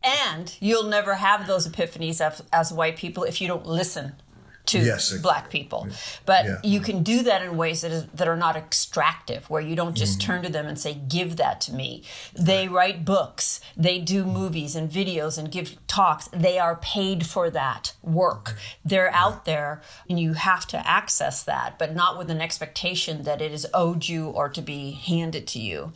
And 0.04 0.56
you'll 0.60 0.90
never 0.90 1.16
have 1.16 1.48
those 1.48 1.68
epiphanies 1.68 2.22
as, 2.22 2.44
as 2.54 2.72
white 2.72 2.98
people 2.98 3.24
if 3.24 3.42
you 3.42 3.48
don't 3.48 3.66
listen 3.66 4.14
to 4.68 4.80
yes, 4.80 5.14
black 5.18 5.50
people. 5.50 5.88
But 6.26 6.46
yeah. 6.46 6.58
you 6.64 6.80
can 6.80 7.04
do 7.04 7.24
that 7.24 7.42
in 7.42 7.58
ways 7.58 7.82
that, 7.82 7.92
is, 7.92 8.06
that 8.14 8.28
are 8.28 8.38
not 8.38 8.56
extractive, 8.56 9.50
where 9.50 9.62
you 9.62 9.76
don't 9.76 9.96
just 9.96 10.20
mm-hmm. 10.20 10.32
turn 10.32 10.44
to 10.44 10.50
them 10.50 10.68
and 10.68 10.80
say, 10.80 10.94
give 10.94 11.38
that 11.38 11.62
to 11.62 11.74
me. 11.74 12.04
They 12.34 12.68
write 12.68 13.06
books, 13.06 13.60
they 13.76 14.00
do 14.00 14.26
movies 14.26 14.76
and 14.76 14.90
videos 14.90 15.38
and 15.38 15.52
give 15.52 15.76
talks. 15.88 16.28
They 16.34 16.60
are 16.60 16.76
paid 16.76 17.26
for 17.26 17.50
that 17.50 17.94
work. 18.02 18.58
They're 18.84 19.14
out 19.14 19.46
there 19.46 19.82
and 20.10 20.20
you 20.20 20.34
have 20.34 20.68
to 20.68 20.88
access 20.88 21.44
that, 21.44 21.80
but 21.80 21.96
not 21.96 22.18
with 22.18 22.30
an 22.30 22.42
expectation 22.42 23.24
that 23.24 23.42
it 23.42 23.52
is 23.52 23.68
owed 23.74 24.08
you 24.08 24.30
or 24.30 24.50
to 24.50 24.62
be 24.62 24.92
handed 24.92 25.48
to 25.48 25.60
you. 25.60 25.94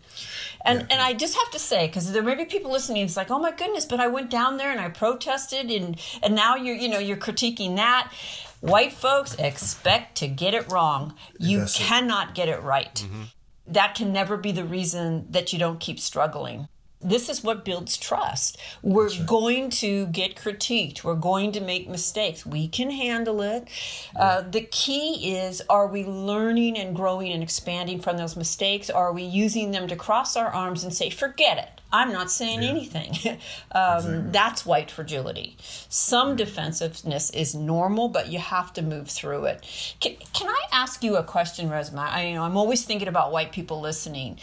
And, 0.63 0.79
yeah. 0.81 0.87
and 0.91 1.01
I 1.01 1.13
just 1.13 1.37
have 1.37 1.51
to 1.51 1.59
say, 1.59 1.87
because 1.87 2.11
there 2.11 2.23
may 2.23 2.35
be 2.35 2.45
people 2.45 2.71
listening, 2.71 3.03
it's 3.03 3.17
like, 3.17 3.31
oh 3.31 3.39
my 3.39 3.51
goodness, 3.51 3.85
but 3.85 3.99
I 3.99 4.07
went 4.07 4.29
down 4.29 4.57
there 4.57 4.71
and 4.71 4.79
I 4.79 4.89
protested 4.89 5.69
and, 5.71 5.99
and 6.23 6.35
now 6.35 6.55
you're, 6.55 6.75
you 6.75 6.89
know, 6.89 6.99
you're 6.99 7.17
critiquing 7.17 7.75
that 7.75 8.11
White 8.61 8.93
folks 8.93 9.35
expect 9.35 10.17
to 10.17 10.27
get 10.27 10.53
it 10.53 10.71
wrong. 10.71 11.15
You 11.39 11.59
That's 11.59 11.77
cannot 11.77 12.29
it. 12.29 12.35
get 12.35 12.47
it 12.47 12.61
right. 12.61 12.93
Mm-hmm. 12.93 13.23
That 13.67 13.95
can 13.95 14.13
never 14.13 14.37
be 14.37 14.51
the 14.51 14.65
reason 14.65 15.27
that 15.31 15.51
you 15.51 15.59
don't 15.59 15.79
keep 15.79 15.99
struggling. 15.99 16.67
This 17.03 17.29
is 17.29 17.43
what 17.43 17.65
builds 17.65 17.97
trust. 17.97 18.59
We're 18.83 19.07
right. 19.07 19.25
going 19.25 19.69
to 19.71 20.05
get 20.07 20.35
critiqued. 20.35 21.03
We're 21.03 21.15
going 21.15 21.51
to 21.53 21.59
make 21.59 21.89
mistakes. 21.89 22.45
We 22.45 22.67
can 22.67 22.91
handle 22.91 23.41
it. 23.41 23.67
Yeah. 24.13 24.21
Uh, 24.21 24.41
the 24.41 24.61
key 24.61 25.35
is 25.35 25.63
are 25.67 25.87
we 25.87 26.05
learning 26.05 26.77
and 26.77 26.95
growing 26.95 27.31
and 27.31 27.41
expanding 27.41 27.99
from 27.99 28.17
those 28.17 28.35
mistakes? 28.35 28.91
Or 28.91 29.07
are 29.07 29.13
we 29.13 29.23
using 29.23 29.71
them 29.71 29.87
to 29.87 29.95
cross 29.95 30.35
our 30.35 30.49
arms 30.49 30.83
and 30.83 30.93
say, 30.93 31.09
forget 31.09 31.57
it? 31.57 31.80
I'm 31.93 32.11
not 32.11 32.31
saying 32.31 32.63
yeah. 32.63 32.69
anything. 32.69 33.11
um, 33.71 33.97
exactly. 33.97 34.31
That's 34.31 34.65
white 34.65 34.91
fragility. 34.91 35.57
Some 35.89 36.35
defensiveness 36.35 37.29
is 37.31 37.53
normal, 37.53 38.07
but 38.07 38.27
you 38.27 38.39
have 38.39 38.73
to 38.73 38.81
move 38.81 39.09
through 39.09 39.45
it. 39.45 39.95
Can, 39.99 40.15
can 40.33 40.47
I 40.47 40.61
ask 40.71 41.03
you 41.03 41.17
a 41.17 41.23
question, 41.23 41.69
Resmaa? 41.69 42.07
I 42.09 42.27
you 42.27 42.35
know 42.35 42.43
I'm 42.43 42.57
always 42.57 42.83
thinking 42.83 43.07
about 43.07 43.31
white 43.31 43.51
people 43.51 43.81
listening. 43.81 44.39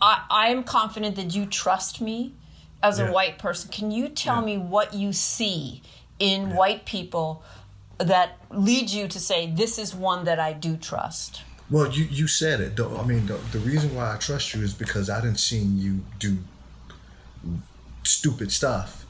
I, 0.00 0.24
I 0.30 0.48
am 0.48 0.62
confident 0.62 1.16
that 1.16 1.34
you 1.34 1.46
trust 1.46 2.00
me 2.00 2.34
as 2.82 2.98
yeah. 2.98 3.08
a 3.08 3.12
white 3.12 3.38
person. 3.38 3.70
Can 3.70 3.90
you 3.90 4.08
tell 4.08 4.40
yeah. 4.40 4.56
me 4.56 4.58
what 4.58 4.94
you 4.94 5.12
see 5.12 5.82
in 6.18 6.54
white 6.54 6.84
people 6.84 7.42
that 7.98 8.38
leads 8.50 8.94
you 8.94 9.08
to 9.08 9.18
say 9.18 9.50
this 9.50 9.78
is 9.78 9.94
one 9.94 10.24
that 10.24 10.38
I 10.38 10.52
do 10.52 10.76
trust? 10.76 11.42
Well, 11.70 11.90
you, 11.90 12.04
you 12.04 12.28
said 12.28 12.60
it. 12.60 12.78
I 12.78 13.04
mean, 13.04 13.26
the, 13.26 13.38
the 13.50 13.58
reason 13.58 13.94
why 13.94 14.14
I 14.14 14.18
trust 14.18 14.54
you 14.54 14.62
is 14.62 14.72
because 14.72 15.10
I 15.10 15.20
didn't 15.20 15.40
see 15.40 15.58
you 15.58 16.00
do 16.18 16.38
stupid 18.04 18.52
stuff 18.52 19.04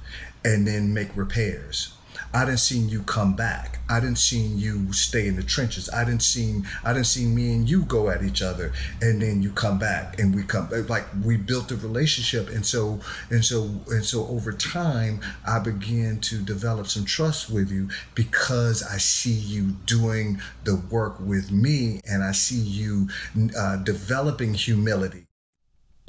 and 0.45 0.67
then 0.67 0.95
make 0.95 1.15
repairs. 1.17 1.93
I 2.33 2.45
didn't 2.45 2.61
seen 2.61 2.89
you 2.89 3.03
come 3.03 3.35
back. 3.35 3.79
I 3.89 4.01
didn't 4.01 4.19
seen 4.19 4.59
you 4.59 4.93
stay 4.93 5.29
in 5.29 5.37
the 5.37 5.43
trenches. 5.43 5.89
I 5.91 6.05
didn't 6.05 6.23
seen 6.23 6.67
I 6.85 6.93
didn't 6.93 7.07
seen 7.07 7.35
me 7.35 7.53
and 7.53 7.69
you 7.69 7.83
go 7.83 8.11
at 8.11 8.23
each 8.23 8.43
other 8.43 8.73
and 9.01 9.23
then 9.23 9.43
you 9.43 9.51
come 9.51 9.79
back 9.79 10.19
and 10.19 10.35
we 10.35 10.43
come 10.43 10.69
like 10.89 11.07
we 11.25 11.37
built 11.37 11.71
a 11.71 11.77
relationship 11.77 12.49
and 12.49 12.67
so 12.67 13.01
and 13.31 13.45
so 13.45 13.71
and 13.89 14.05
so 14.05 14.27
over 14.27 14.53
time 14.53 15.21
I 15.47 15.61
began 15.61 16.21
to 16.23 16.43
develop 16.43 16.89
some 16.89 17.05
trust 17.05 17.51
with 17.51 17.71
you 17.71 17.89
because 18.15 18.83
I 18.83 18.99
see 18.99 19.31
you 19.33 19.71
doing 19.87 20.41
the 20.65 20.77
work 20.91 21.19
with 21.21 21.51
me 21.51 22.01
and 22.09 22.23
I 22.23 22.33
see 22.33 22.61
you 22.61 23.09
uh, 23.57 23.77
developing 23.77 24.55
humility 24.55 25.27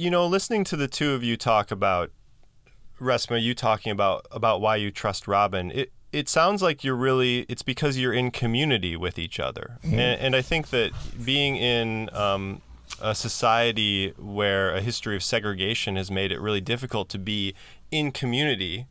you 0.00 0.10
know, 0.10 0.28
listening 0.28 0.62
to 0.62 0.76
the 0.76 0.86
two 0.86 1.10
of 1.10 1.24
you 1.24 1.36
talk 1.36 1.72
about 1.72 2.12
Resmaa, 3.00 3.42
you 3.42 3.54
talking 3.54 3.92
about 3.92 4.26
about 4.30 4.60
why 4.60 4.76
you 4.76 4.90
trust 4.90 5.28
Robin, 5.28 5.70
it 5.72 5.92
it 6.12 6.28
sounds 6.28 6.62
like 6.62 6.84
you're 6.84 6.96
really 6.96 7.40
it's 7.48 7.62
because 7.62 7.98
you're 7.98 8.12
in 8.12 8.30
community 8.30 8.96
with 8.96 9.18
each 9.18 9.38
other, 9.38 9.78
mm-hmm. 9.82 9.98
and, 9.98 10.20
and, 10.20 10.36
I 10.36 10.42
think 10.42 10.70
that 10.70 10.92
being 11.24 11.56
in 11.56 12.08
um, 12.14 12.62
a 13.00 13.14
society 13.14 14.14
where 14.16 14.74
a 14.74 14.80
history 14.80 15.16
of 15.16 15.22
segregation 15.22 15.96
has 15.96 16.10
made 16.10 16.32
it 16.32 16.40
really 16.40 16.60
difficult 16.60 17.08
to 17.10 17.18
be 17.18 17.54
in 17.90 18.10
community 18.12 18.86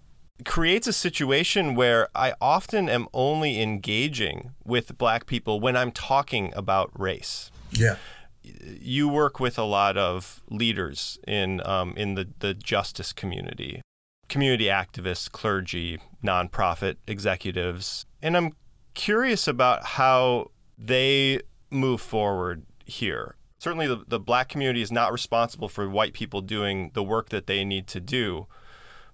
creates 0.45 0.85
a 0.85 0.93
situation 0.93 1.73
where 1.73 2.07
I 2.13 2.33
often 2.39 2.87
am 2.87 3.07
only 3.11 3.59
engaging 3.59 4.51
with 4.63 4.97
black 4.97 5.25
people 5.25 5.59
when 5.59 5.75
I'm 5.75 5.91
talking 5.91 6.53
about 6.55 6.91
race. 6.97 7.51
Yeah 7.71 7.95
you 8.79 9.07
work 9.09 9.39
with 9.39 9.57
a 9.57 9.63
lot 9.63 9.97
of 9.97 10.41
leaders 10.49 11.19
in 11.27 11.65
um, 11.65 11.93
in 11.97 12.15
the, 12.15 12.27
the 12.39 12.53
justice 12.53 13.13
community, 13.13 13.81
community 14.29 14.65
activists, 14.65 15.31
clergy, 15.31 15.99
nonprofit 16.23 16.95
executives, 17.07 18.05
and 18.21 18.35
I'm 18.35 18.53
curious 18.93 19.47
about 19.47 19.85
how 19.85 20.51
they 20.77 21.41
move 21.69 22.01
forward 22.01 22.65
here. 22.85 23.35
Certainly, 23.59 23.87
the, 23.87 24.03
the 24.07 24.19
black 24.19 24.49
community 24.49 24.81
is 24.81 24.91
not 24.91 25.11
responsible 25.11 25.69
for 25.69 25.89
white 25.89 26.13
people 26.13 26.41
doing 26.41 26.91
the 26.93 27.03
work 27.03 27.29
that 27.29 27.47
they 27.47 27.65
need 27.65 27.87
to 27.87 27.99
do. 27.99 28.47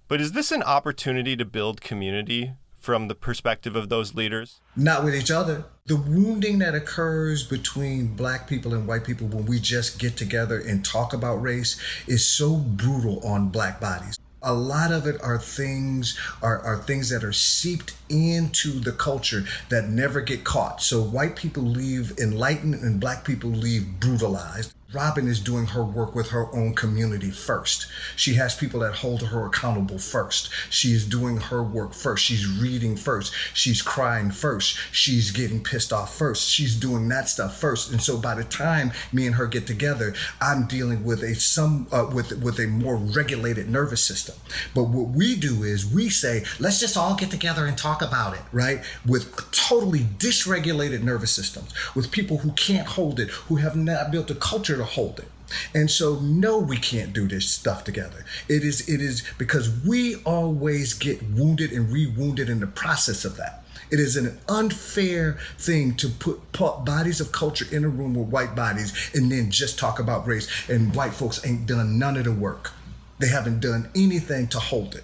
But 0.08 0.19
is 0.19 0.34
this 0.34 0.52
an 0.52 0.63
opportunity 0.63 1.36
to 1.38 1.45
build 1.45 1.80
community 1.80 2.54
from 2.78 3.08
the 3.08 3.15
perspective 3.15 3.78
of 3.78 3.88
those 3.88 4.13
leaders? 4.13 4.60
Not 4.76 5.06
with 5.06 5.15
each 5.15 5.32
other. 5.32 5.63
The 5.86 5.95
wounding 5.95 6.60
that 6.60 6.76
occurs 6.76 7.47
between 7.47 8.08
black 8.08 8.47
people 8.47 8.73
and 8.73 8.86
white 8.86 9.06
people 9.06 9.28
when 9.28 9.45
we 9.45 9.60
just 9.60 9.99
get 9.99 10.17
together 10.17 10.60
and 10.60 10.84
talk 10.84 11.13
about 11.13 11.41
race 11.41 11.80
is 12.08 12.26
so 12.26 12.58
brutal 12.58 13.26
on 13.26 13.49
black 13.49 13.80
bodies 13.80 14.17
a 14.43 14.53
lot 14.53 14.91
of 14.91 15.08
it 15.08 15.21
are 15.21 15.39
things 15.39 16.19
are, 16.41 16.60
are 16.60 16.77
things 16.77 17.10
that 17.10 17.23
are 17.23 17.34
seeped 17.34 17.95
into 18.10 18.79
the 18.79 18.91
culture 18.91 19.45
that 19.69 19.89
never 19.89 20.21
get 20.21 20.43
caught. 20.43 20.82
So 20.82 21.01
white 21.01 21.36
people 21.36 21.63
leave 21.63 22.17
enlightened 22.19 22.75
and 22.75 22.99
black 22.99 23.23
people 23.23 23.49
leave 23.49 23.99
brutalized 23.99 24.73
Robin 24.93 25.27
is 25.27 25.39
doing 25.39 25.65
her 25.65 25.84
work 25.84 26.13
with 26.13 26.29
her 26.29 26.53
own 26.56 26.75
community 26.75 27.32
first. 27.32 27.88
She 28.15 28.36
has 28.36 28.56
people 28.56 28.82
that 28.82 28.93
hold 28.93 29.23
her 29.23 29.45
accountable 29.45 29.97
first. 29.97 30.49
She 30.69 30.89
is 30.89 31.06
doing 31.06 31.38
her 31.38 31.63
work 31.63 31.93
first. 31.93 32.23
She's 32.23 32.47
reading 32.47 32.95
first. 32.95 33.34
She's 33.53 33.82
crying 33.82 34.29
first. 34.29 34.77
She's 34.91 35.32
getting 35.32 35.63
pissed 35.63 35.91
off 35.91 36.15
first. 36.15 36.47
She's 36.47 36.75
doing 36.75 37.08
that 37.10 37.27
stuff 37.27 37.60
first. 37.60 37.91
And 37.91 38.01
so 38.01 38.17
by 38.17 38.36
the 38.36 38.43
time 38.43 38.91
me 39.12 39.25
and 39.25 39.36
her 39.36 39.47
get 39.47 39.65
together, 39.65 40.13
I'm 40.39 40.67
dealing 40.67 41.03
with 41.03 41.23
a 41.23 41.34
some 41.36 41.88
uh, 41.91 42.10
with 42.13 42.32
with 42.43 42.60
a 42.60 42.67
more 42.67 42.97
regulated 42.97 43.69
nervous 43.69 44.03
system. 44.03 44.36
But 44.75 44.84
what 44.84 45.10
we 45.10 45.36
do 45.36 45.63
is 45.63 45.91
we 45.91 46.10
say, 46.10 46.43
let's 46.60 46.79
just 46.79 46.97
all 46.97 47.15
get 47.15 47.32
together 47.32 47.65
and 47.65 47.77
talk 47.77 48.01
about 48.01 48.36
it, 48.36 48.41
right? 48.51 48.84
With 49.08 49.51
totally 49.51 50.01
dysregulated 50.01 51.01
nervous 51.01 51.32
systems, 51.32 51.73
with 51.95 52.12
people 52.12 52.38
who 52.38 52.51
can't 52.51 52.88
hold 52.88 53.19
it, 53.19 53.29
who 53.29 53.56
have 53.56 53.75
not 53.75 54.12
built 54.12 54.29
a 54.29 54.36
culture 54.36 54.82
to 54.83 54.91
hold 54.91 55.19
it. 55.19 55.27
And 55.73 55.89
so 55.89 56.19
no 56.19 56.57
we 56.57 56.77
can't 56.77 57.13
do 57.13 57.27
this 57.27 57.49
stuff 57.49 57.83
together. 57.83 58.25
It 58.47 58.63
is 58.63 58.87
it 58.89 59.01
is 59.01 59.23
because 59.37 59.69
we 59.85 60.15
always 60.23 60.93
get 60.93 61.21
wounded 61.31 61.71
and 61.71 61.91
re-wounded 61.91 62.49
in 62.49 62.59
the 62.59 62.67
process 62.67 63.25
of 63.25 63.37
that. 63.37 63.63
It 63.91 63.99
is 63.99 64.17
an 64.17 64.39
unfair 64.49 65.37
thing 65.59 65.95
to 65.97 66.09
put, 66.09 66.51
bodies 66.83 67.21
of 67.21 67.31
culture 67.31 67.67
in 67.71 67.83
a 67.83 67.89
room 67.89 68.15
with 68.15 68.29
white 68.29 68.55
bodies 68.55 69.11
and 69.13 69.31
then 69.31 69.51
just 69.51 69.77
talk 69.77 69.99
about 69.99 70.25
race 70.25 70.47
and 70.67 70.95
white 70.95 71.13
folks 71.13 71.45
ain't 71.45 71.67
done 71.67 71.99
none 71.99 72.17
of 72.17 72.23
the 72.23 72.31
work. 72.31 72.71
They 73.19 73.27
haven't 73.27 73.59
done 73.59 73.89
anything 73.95 74.47
to 74.47 74.59
hold 74.59 74.95
it. 74.95 75.03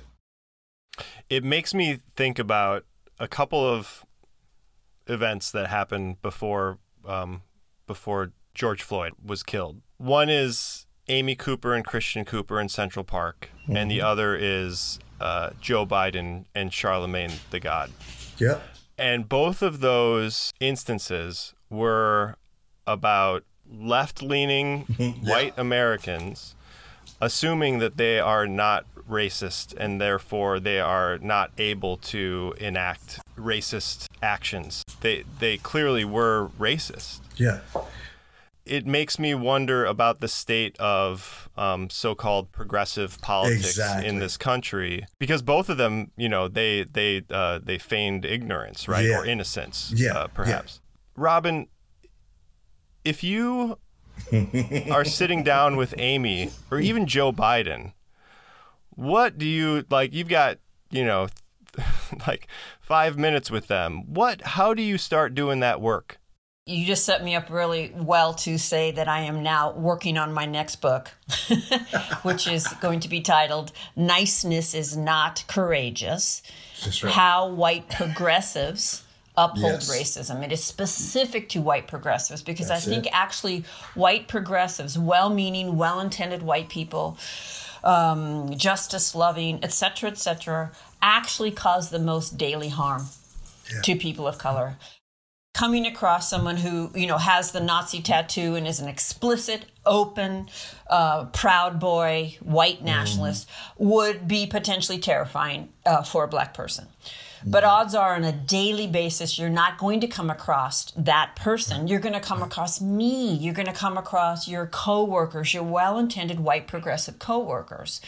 It 1.30 1.44
makes 1.44 1.74
me 1.76 2.00
think 2.16 2.40
about 2.40 2.86
a 3.20 3.28
couple 3.28 3.64
of 3.64 4.04
events 5.06 5.52
that 5.52 5.68
happened 5.68 6.22
before 6.24 6.80
um, 7.06 7.44
before 7.86 8.32
George 8.54 8.84
Floyd 8.84 9.14
was 9.24 9.44
killed. 9.44 9.82
One 9.98 10.30
is 10.30 10.86
Amy 11.08 11.36
Cooper 11.36 11.74
and 11.74 11.84
Christian 11.84 12.24
Cooper 12.26 12.60
in 12.60 12.70
Central 12.70 13.04
Park, 13.04 13.50
mm-hmm. 13.64 13.76
and 13.76 13.92
the 13.92 14.00
mm-hmm. 14.00 14.08
other 14.08 14.36
is 14.36 15.00
uh, 15.20 15.52
Joe 15.60 15.86
Biden 15.86 16.46
and 16.56 16.72
Charlamagne 16.72 17.38
tha 17.50 17.60
God. 17.60 17.92
Yeah. 18.38 18.60
And 18.98 19.28
both 19.28 19.62
of 19.62 19.80
those 19.80 20.52
instances 20.60 21.54
were 21.70 22.36
about 22.86 23.44
left 23.72 24.22
leaning 24.22 24.86
yeah. 24.98 25.12
white 25.22 25.54
Americans 25.58 26.56
assuming 27.22 27.80
that 27.80 27.98
they 27.98 28.20
are 28.20 28.48
not 28.48 28.86
racist 29.10 29.76
and 29.78 30.00
therefore 30.00 30.60
they 30.60 30.80
are 30.80 31.18
not 31.20 31.52
able 31.58 31.98
to 31.98 32.54
enact 32.60 33.20
racist 33.38 34.06
actions. 34.22 34.84
They 35.02 35.24
they 35.40 35.58
clearly 35.58 36.06
were 36.06 36.50
racist. 36.60 37.20
Yeah 37.36 37.60
it 38.70 38.86
makes 38.86 39.18
me 39.18 39.34
wonder 39.34 39.84
about 39.84 40.20
the 40.22 40.28
state 40.28 40.80
of 40.80 41.50
um, 41.58 41.90
so-called 41.90 42.52
progressive 42.52 43.20
politics 43.20 43.72
exactly. 43.72 44.08
in 44.08 44.20
this 44.20 44.38
country 44.38 45.06
because 45.18 45.42
both 45.42 45.70
of 45.70 45.78
them, 45.78 46.12
you 46.16 46.30
know, 46.30 46.48
they 46.48 46.84
they 46.84 47.24
uh, 47.32 47.60
they 47.62 47.80
feigned 47.80 48.26
ignorance, 48.26 48.88
right, 48.88 49.06
yeah. 49.06 49.18
or 49.18 49.26
innocence, 49.26 49.92
yeah. 49.96 50.14
Uh, 50.14 50.28
perhaps. 50.28 50.82
Yeah. 50.82 51.24
Robin, 51.24 51.68
if 53.04 53.24
you 53.24 53.78
are 54.92 55.04
sitting 55.04 55.44
down 55.44 55.76
with 55.76 55.96
Amy 55.98 56.52
or 56.70 56.80
even 56.80 57.08
Joe 57.08 57.32
Biden, 57.32 57.94
what 58.92 59.40
do 59.40 59.48
you 59.48 59.84
like? 59.90 60.14
You've 60.14 60.30
got, 60.30 60.60
you 60.92 61.04
know, 61.04 61.28
like 62.28 62.48
five 62.80 63.18
minutes 63.18 63.50
with 63.50 63.68
them. 63.68 64.14
What? 64.14 64.42
How 64.42 64.76
do 64.76 64.84
you 64.84 65.00
start 65.00 65.34
doing 65.34 65.60
that 65.62 65.82
work? 65.82 66.19
You 66.70 66.86
just 66.86 67.04
set 67.04 67.24
me 67.24 67.36
up 67.36 67.50
really 67.50 67.92
well 67.96 68.36
to 68.36 68.60
say 68.60 68.92
that 68.92 69.08
I 69.08 69.22
am 69.22 69.42
now 69.42 69.72
working 69.72 70.18
on 70.18 70.32
my 70.34 70.46
next 70.46 70.78
book, 70.78 71.10
which 72.22 72.48
is 72.48 72.68
going 72.80 73.00
to 73.02 73.10
be 73.10 73.22
titled 73.22 73.72
Niceness 73.96 74.76
is 74.76 74.96
Not 74.96 75.44
Courageous 75.48 76.44
right. 77.04 77.12
How 77.12 77.50
White 77.50 77.90
Progressives 77.90 79.04
Uphold 79.36 79.84
yes. 79.84 79.90
Racism. 79.90 80.44
It 80.44 80.52
is 80.52 80.62
specific 80.62 81.48
to 81.50 81.62
white 81.62 81.88
progressives 81.88 82.42
because 82.44 82.68
That's 82.68 82.86
I 82.86 82.90
think 82.90 83.06
it. 83.06 83.14
actually 83.14 83.64
white 83.96 84.28
progressives, 84.28 85.00
well 85.00 85.30
meaning, 85.30 85.78
well 85.78 86.02
intended 86.02 86.44
white 86.44 86.68
people, 86.68 87.18
um, 87.82 88.54
justice 88.58 89.16
loving, 89.16 89.64
etc., 89.64 90.10
etc., 90.10 90.72
actually 91.02 91.52
cause 91.52 91.90
the 91.90 92.00
most 92.00 92.38
daily 92.38 92.68
harm 92.68 93.06
yeah. 93.74 93.82
to 93.82 93.96
people 93.96 94.28
of 94.28 94.38
color 94.38 94.76
coming 95.54 95.86
across 95.86 96.30
someone 96.30 96.58
who 96.58 96.92
you 96.96 97.08
know 97.08 97.18
has 97.18 97.52
the 97.52 97.60
Nazi 97.60 98.02
tattoo 98.02 98.56
and 98.56 98.68
is 98.68 98.80
an 98.80 98.88
explicit, 98.88 99.66
open, 99.86 100.50
uh, 100.90 101.26
proud 101.26 101.80
boy, 101.80 102.38
white 102.42 102.84
nationalist 102.84 103.48
mm. 103.48 103.52
would 103.78 104.28
be 104.28 104.46
potentially 104.46 105.00
terrifying 105.00 105.70
uh, 105.86 106.04
for 106.04 106.24
a 106.24 106.28
black 106.28 106.54
person. 106.54 106.88
But 107.46 107.64
odds 107.64 107.96
are, 107.96 108.16
on 108.16 108.24
a 108.24 108.32
daily 108.32 108.88
basis, 108.88 109.40
you're 109.40 109.50
not 109.50 109.78
going 109.78 110.02
to 110.02 110.08
come 110.08 110.30
across 110.30 110.92
that 110.92 111.36
person. 111.36 111.88
You're 111.88 112.02
going 112.02 112.14
to 112.14 112.20
come 112.20 112.44
across 112.44 112.82
me. 112.82 113.34
You're 113.36 113.54
going 113.54 113.68
to 113.68 113.74
come 113.74 113.98
across 113.98 114.48
your 114.48 114.68
coworkers, 114.68 115.54
your 115.54 115.64
well-intended 115.64 116.40
white 116.40 116.68
progressive 116.68 117.18
coworkers. 117.18 118.02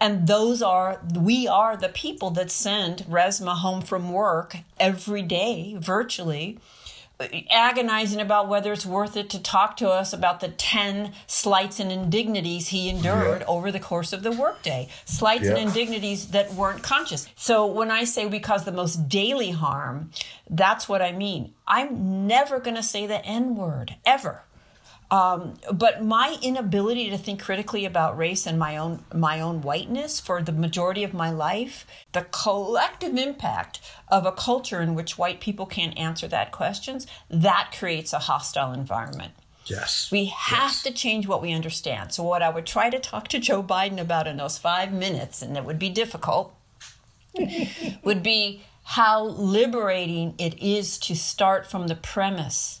And 0.00 0.26
those 0.26 0.60
are, 0.62 1.00
we 1.14 1.46
are 1.46 1.76
the 1.76 1.88
people 1.88 2.30
that 2.30 2.50
send 2.50 2.98
Resmaa 3.08 3.56
home 3.56 3.80
from 3.80 4.12
work 4.12 4.56
every 4.78 5.22
day, 5.22 5.76
virtually, 5.78 6.58
agonizing 7.50 8.20
about 8.20 8.48
whether 8.48 8.72
it's 8.72 8.84
worth 8.84 9.16
it 9.16 9.30
to 9.30 9.40
talk 9.40 9.76
to 9.76 9.88
us 9.88 10.12
about 10.12 10.40
the 10.40 10.48
10 10.48 11.12
slights 11.26 11.78
and 11.78 11.92
indignities 11.92 12.68
he 12.68 12.88
endured 12.88 13.40
yeah. 13.40 13.46
over 13.46 13.70
the 13.70 13.80
course 13.80 14.12
of 14.12 14.22
the 14.22 14.32
workday. 14.32 14.88
Slights 15.04 15.44
yeah. 15.44 15.50
and 15.50 15.68
indignities 15.68 16.28
that 16.28 16.52
weren't 16.54 16.82
conscious. 16.82 17.28
So 17.36 17.66
when 17.66 17.90
I 17.90 18.04
say 18.04 18.26
we 18.26 18.40
cause 18.40 18.64
the 18.64 18.72
most 18.72 19.08
daily 19.08 19.52
harm, 19.52 20.10
that's 20.50 20.88
what 20.88 21.02
I 21.02 21.12
mean. 21.12 21.54
I'm 21.66 22.26
never 22.26 22.58
going 22.58 22.76
to 22.76 22.82
say 22.82 23.06
the 23.06 23.24
N 23.24 23.54
word, 23.54 23.94
ever. 24.04 24.42
Um, 25.10 25.54
but 25.72 26.02
my 26.02 26.38
inability 26.42 27.10
to 27.10 27.18
think 27.18 27.42
critically 27.42 27.84
about 27.84 28.16
race 28.16 28.46
and 28.46 28.58
my 28.58 28.76
own 28.76 29.04
my 29.12 29.40
own 29.40 29.60
whiteness 29.60 30.18
for 30.18 30.42
the 30.42 30.52
majority 30.52 31.04
of 31.04 31.12
my 31.12 31.30
life, 31.30 31.86
the 32.12 32.26
collective 32.30 33.16
impact 33.16 33.80
of 34.08 34.24
a 34.24 34.32
culture 34.32 34.80
in 34.80 34.94
which 34.94 35.18
white 35.18 35.40
people 35.40 35.66
can't 35.66 35.96
answer 35.98 36.26
that 36.28 36.52
questions, 36.52 37.06
that 37.28 37.74
creates 37.76 38.12
a 38.12 38.20
hostile 38.20 38.72
environment. 38.72 39.32
Yes. 39.66 40.10
We 40.10 40.26
have 40.26 40.70
yes. 40.70 40.82
to 40.82 40.90
change 40.92 41.26
what 41.26 41.40
we 41.40 41.52
understand. 41.52 42.12
So 42.12 42.22
what 42.22 42.42
I 42.42 42.50
would 42.50 42.66
try 42.66 42.90
to 42.90 42.98
talk 42.98 43.28
to 43.28 43.38
Joe 43.38 43.62
Biden 43.62 43.98
about 43.98 44.26
in 44.26 44.36
those 44.36 44.58
5 44.58 44.92
minutes 44.92 45.42
and 45.42 45.56
it 45.56 45.64
would 45.64 45.78
be 45.78 45.88
difficult 45.88 46.54
would 48.02 48.22
be 48.22 48.62
how 48.84 49.24
liberating 49.24 50.34
it 50.38 50.60
is 50.62 50.98
to 50.98 51.16
start 51.16 51.66
from 51.66 51.86
the 51.86 51.94
premise 51.94 52.80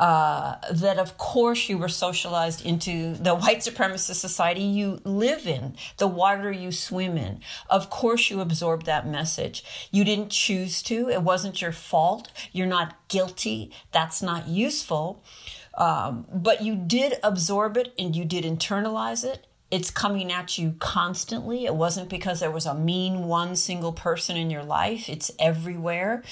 uh, 0.00 0.56
that 0.72 0.98
of 0.98 1.18
course 1.18 1.68
you 1.68 1.76
were 1.76 1.86
socialized 1.86 2.64
into 2.64 3.12
the 3.16 3.34
white 3.34 3.58
supremacist 3.58 4.14
society 4.14 4.62
you 4.62 4.98
live 5.04 5.46
in, 5.46 5.76
the 5.98 6.06
water 6.08 6.50
you 6.50 6.72
swim 6.72 7.18
in. 7.18 7.38
Of 7.68 7.90
course 7.90 8.30
you 8.30 8.40
absorbed 8.40 8.86
that 8.86 9.06
message. 9.06 9.62
You 9.92 10.04
didn't 10.04 10.30
choose 10.30 10.82
to, 10.84 11.10
it 11.10 11.20
wasn't 11.20 11.60
your 11.60 11.72
fault. 11.72 12.32
You're 12.50 12.66
not 12.66 12.96
guilty. 13.08 13.72
That's 13.92 14.22
not 14.22 14.48
useful. 14.48 15.22
Um, 15.74 16.26
but 16.32 16.62
you 16.62 16.76
did 16.76 17.18
absorb 17.22 17.76
it 17.76 17.92
and 17.98 18.16
you 18.16 18.24
did 18.24 18.44
internalize 18.44 19.22
it 19.22 19.46
it's 19.70 19.92
coming 19.92 20.32
at 20.32 20.58
you 20.58 20.74
constantly. 20.80 21.64
It 21.64 21.76
wasn't 21.76 22.08
because 22.08 22.40
there 22.40 22.50
was 22.50 22.66
a 22.66 22.74
mean 22.74 23.28
one 23.28 23.54
single 23.54 23.92
person 23.92 24.36
in 24.36 24.50
your 24.50 24.64
life, 24.64 25.08
it's 25.08 25.30
everywhere. 25.38 26.24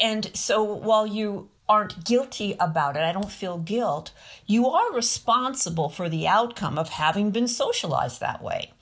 And 0.00 0.28
so 0.36 0.64
while 0.64 1.06
you 1.06 1.50
aren't 1.68 2.04
guilty 2.04 2.56
about 2.58 2.96
it, 2.96 3.02
I 3.02 3.12
don't 3.12 3.30
feel 3.30 3.58
guilt, 3.58 4.12
you 4.46 4.68
are 4.68 4.92
responsible 4.92 5.88
for 5.88 6.08
the 6.08 6.26
outcome 6.26 6.78
of 6.78 6.90
having 6.90 7.30
been 7.30 7.48
socialized 7.48 8.20
that 8.20 8.42
way. 8.42 8.72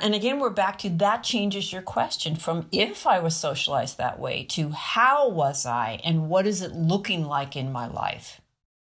And 0.00 0.14
again, 0.14 0.38
we're 0.38 0.50
back 0.50 0.78
to 0.78 0.90
that 0.90 1.24
changes 1.24 1.72
your 1.72 1.82
question 1.82 2.36
from 2.36 2.68
if 2.70 3.06
I 3.06 3.18
was 3.18 3.34
socialized 3.34 3.98
that 3.98 4.20
way 4.20 4.44
to 4.50 4.70
how 4.70 5.28
was 5.28 5.66
I 5.66 6.00
and 6.04 6.28
what 6.28 6.46
is 6.46 6.62
it 6.62 6.72
looking 6.72 7.24
like 7.24 7.56
in 7.56 7.72
my 7.72 7.88
life. 7.88 8.40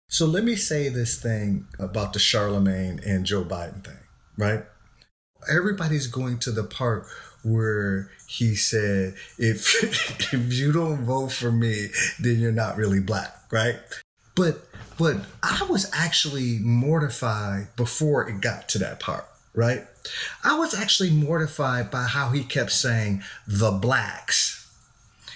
So 0.07 0.26
let 0.26 0.43
me 0.43 0.55
say 0.55 0.89
this 0.89 1.22
thing 1.22 1.68
about 1.78 2.14
the 2.14 2.20
Charlamagne 2.20 3.05
and 3.05 3.26
Joe 3.26 3.43
Biden 3.43 3.84
thing, 3.84 3.99
right? 4.38 4.64
Everybody's 5.51 6.07
going 6.07 6.39
to 6.39 6.51
the 6.51 6.64
part 6.64 7.05
where 7.43 8.09
he 8.27 8.55
said, 8.55 9.15
if 9.37 9.83
if 10.33 10.53
you 10.53 10.71
don't 10.71 11.03
vote 11.05 11.31
for 11.31 11.51
me, 11.51 11.87
then 12.19 12.39
you're 12.39 12.51
not 12.51 12.77
really 12.77 12.99
black, 12.99 13.35
right? 13.51 13.77
But 14.35 14.65
but 14.97 15.17
I 15.41 15.65
was 15.69 15.89
actually 15.93 16.59
mortified 16.59 17.75
before 17.75 18.29
it 18.29 18.41
got 18.41 18.69
to 18.69 18.79
that 18.79 18.99
part, 18.99 19.25
right? 19.53 19.85
I 20.43 20.57
was 20.57 20.73
actually 20.73 21.11
mortified 21.11 21.89
by 21.89 22.03
how 22.03 22.29
he 22.29 22.43
kept 22.43 22.71
saying 22.71 23.23
the 23.47 23.71
blacks. 23.71 24.59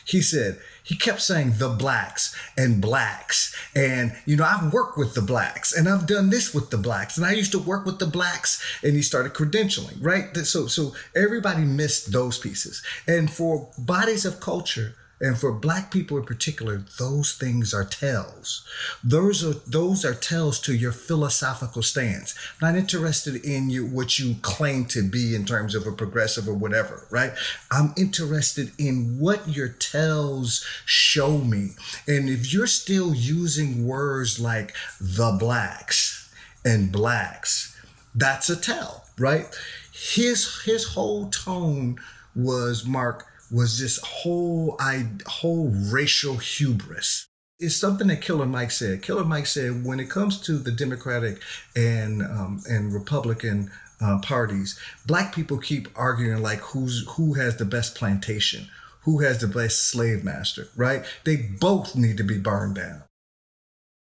He 0.06 0.22
said, 0.22 0.60
he 0.88 0.96
kept 0.96 1.22
saying 1.22 1.56
the 1.58 1.68
blacks 1.68 2.34
and 2.58 2.82
blacks. 2.82 3.54
And, 3.76 4.16
you 4.26 4.38
know, 4.38 4.46
I've 4.46 4.72
worked 4.72 4.98
with 4.98 5.16
the 5.16 5.22
blacks 5.22 5.76
and 5.76 5.88
I've 5.90 6.08
done 6.08 6.30
this 6.30 6.54
with 6.54 6.70
the 6.70 6.78
blacks 6.78 7.18
and 7.18 7.26
I 7.26 7.34
used 7.34 7.52
to 7.52 7.60
work 7.60 7.86
with 7.86 8.00
the 8.00 8.06
blacks 8.06 8.64
and 8.82 8.96
he 8.96 9.02
started 9.02 9.34
credentialing, 9.34 9.98
right? 10.00 10.36
So, 10.38 10.68
so 10.68 10.94
everybody 11.14 11.66
missed 11.66 12.14
those 12.14 12.38
pieces. 12.38 12.82
And 13.06 13.30
for 13.30 13.70
bodies 13.78 14.24
of 14.24 14.40
culture, 14.40 14.96
and 15.20 15.38
for 15.38 15.52
black 15.52 15.90
people 15.90 16.18
in 16.18 16.26
particular, 16.26 16.84
those 17.00 17.34
things 17.34 17.74
are 17.74 17.84
tells. 17.84 18.66
Those 19.04 19.44
are 19.44 19.54
those 19.66 20.06
are 20.06 20.14
tells 20.14 20.60
to 20.62 20.76
your 20.76 20.92
philosophical 20.92 21.82
stance. 21.82 22.36
I'm 22.62 22.74
not 22.74 22.80
interested 22.80 23.44
in 23.44 23.72
you 23.72 23.86
what 23.86 24.20
you 24.20 24.36
claim 24.44 24.86
to 24.86 25.02
be 25.02 25.34
in 25.34 25.46
terms 25.46 25.74
of 25.74 25.88
a 25.88 25.92
progressive 25.92 26.48
or 26.48 26.54
whatever, 26.54 27.08
right? 27.10 27.32
I'm 27.72 27.94
interested 27.98 28.72
in 28.78 29.18
what 29.20 29.48
your 29.48 29.70
tells 29.70 30.64
show 30.86 31.40
me. 31.40 31.72
And 32.08 32.30
if 32.30 32.54
you're 32.54 32.68
still 32.68 33.16
using 33.16 33.88
words 33.88 34.40
like 34.40 34.76
the 35.02 35.36
blacks 35.40 36.32
and 36.64 36.92
blacks, 36.92 37.76
that's 38.14 38.50
a 38.52 38.56
tell, 38.56 39.06
right? 39.18 39.48
His 39.92 40.62
his 40.62 40.90
whole 40.90 41.32
tone 41.32 42.00
was 42.36 42.86
Mark 42.86 43.26
was 43.52 43.80
this 43.80 44.00
whole 44.04 44.76
I 44.80 45.08
whole 45.26 45.70
racial 45.70 46.38
hubris. 46.38 47.28
It's 47.60 47.76
something 47.76 48.08
that 48.08 48.22
Killer 48.22 48.46
Mike 48.46 48.72
said. 48.72 49.02
Killer 49.02 49.24
Mike 49.26 49.48
said 49.48 49.84
when 49.84 50.00
it 50.00 50.10
comes 50.10 50.40
to 50.42 50.58
the 50.58 50.72
Democratic 50.72 51.42
and 51.76 52.22
um, 52.22 52.62
and 52.70 52.94
Republican 52.94 53.72
uh, 54.00 54.20
parties, 54.20 54.80
black 55.06 55.34
people 55.34 55.58
keep 55.58 55.88
arguing 55.96 56.42
like 56.42 56.60
who's 56.60 57.06
who 57.12 57.34
has 57.34 57.58
the 57.58 57.66
best 57.66 57.96
plantation, 57.96 58.68
who 59.02 59.20
has 59.20 59.40
the 59.40 59.48
best 59.48 59.90
slave 59.90 60.24
master, 60.24 60.68
right? 60.76 61.04
They 61.24 61.38
both 61.38 61.96
need 61.96 62.18
to 62.18 62.24
be 62.24 62.38
burned 62.38 62.76
down. 62.76 63.04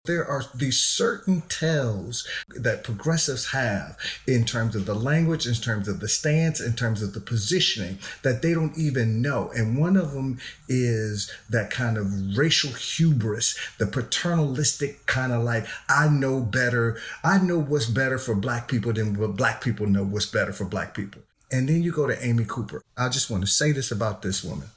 There 0.07 0.27
are 0.27 0.43
these 0.55 0.79
certain 0.79 1.41
tells 1.49 2.29
that 2.49 2.85
progressives 2.85 3.53
have 3.53 3.97
in 4.27 4.45
terms 4.45 4.77
of 4.77 4.85
the 4.85 4.95
language, 4.95 5.47
in 5.47 5.55
terms 5.55 5.89
of 5.89 6.01
the 6.01 6.09
stance, 6.09 6.61
in 6.61 6.75
terms 6.75 7.01
of 7.01 7.15
the 7.15 7.21
positioning 7.21 7.99
that 8.21 8.43
they 8.43 8.53
don't 8.53 8.77
even 8.77 9.23
know. 9.23 9.51
And 9.57 9.79
one 9.79 9.97
of 9.97 10.13
them 10.13 10.41
is 10.69 11.33
that 11.49 11.71
kind 11.71 11.97
of 11.97 12.37
racial 12.37 12.73
hubris, 12.73 13.59
the 13.79 13.87
paternalistic 13.87 15.07
kind 15.07 15.33
of 15.33 15.43
like, 15.43 15.67
I 15.89 16.11
know 16.11 16.41
better. 16.41 16.99
I 17.23 17.39
know 17.39 17.59
what's 17.59 17.87
better 17.87 18.19
for 18.19 18.35
black 18.35 18.69
people 18.69 18.93
than 18.93 19.19
what 19.19 19.37
black 19.37 19.63
people 19.63 19.87
know 19.87 20.05
what's 20.05 20.27
better 20.27 20.53
for 20.53 20.67
black 20.67 20.93
people. 20.93 21.23
And 21.51 21.67
then 21.67 21.83
you 21.83 21.93
go 21.93 22.07
to 22.07 22.23
Amy 22.23 22.45
Cooper. 22.47 22.83
I 22.95 23.09
just 23.09 23.31
want 23.31 23.43
to 23.43 23.47
say 23.47 23.73
this 23.73 23.91
about 23.91 24.21
this 24.21 24.45
woman. 24.45 24.69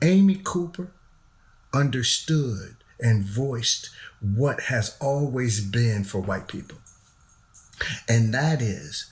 Amy 0.00 0.40
Cooper 0.42 0.90
understood 1.74 2.76
and 3.02 3.24
voiced 3.24 3.90
what 4.20 4.60
has 4.62 4.96
always 5.00 5.60
been 5.60 6.04
for 6.04 6.20
white 6.20 6.48
people. 6.48 6.78
And 8.08 8.32
that 8.32 8.62
is, 8.62 9.10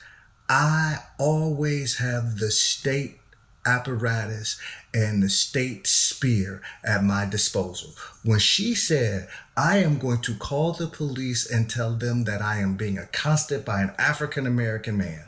I 0.49 0.99
always 1.19 1.99
have 1.99 2.39
the 2.39 2.51
state 2.51 3.19
apparatus 3.67 4.59
and 4.95 5.23
the 5.23 5.29
state 5.29 5.87
spear 5.87 6.63
at 6.83 7.05
my 7.05 7.27
disposal. 7.27 7.91
When 8.25 8.39
she 8.39 8.75
said, 8.75 9.29
I 9.57 9.79
am 9.79 9.99
going 9.99 10.23
to 10.23 10.35
call 10.35 10.73
the 10.73 10.87
police 10.87 11.51
and 11.51 11.69
tell 11.69 11.95
them 11.95 12.25
that 12.25 12.41
I 12.41 12.59
am 12.59 12.77
being 12.77 12.99
accosted 12.99 13.65
by 13.65 13.83
an 13.83 13.93
African 13.99 14.47
American 14.47 14.97
man, 14.97 15.25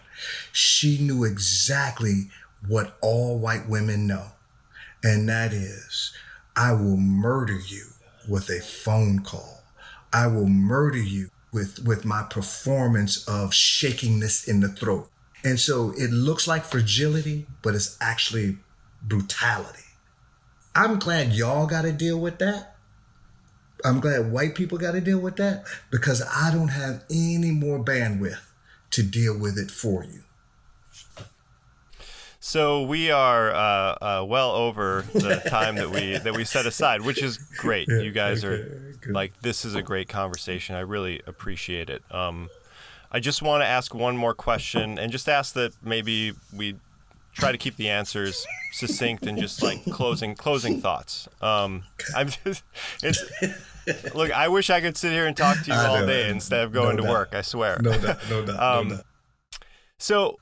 she 0.53 0.99
knew 0.99 1.25
exactly 1.25 2.31
what 2.67 2.97
all 3.01 3.39
white 3.39 3.69
women 3.69 4.07
know. 4.07 4.29
And 5.03 5.29
that 5.29 5.53
is, 5.53 6.13
I 6.57 6.73
will 6.73 6.97
murder 6.97 7.59
you 7.59 7.91
with 8.29 8.49
a 8.51 8.61
phone 8.61 9.20
call. 9.20 9.62
I 10.12 10.27
will 10.27 10.49
murder 10.49 11.03
you 11.03 11.31
with, 11.53 11.85
with 11.85 12.05
my 12.05 12.23
performance 12.23 13.27
of 13.29 13.55
shaking 13.55 14.20
this 14.20 14.49
in 14.49 14.61
the 14.61 14.68
throat. 14.68 15.09
And 15.45 15.59
so 15.59 15.93
it 15.97 16.11
looks 16.11 16.47
like 16.47 16.64
fragility, 16.64 17.47
but 17.62 17.75
it's 17.75 17.97
actually 18.01 18.59
brutality. 19.03 19.81
I'm 20.75 20.99
glad 20.99 21.33
y'all 21.33 21.66
got 21.66 21.83
to 21.83 21.93
deal 21.93 22.18
with 22.18 22.39
that. 22.39 22.77
I'm 23.85 24.01
glad 24.01 24.31
white 24.31 24.55
people 24.55 24.79
got 24.79 24.93
to 24.93 25.01
deal 25.01 25.18
with 25.18 25.37
that 25.37 25.64
because 25.91 26.23
I 26.23 26.53
don't 26.53 26.68
have 26.68 27.03
any 27.11 27.51
more 27.51 27.83
bandwidth 27.83 28.41
to 28.93 29.03
deal 29.03 29.37
with 29.37 29.59
it 29.59 29.70
for 29.70 30.05
you. 30.05 30.22
So 32.45 32.82
we 32.82 33.12
are 33.12 33.53
uh, 33.53 33.55
uh, 33.55 34.24
well 34.26 34.51
over 34.51 35.05
the 35.12 35.40
time 35.49 35.76
that 35.76 35.90
we 35.90 36.18
that 36.18 36.34
we 36.34 36.45
set 36.45 36.66
aside, 36.66 37.01
which 37.03 37.22
is 37.22 37.38
great. 37.38 37.86
Yeah, 37.88 38.01
you 38.01 38.11
guys 38.11 38.45
okay, 38.45 38.55
are 38.55 38.97
good. 39.01 39.14
like 39.14 39.40
this 39.43 39.64
is 39.64 39.76
a 39.76 39.82
great 39.82 40.09
conversation. 40.09 40.74
I 40.74 40.80
really 40.80 41.22
appreciate 41.28 41.88
it. 41.88 42.03
Um, 42.11 42.51
I 43.12 43.20
just 43.20 43.43
want 43.43 43.62
to 43.62 43.66
ask 43.66 43.95
one 43.95 44.16
more 44.16 44.34
question, 44.34 44.99
and 44.99 45.12
just 45.12 45.28
ask 45.28 45.55
that 45.55 45.72
maybe 45.84 46.32
we 46.53 46.74
try 47.32 47.53
to 47.53 47.59
keep 47.59 47.76
the 47.76 47.88
answers 47.88 48.45
succinct 48.72 49.24
and 49.24 49.38
just 49.38 49.62
like 49.62 49.84
closing 49.93 50.34
closing 50.34 50.80
thoughts. 50.80 51.28
Um, 51.40 51.84
I'm 52.16 52.28
just 52.45 52.64
it's. 53.05 53.22
Look, 54.16 54.32
I 54.32 54.49
wish 54.49 54.68
I 54.68 54.80
could 54.80 54.97
sit 54.97 55.12
here 55.12 55.26
and 55.26 55.36
talk 55.36 55.62
to 55.62 55.70
you 55.70 55.76
all 55.76 56.05
day 56.05 56.28
instead 56.28 56.64
of 56.64 56.72
going 56.72 56.97
no 56.97 57.03
to 57.03 57.07
doubt. 57.07 57.12
work. 57.12 57.34
I 57.34 57.43
swear. 57.43 57.78
No 57.80 57.97
doubt. 57.97 58.18
No 58.28 58.45
doubt. 58.45 58.61
Um, 58.61 58.88
no 58.88 58.95
doubt. 58.97 59.05
So 59.99 60.38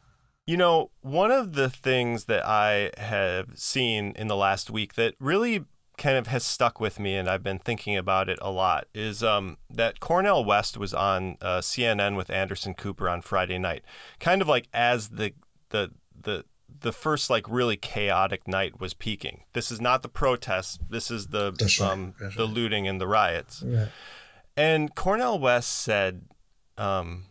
you 0.50 0.56
know, 0.56 0.90
one 1.00 1.30
of 1.30 1.52
the 1.52 1.70
things 1.70 2.24
that 2.24 2.44
I 2.44 2.90
have 2.98 3.56
seen 3.56 4.12
in 4.16 4.26
the 4.26 4.34
last 4.34 4.68
week 4.68 4.94
that 4.94 5.14
really 5.20 5.64
kind 5.96 6.16
of 6.18 6.26
has 6.26 6.44
stuck 6.44 6.80
with 6.80 6.98
me, 6.98 7.14
and 7.14 7.30
I've 7.30 7.44
been 7.44 7.60
thinking 7.60 7.96
about 7.96 8.28
it 8.28 8.36
a 8.42 8.50
lot, 8.50 8.88
is 8.92 9.22
um, 9.22 9.58
that 9.70 10.00
Cornel 10.00 10.44
West 10.44 10.76
was 10.76 10.92
on 10.92 11.36
uh, 11.40 11.60
CNN 11.60 12.16
with 12.16 12.30
Anderson 12.30 12.74
Cooper 12.74 13.08
on 13.08 13.22
Friday 13.22 13.58
night, 13.58 13.84
kind 14.18 14.42
of 14.42 14.48
like 14.48 14.66
as 14.74 15.10
the 15.10 15.34
the 15.68 15.92
the 16.20 16.44
the 16.80 16.90
first 16.90 17.30
like 17.30 17.48
really 17.48 17.76
chaotic 17.76 18.48
night 18.48 18.80
was 18.80 18.92
peaking. 18.92 19.44
This 19.52 19.70
is 19.70 19.80
not 19.80 20.02
the 20.02 20.08
protests. 20.08 20.80
This 20.88 21.12
is 21.12 21.28
the 21.28 21.52
right. 21.60 21.80
um, 21.92 22.14
the 22.36 22.46
looting 22.46 22.88
and 22.88 23.00
the 23.00 23.06
riots. 23.06 23.62
And 24.56 24.96
Cornel 24.96 25.38
West 25.38 25.70
said. 25.70 26.22
Um, 26.76 27.29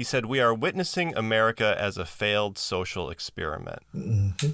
he 0.00 0.04
said, 0.04 0.24
We 0.24 0.40
are 0.40 0.54
witnessing 0.54 1.14
America 1.14 1.76
as 1.78 1.98
a 1.98 2.06
failed 2.06 2.56
social 2.56 3.10
experiment. 3.10 3.82
Mm-hmm. 3.94 4.52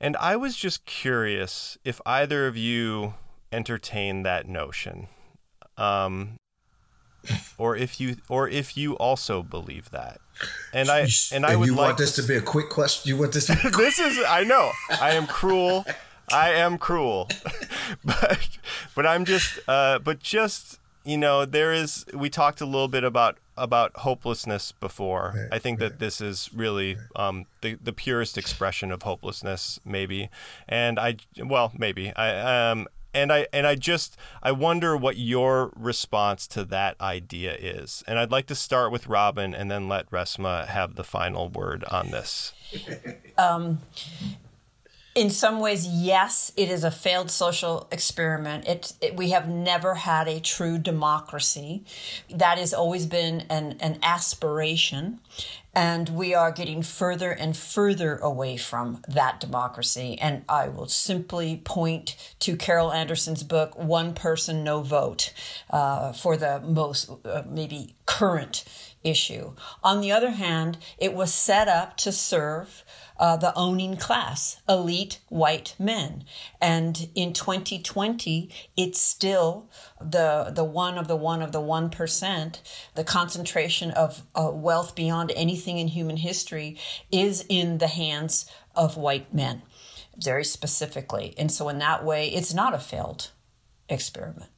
And 0.00 0.16
I 0.18 0.36
was 0.36 0.56
just 0.56 0.84
curious 0.84 1.76
if 1.84 2.00
either 2.06 2.46
of 2.46 2.56
you 2.56 3.14
entertain 3.50 4.22
that 4.22 4.46
notion. 4.46 5.08
Um, 5.76 6.38
or 7.58 7.74
if 7.74 8.00
you 8.00 8.18
or 8.28 8.48
if 8.48 8.76
you 8.76 8.94
also 8.98 9.42
believe 9.42 9.90
that. 9.90 10.20
And 10.72 10.88
I 10.88 11.08
and 11.32 11.44
I 11.44 11.56
would 11.56 11.66
you 11.66 11.74
like 11.74 11.86
want 11.86 11.98
this 11.98 12.14
to, 12.14 12.22
be 12.22 12.36
a 12.36 12.40
quick 12.40 12.68
question. 12.68 13.08
You 13.08 13.16
want 13.16 13.32
this 13.32 13.46
to 13.46 13.54
This 13.76 13.98
is 13.98 14.16
I 14.28 14.44
know. 14.44 14.70
I 15.00 15.14
am 15.14 15.26
cruel. 15.26 15.84
I 16.32 16.50
am 16.50 16.78
cruel. 16.78 17.28
but 18.04 18.48
but 18.94 19.08
I'm 19.08 19.24
just 19.24 19.58
uh 19.66 19.98
but 19.98 20.20
just 20.20 20.78
you 21.04 21.18
know, 21.18 21.44
there 21.44 21.72
is. 21.72 22.04
We 22.14 22.30
talked 22.30 22.60
a 22.60 22.66
little 22.66 22.88
bit 22.88 23.04
about 23.04 23.38
about 23.56 23.96
hopelessness 23.98 24.72
before. 24.72 25.34
Right, 25.36 25.48
I 25.52 25.58
think 25.58 25.80
right. 25.80 25.90
that 25.90 25.98
this 25.98 26.20
is 26.20 26.50
really 26.54 26.96
right. 26.96 27.28
um, 27.28 27.46
the 27.60 27.74
the 27.82 27.92
purest 27.92 28.38
expression 28.38 28.90
of 28.90 29.02
hopelessness, 29.02 29.80
maybe. 29.84 30.30
And 30.68 30.98
I, 30.98 31.16
well, 31.42 31.72
maybe 31.76 32.14
I 32.14 32.70
um, 32.70 32.86
and 33.14 33.32
I 33.32 33.46
and 33.52 33.66
I 33.66 33.74
just 33.74 34.16
I 34.42 34.52
wonder 34.52 34.96
what 34.96 35.16
your 35.16 35.72
response 35.76 36.46
to 36.48 36.64
that 36.66 37.00
idea 37.00 37.54
is. 37.54 38.02
And 38.06 38.18
I'd 38.18 38.30
like 38.30 38.46
to 38.46 38.54
start 38.54 38.92
with 38.92 39.06
Robin, 39.06 39.54
and 39.54 39.70
then 39.70 39.88
let 39.88 40.10
Resmaa 40.10 40.66
have 40.66 40.94
the 40.94 41.04
final 41.04 41.48
word 41.48 41.84
on 41.84 42.10
this. 42.10 42.52
Um, 43.38 43.78
in 45.14 45.28
some 45.28 45.60
ways, 45.60 45.86
yes, 45.86 46.52
it 46.56 46.70
is 46.70 46.84
a 46.84 46.90
failed 46.90 47.30
social 47.30 47.86
experiment. 47.90 48.66
It, 48.66 48.92
it, 49.00 49.16
we 49.16 49.30
have 49.30 49.46
never 49.46 49.94
had 49.94 50.26
a 50.26 50.40
true 50.40 50.78
democracy. 50.78 51.84
That 52.30 52.56
has 52.56 52.72
always 52.72 53.04
been 53.06 53.42
an, 53.50 53.76
an 53.80 53.98
aspiration. 54.02 55.20
And 55.74 56.10
we 56.10 56.34
are 56.34 56.52
getting 56.52 56.82
further 56.82 57.30
and 57.30 57.56
further 57.56 58.16
away 58.16 58.56
from 58.56 59.02
that 59.08 59.40
democracy. 59.40 60.18
And 60.20 60.44
I 60.48 60.68
will 60.68 60.88
simply 60.88 61.60
point 61.64 62.16
to 62.40 62.56
Carol 62.56 62.92
Anderson's 62.92 63.42
book, 63.42 63.78
One 63.78 64.14
Person, 64.14 64.64
No 64.64 64.82
Vote, 64.82 65.32
uh, 65.70 66.12
for 66.12 66.36
the 66.36 66.60
most 66.60 67.10
uh, 67.24 67.42
maybe 67.48 67.94
current 68.06 68.64
issue. 69.04 69.54
On 69.82 70.00
the 70.00 70.12
other 70.12 70.30
hand, 70.30 70.78
it 70.98 71.14
was 71.14 71.32
set 71.32 71.68
up 71.68 71.96
to 71.98 72.12
serve 72.12 72.84
uh, 73.18 73.36
the 73.36 73.54
owning 73.54 73.96
class, 73.96 74.60
elite 74.68 75.20
white 75.28 75.74
men. 75.78 76.24
And 76.60 77.08
in 77.14 77.32
2020, 77.32 78.50
it's 78.76 79.00
still 79.00 79.70
the, 80.00 80.50
the 80.54 80.64
one 80.64 80.98
of 80.98 81.08
the 81.08 81.16
one 81.16 81.42
of 81.42 81.52
the 81.52 81.60
1%, 81.60 82.60
the 82.94 83.04
concentration 83.04 83.90
of 83.92 84.22
uh, 84.34 84.50
wealth 84.52 84.94
beyond 84.94 85.32
anything 85.36 85.78
in 85.78 85.88
human 85.88 86.16
history 86.16 86.78
is 87.10 87.44
in 87.48 87.78
the 87.78 87.86
hands 87.86 88.46
of 88.74 88.96
white 88.96 89.32
men, 89.32 89.62
very 90.16 90.44
specifically. 90.44 91.34
And 91.38 91.52
so, 91.52 91.68
in 91.68 91.78
that 91.78 92.04
way, 92.04 92.28
it's 92.28 92.54
not 92.54 92.74
a 92.74 92.78
failed 92.78 93.30
experiment. 93.88 94.50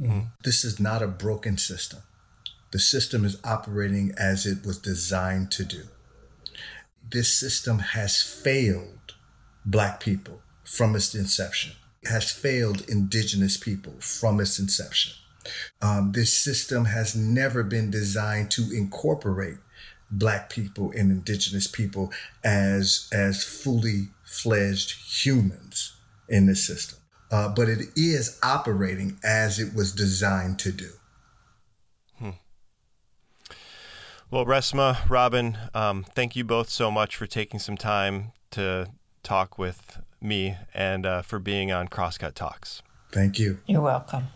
Mm-hmm. 0.00 0.26
This 0.44 0.64
is 0.64 0.78
not 0.78 1.02
a 1.02 1.08
broken 1.08 1.56
system. 1.56 2.00
The 2.72 2.78
system 2.78 3.24
is 3.24 3.38
operating 3.44 4.12
as 4.18 4.46
it 4.46 4.66
was 4.66 4.78
designed 4.78 5.50
to 5.52 5.64
do 5.64 5.84
this 7.10 7.32
system 7.32 7.78
has 7.78 8.22
failed 8.22 9.14
black 9.64 10.00
people 10.00 10.40
from 10.64 10.96
its 10.96 11.14
inception. 11.14 11.72
It 12.02 12.08
has 12.08 12.30
failed 12.30 12.88
indigenous 12.88 13.56
people 13.56 13.94
from 14.00 14.40
its 14.40 14.58
inception. 14.58 15.14
Um, 15.80 16.12
this 16.12 16.36
system 16.36 16.86
has 16.86 17.14
never 17.14 17.62
been 17.62 17.90
designed 17.90 18.50
to 18.52 18.62
incorporate 18.72 19.58
black 20.10 20.50
people 20.50 20.92
and 20.92 21.10
indigenous 21.10 21.66
people 21.66 22.12
as 22.44 23.08
as 23.12 23.44
fully 23.44 24.08
fledged 24.24 25.24
humans 25.24 25.96
in 26.28 26.46
this 26.46 26.66
system. 26.66 26.98
Uh, 27.30 27.48
but 27.48 27.68
it 27.68 27.80
is 27.96 28.38
operating 28.42 29.18
as 29.24 29.58
it 29.58 29.74
was 29.74 29.92
designed 29.92 30.58
to 30.60 30.72
do. 30.72 30.90
Well, 34.28 34.44
Resmaa, 34.44 35.08
Robin, 35.08 35.56
um, 35.72 36.02
thank 36.02 36.34
you 36.34 36.42
both 36.42 36.68
so 36.68 36.90
much 36.90 37.14
for 37.14 37.28
taking 37.28 37.60
some 37.60 37.76
time 37.76 38.32
to 38.50 38.88
talk 39.22 39.56
with 39.56 40.00
me 40.20 40.56
and 40.74 41.06
uh, 41.06 41.22
for 41.22 41.38
being 41.38 41.70
on 41.70 41.86
Crosscut 41.86 42.34
Talks. 42.34 42.82
Thank 43.12 43.38
you. 43.38 43.60
You're 43.66 43.82
welcome. 43.82 44.26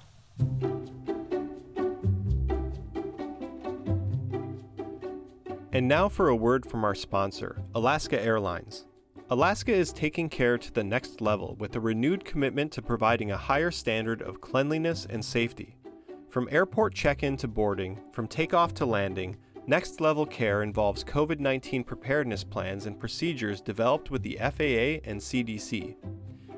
And 5.72 5.88
now 5.88 6.08
for 6.08 6.28
a 6.28 6.36
word 6.36 6.66
from 6.66 6.84
our 6.84 6.94
sponsor, 6.94 7.60
Alaska 7.74 8.22
Airlines. 8.22 8.86
Alaska 9.28 9.72
is 9.72 9.92
taking 9.92 10.28
care 10.28 10.56
to 10.56 10.72
the 10.72 10.84
next 10.84 11.20
level 11.20 11.56
with 11.58 11.74
a 11.74 11.80
renewed 11.80 12.24
commitment 12.24 12.70
to 12.72 12.82
providing 12.82 13.32
a 13.32 13.36
higher 13.36 13.72
standard 13.72 14.22
of 14.22 14.40
cleanliness 14.40 15.04
and 15.10 15.24
safety. 15.24 15.74
From 16.28 16.48
airport 16.52 16.94
check 16.94 17.24
in 17.24 17.36
to 17.38 17.48
boarding, 17.48 17.98
from 18.12 18.28
takeoff 18.28 18.72
to 18.74 18.86
landing, 18.86 19.36
Next 19.70 20.00
level 20.00 20.26
care 20.26 20.64
involves 20.64 21.04
COVID 21.04 21.38
19 21.38 21.84
preparedness 21.84 22.42
plans 22.42 22.86
and 22.86 22.98
procedures 22.98 23.60
developed 23.60 24.10
with 24.10 24.24
the 24.24 24.36
FAA 24.40 24.98
and 25.08 25.20
CDC. 25.20 25.94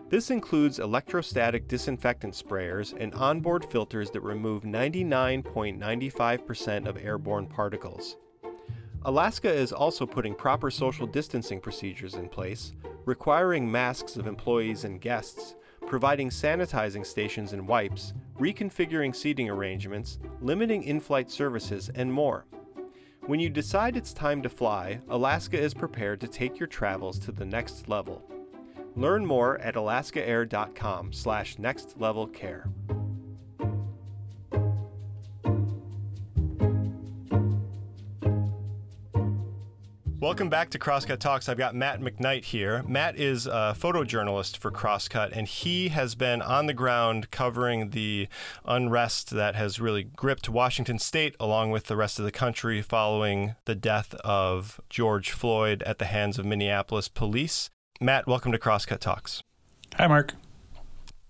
This 0.09 0.31
includes 0.31 0.79
electrostatic 0.79 1.69
disinfectant 1.69 2.33
sprayers 2.33 2.99
and 2.99 3.13
onboard 3.13 3.67
filters 3.67 4.11
that 4.13 4.23
remove 4.23 4.63
99.95% 4.63 6.89
of 6.89 6.97
airborne 6.97 7.47
particles. 7.47 8.17
Alaska 9.03 9.53
is 9.53 9.75
also 9.75 10.07
putting 10.07 10.35
proper 10.35 10.71
social 10.71 11.07
distancing 11.07 11.61
procedures 11.61 12.15
in 12.15 12.31
place, 12.31 12.73
requiring 13.05 13.71
masks 13.71 14.17
of 14.17 14.27
employees 14.27 14.85
and 14.85 15.03
guests, 15.03 15.55
providing 15.87 16.31
sanitizing 16.31 17.05
stations 17.05 17.53
and 17.53 17.69
wipes, 17.69 18.15
reconfiguring 18.41 19.15
seating 19.15 19.51
arrangements, 19.51 20.19
limiting 20.41 20.83
in 20.85 20.99
flight 20.99 21.31
services, 21.31 21.91
and 21.95 22.11
more. 22.11 22.47
When 23.27 23.39
you 23.39 23.51
decide 23.51 23.97
it's 23.97 24.13
time 24.13 24.43
to 24.43 24.49
fly, 24.49 25.01
Alaska 25.09 25.57
is 25.57 25.75
prepared 25.75 26.21
to 26.23 26.27
take 26.27 26.59
your 26.59 26.67
travels 26.67 27.21
to 27.21 27.31
the 27.31 27.45
next 27.45 27.89
level. 27.89 28.29
Learn 28.97 29.25
more 29.25 29.61
at 29.61 29.77
alaskaair.com 29.77 31.13
slash 31.13 31.57
nextlevelcare. 31.57 32.69
Welcome 40.23 40.49
back 40.49 40.71
to 40.71 40.79
Crosscut 40.79 41.19
Talks. 41.19 41.49
I've 41.49 41.59
got 41.59 41.75
Matt 41.75 42.01
McKnight 42.01 42.45
here. 42.45 42.85
Matt 42.85 43.19
is 43.19 43.49
a 43.49 43.75
photojournalist 43.77 44.57
for 44.57 44.71
Crosscut, 44.71 45.33
and 45.33 45.49
he 45.49 45.89
has 45.89 46.15
been 46.15 46.41
on 46.41 46.67
the 46.67 46.73
ground 46.73 47.33
covering 47.33 47.91
the 47.91 48.29
unrest 48.65 49.31
that 49.31 49.57
has 49.57 49.81
really 49.81 50.05
gripped 50.05 50.49
Washington 50.49 51.01
state 51.01 51.35
along 51.41 51.73
with 51.73 51.87
the 51.87 51.97
rest 51.97 52.21
of 52.21 52.25
the 52.25 52.31
country 52.31 52.81
following 52.83 53.57
the 53.65 53.75
death 53.75 54.15
of 54.23 54.81
George 54.89 55.33
Floyd 55.33 55.83
at 55.83 55.99
the 55.99 56.05
hands 56.05 56.39
of 56.39 56.47
Minneapolis 56.47 57.09
police. 57.09 57.69
Matt, 58.01 58.29
welcome 58.29 58.53
to 58.53 58.59
Crosscut 58.59 59.01
Talks. 59.01 59.43
Hi, 59.97 60.07
Mark. 60.07 60.35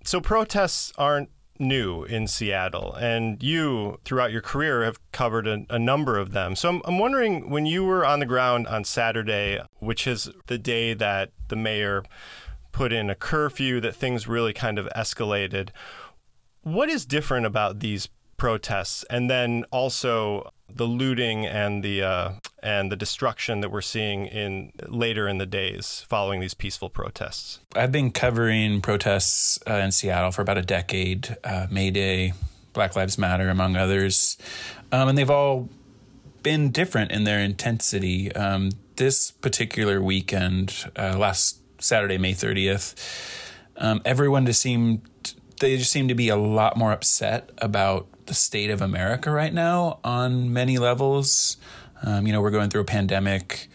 So, 0.05 0.20
protests 0.20 0.93
aren't 0.99 1.30
new 1.59 2.05
in 2.05 2.26
Seattle, 2.26 2.94
and 2.94 3.42
you, 3.42 3.98
throughout 4.05 4.32
your 4.32 4.42
career, 4.42 4.84
have 4.84 4.98
covered 5.12 5.46
a, 5.46 5.64
a 5.70 5.78
number 5.78 6.18
of 6.18 6.32
them. 6.32 6.57
So 6.57 6.68
I'm, 6.68 6.82
I'm, 6.84 6.98
wondering 6.98 7.50
when 7.50 7.66
you 7.66 7.84
were 7.84 8.05
on 8.05 8.20
the 8.20 8.26
ground 8.26 8.66
on 8.66 8.84
Saturday, 8.84 9.61
which 9.78 10.07
is 10.07 10.30
the 10.46 10.59
day 10.59 10.94
that 10.94 11.30
the 11.48 11.57
mayor 11.57 12.05
put 12.72 12.92
in 12.92 13.11
a 13.11 13.14
curfew, 13.14 13.80
that 13.80 13.94
things 13.94 14.26
really 14.26 14.53
kind 14.53 14.78
of 14.78 14.88
escalated. 14.96 15.68
What 16.62 16.88
is 16.88 17.05
different 17.05 17.46
about 17.46 17.80
these 17.80 18.09
protests, 18.36 19.05
and 19.11 19.30
then 19.30 19.64
also 19.70 20.50
the 20.68 20.86
looting 20.86 21.46
and 21.46 21.82
the 21.82 22.03
uh, 22.03 22.32
and 22.63 22.93
the 22.93 22.97
destruction 22.97 23.61
that 23.61 23.71
we're 23.71 23.81
seeing 23.81 24.27
in 24.27 24.73
later 24.87 25.29
in 25.29 25.39
the 25.39 25.47
days 25.47 26.05
following 26.09 26.41
these 26.41 26.55
peaceful 26.55 26.89
protests. 26.89 27.61
I've 27.75 27.93
been 27.93 28.11
covering 28.13 28.81
protests 28.81 29.59
uh, 29.69 29.75
in 29.75 29.93
Seattle 29.93 30.31
for 30.31 30.43
about 30.43 30.59
a 30.59 30.63
decade, 30.63 31.37
uh, 31.45 31.67
May 31.71 31.91
Day, 31.91 32.33
Black 32.73 32.97
Lives 32.97 33.19
Matter, 33.19 33.49
among 33.51 33.77
others, 33.77 34.39
um, 34.93 35.09
and 35.09 35.19
they've 35.19 35.31
all 35.31 35.69
been 36.43 36.71
different 36.71 37.13
in 37.13 37.25
their 37.25 37.39
intensity. 37.39 38.33
Um, 38.35 38.71
this 38.97 39.31
particular 39.31 40.03
weekend, 40.03 40.91
uh, 40.97 41.17
last 41.19 41.61
Saturday, 41.79 42.19
May 42.19 42.35
thirtieth, 42.35 42.95
um, 43.77 44.01
everyone 44.05 44.47
just 44.47 44.61
seemed 44.61 45.03
they 45.61 45.77
just 45.77 45.93
seem 45.93 46.09
to 46.09 46.15
be 46.15 46.29
a 46.29 46.37
lot 46.37 46.77
more 46.77 46.93
upset 46.93 47.51
about 47.59 48.07
the 48.27 48.35
state 48.35 48.71
of 48.71 48.81
America 48.83 49.31
right 49.31 49.53
now 49.53 49.99
on 50.05 50.53
many 50.53 50.79
levels. 50.79 51.57
Um, 52.03 52.26
you 52.26 52.32
know, 52.32 52.40
we're 52.40 52.50
going 52.50 52.70
through 52.70 52.82
a 52.82 52.86
pandemic. 52.86 53.68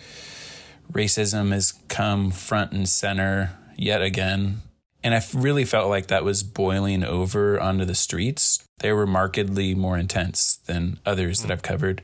Racism 0.91 1.51
has 1.51 1.73
come 1.87 2.31
front 2.31 2.71
and 2.71 2.87
center 2.87 3.57
yet 3.75 4.01
again. 4.01 4.61
And 5.03 5.13
I 5.13 5.23
really 5.33 5.63
felt 5.63 5.89
like 5.89 6.07
that 6.07 6.23
was 6.23 6.43
boiling 6.43 7.03
over 7.03 7.59
onto 7.59 7.85
the 7.85 7.95
streets. 7.95 8.63
They 8.79 8.91
were 8.91 9.07
markedly 9.07 9.75
more 9.75 9.97
intense 9.97 10.57
than 10.65 10.99
others 11.05 11.41
that 11.41 11.51
I've 11.51 11.61
covered. 11.61 12.03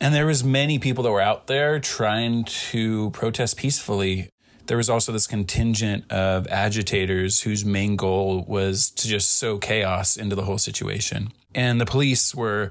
And 0.00 0.14
there 0.14 0.26
was 0.26 0.42
many 0.42 0.78
people 0.78 1.04
that 1.04 1.10
were 1.10 1.20
out 1.20 1.46
there 1.46 1.78
trying 1.78 2.44
to 2.44 3.10
protest 3.10 3.58
peacefully. 3.58 4.30
There 4.66 4.78
was 4.78 4.88
also 4.88 5.12
this 5.12 5.26
contingent 5.26 6.10
of 6.10 6.46
agitators 6.48 7.42
whose 7.42 7.64
main 7.64 7.96
goal 7.96 8.44
was 8.48 8.90
to 8.92 9.08
just 9.08 9.38
sow 9.38 9.58
chaos 9.58 10.16
into 10.16 10.34
the 10.34 10.44
whole 10.44 10.58
situation. 10.58 11.32
And 11.54 11.80
the 11.80 11.86
police 11.86 12.34
were 12.34 12.70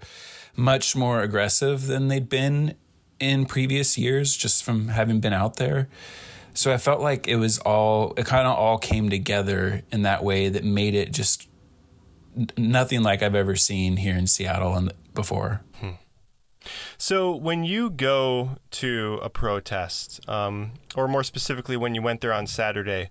much 0.55 0.95
more 0.95 1.21
aggressive 1.21 1.87
than 1.87 2.07
they'd 2.07 2.29
been 2.29 2.75
in 3.19 3.45
previous 3.45 3.97
years, 3.97 4.35
just 4.35 4.63
from 4.63 4.89
having 4.89 5.19
been 5.19 5.33
out 5.33 5.57
there. 5.57 5.89
So 6.53 6.73
I 6.73 6.77
felt 6.77 7.01
like 7.01 7.27
it 7.27 7.35
was 7.35 7.59
all, 7.59 8.13
it 8.17 8.25
kind 8.25 8.47
of 8.47 8.57
all 8.57 8.77
came 8.77 9.09
together 9.09 9.83
in 9.91 10.01
that 10.03 10.23
way 10.23 10.49
that 10.49 10.63
made 10.63 10.95
it 10.95 11.11
just 11.11 11.47
nothing 12.57 13.01
like 13.01 13.23
I've 13.23 13.35
ever 13.35 13.55
seen 13.55 13.97
here 13.97 14.15
in 14.15 14.27
Seattle 14.27 14.75
and 14.75 14.93
before. 15.13 15.61
Hmm. 15.79 15.91
So 16.97 17.35
when 17.35 17.63
you 17.63 17.89
go 17.89 18.57
to 18.71 19.19
a 19.21 19.29
protest, 19.29 20.27
um, 20.29 20.73
or 20.95 21.07
more 21.07 21.23
specifically, 21.23 21.77
when 21.77 21.95
you 21.95 22.01
went 22.01 22.21
there 22.21 22.33
on 22.33 22.47
Saturday, 22.47 23.09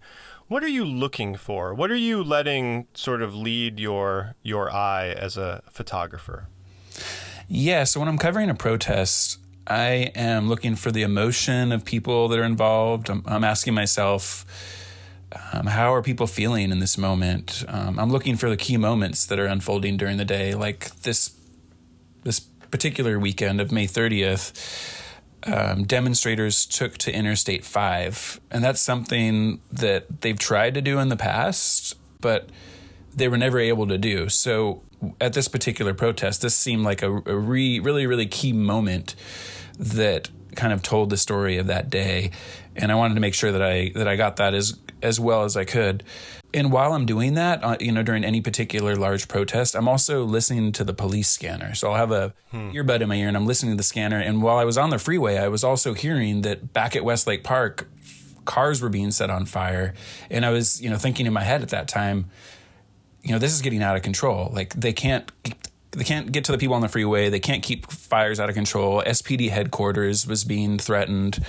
what 0.49 0.62
are 0.62 0.68
you 0.68 0.84
looking 0.84 1.36
for? 1.36 1.74
What 1.74 1.91
are 1.91 1.97
you 1.97 2.22
letting 2.22 2.86
sort 2.95 3.22
of 3.22 3.34
lead 3.34 3.78
your 3.78 4.34
your 4.43 4.72
eye 4.72 5.09
as 5.09 5.36
a 5.36 5.62
photographer? 5.70 6.49
Yeah, 7.49 7.84
so 7.84 8.01
when 8.01 8.09
I'm 8.09 8.18
covering 8.18 8.51
a 8.51 8.55
protest, 8.55 9.38
I 9.66 10.12
am 10.14 10.49
looking 10.49 10.76
for 10.76 10.92
the 10.92 11.03
emotion 11.03 11.72
of 11.72 11.84
people 11.84 12.28
that 12.28 12.38
are 12.38 12.44
involved. 12.44 13.11
I'm, 13.11 13.22
I'm 13.26 13.44
asking 13.44 13.74
myself, 13.74 14.44
um, 15.53 15.66
how 15.66 15.94
are 15.94 16.03
people 16.03 16.26
feeling 16.26 16.70
in 16.72 16.80
this 16.80 16.99
moment? 16.99 17.64
Um, 17.68 17.99
I'm 17.99 18.11
looking 18.11 18.36
for 18.36 18.51
the 18.51 18.57
key 18.57 18.76
moments 18.76 19.26
that 19.26 19.38
are 19.38 19.46
unfolding 19.46 19.96
during 19.96 20.18
the 20.18 20.24
day, 20.26 20.55
like 20.55 20.94
this 21.03 21.34
this 22.24 22.40
particular 22.40 23.18
weekend 23.18 23.61
of 23.61 23.72
May 23.72 23.86
30th. 23.86 24.53
um, 25.46 25.84
demonstrators 25.84 26.66
took 26.66 26.99
to 26.99 27.12
Interstate 27.12 27.64
5. 27.64 28.40
And 28.51 28.62
that's 28.64 28.80
something 28.80 29.61
that 29.72 30.20
they've 30.22 30.38
tried 30.38 30.74
to 30.74 30.82
do 30.82 30.99
in 30.99 31.09
the 31.09 31.16
past, 31.16 31.96
but 32.20 32.49
they 33.14 33.28
were 33.28 33.38
never 33.38 33.59
able 33.59 33.86
to 33.88 33.99
do. 33.99 34.28
So 34.28 34.82
at 35.20 35.32
this 35.32 35.49
particular 35.49 35.94
protest, 35.94 36.42
this 36.42 36.57
seemed 36.57 36.84
like 36.84 37.03
a, 37.03 37.11
a 37.11 37.36
re, 37.36 37.78
really, 37.80 38.07
really 38.07 38.26
key 38.26 38.53
moment 38.53 39.14
that 39.78 40.30
kind 40.57 40.72
of 40.72 40.82
told 40.82 41.11
the 41.11 41.16
story 41.16 41.57
of 41.57 41.66
that 41.68 41.88
day. 41.88 42.30
And 42.76 42.90
I 42.90 42.94
wanted 42.96 43.14
to 43.14 43.20
make 43.20 43.34
sure 43.34 43.53
that 43.53 43.62
I 43.62 43.92
that 43.94 44.09
I 44.09 44.16
got 44.16 44.36
that 44.36 44.55
as 44.55 44.78
as 45.03 45.20
well 45.20 45.44
as 45.44 45.57
I 45.57 45.64
could. 45.64 46.03
And 46.55 46.72
while 46.72 46.94
I'm 46.94 47.05
doing 47.05 47.34
that, 47.34 47.62
uh, 47.62 47.76
you 47.78 47.92
know, 47.92 48.03
during 48.03 48.24
any 48.24 48.40
particular 48.40 48.96
large 48.96 49.28
protest, 49.28 49.74
I'm 49.74 49.86
also 49.86 50.24
listening 50.24 50.72
to 50.72 50.84
the 50.84 50.94
police 50.94 51.28
scanner. 51.28 51.74
So 51.74 51.90
I'll 51.90 51.96
have 51.96 52.11
a 52.11 52.32
hmm. 52.51 52.70
earbud 52.70 53.03
in 53.03 53.09
my 53.09 53.16
ear 53.16 53.28
and 53.28 53.36
I'm 53.36 53.46
listening 53.46 53.72
to 53.72 53.76
the 53.76 53.82
scanner. 53.82 54.18
And 54.18 54.42
while 54.42 54.57
I 54.57 54.64
was 54.64 54.78
on 54.78 54.90
the 54.90 54.99
freeway, 54.99 55.36
I 55.36 55.49
was 55.49 55.62
also 55.62 55.92
hearing 55.92 56.42
that 56.42 56.72
back 56.72 56.96
at 56.96 57.05
Westlake 57.05 57.44
Park, 57.44 57.86
cars 58.46 58.80
were 58.80 58.88
being 58.88 59.11
set 59.11 59.28
on 59.28 59.44
fire. 59.44 59.92
And 60.30 60.46
I 60.46 60.51
was, 60.51 60.80
you 60.80 60.88
know, 60.88 60.96
thinking 60.96 61.26
in 61.26 61.34
my 61.34 61.44
head 61.44 61.62
at 61.62 61.68
that 61.68 61.86
time, 61.86 62.30
you 63.23 63.33
know, 63.33 63.39
this 63.39 63.53
is 63.53 63.62
getting 63.62 63.83
out 63.83 63.97
of 63.97 64.03
control. 64.03 64.51
Like 64.53 64.75
they 64.75 64.93
can't 64.93 65.31
they 65.93 66.05
can't 66.05 66.31
get 66.33 66.45
to 66.45 66.53
the 66.53 66.59
people 66.59 66.75
on 66.75 66.83
the 66.83 66.89
freeway. 66.89 67.29
They 67.29 67.41
can't 67.41 67.62
keep 67.62 67.91
fires 67.91 68.39
out 68.39 68.49
of 68.49 68.55
control. 68.55 69.03
SPD 69.07 69.51
headquarters 69.51 70.27
was 70.27 70.45
being 70.45 70.79
threatened 70.79 71.45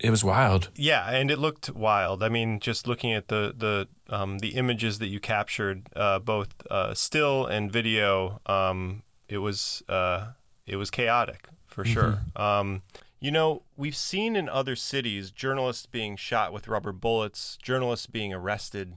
it 0.00 0.10
was 0.10 0.24
wild. 0.24 0.70
Yeah, 0.76 1.08
and 1.10 1.30
it 1.30 1.38
looked 1.38 1.70
wild. 1.70 2.22
I 2.22 2.28
mean, 2.28 2.58
just 2.58 2.86
looking 2.86 3.12
at 3.12 3.28
the 3.28 3.54
the 3.56 4.14
um, 4.14 4.38
the 4.38 4.50
images 4.50 4.98
that 4.98 5.08
you 5.08 5.20
captured, 5.20 5.88
uh, 5.94 6.18
both 6.18 6.48
uh, 6.70 6.94
still 6.94 7.46
and 7.46 7.70
video, 7.70 8.40
um, 8.46 9.02
it 9.28 9.38
was 9.38 9.82
uh, 9.88 10.28
it 10.66 10.76
was 10.76 10.90
chaotic 10.90 11.48
for 11.66 11.84
mm-hmm. 11.84 11.92
sure. 11.92 12.18
Um, 12.34 12.82
you 13.20 13.30
know, 13.30 13.62
we've 13.76 13.96
seen 13.96 14.34
in 14.34 14.48
other 14.48 14.74
cities 14.74 15.30
journalists 15.30 15.84
being 15.84 16.16
shot 16.16 16.52
with 16.52 16.68
rubber 16.68 16.92
bullets, 16.92 17.58
journalists 17.62 18.06
being 18.06 18.32
arrested. 18.32 18.94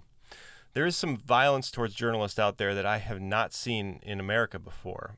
There 0.73 0.85
is 0.85 0.95
some 0.95 1.17
violence 1.17 1.69
towards 1.69 1.93
journalists 1.93 2.39
out 2.39 2.57
there 2.57 2.73
that 2.73 2.85
I 2.85 2.97
have 2.97 3.21
not 3.21 3.53
seen 3.53 3.99
in 4.01 4.19
America 4.19 4.57
before 4.57 5.17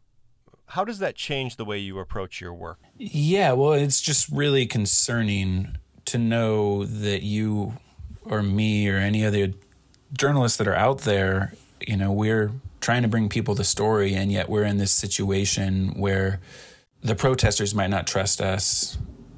how 0.67 0.83
does 0.83 0.99
that 0.99 1.15
change 1.15 1.55
the 1.55 1.65
way 1.65 1.77
you 1.77 1.99
approach 1.99 2.41
your 2.41 2.53
work? 2.53 2.79
Yeah, 2.97 3.53
well, 3.53 3.73
it's 3.73 4.01
just 4.01 4.29
really 4.29 4.65
concerning 4.65 5.77
to 6.05 6.17
know 6.17 6.85
that 6.85 7.23
you 7.23 7.73
or 8.23 8.41
me 8.41 8.89
or 8.89 8.97
any 8.97 9.25
other 9.25 9.53
journalists 10.13 10.57
that 10.57 10.67
are 10.67 10.75
out 10.75 10.99
there, 10.99 11.53
you 11.79 11.95
know, 11.95 12.11
we're 12.11 12.51
trying 12.81 13.03
to 13.03 13.07
bring 13.07 13.29
people 13.29 13.55
the 13.55 13.63
story, 13.63 14.13
and 14.15 14.31
yet 14.31 14.49
we're 14.49 14.63
in 14.63 14.77
this 14.77 14.91
situation 14.91 15.99
where 15.99 16.39
the 17.01 17.15
protesters 17.15 17.75
might 17.75 17.89
not 17.89 18.07
trust 18.07 18.41
us, 18.41 18.97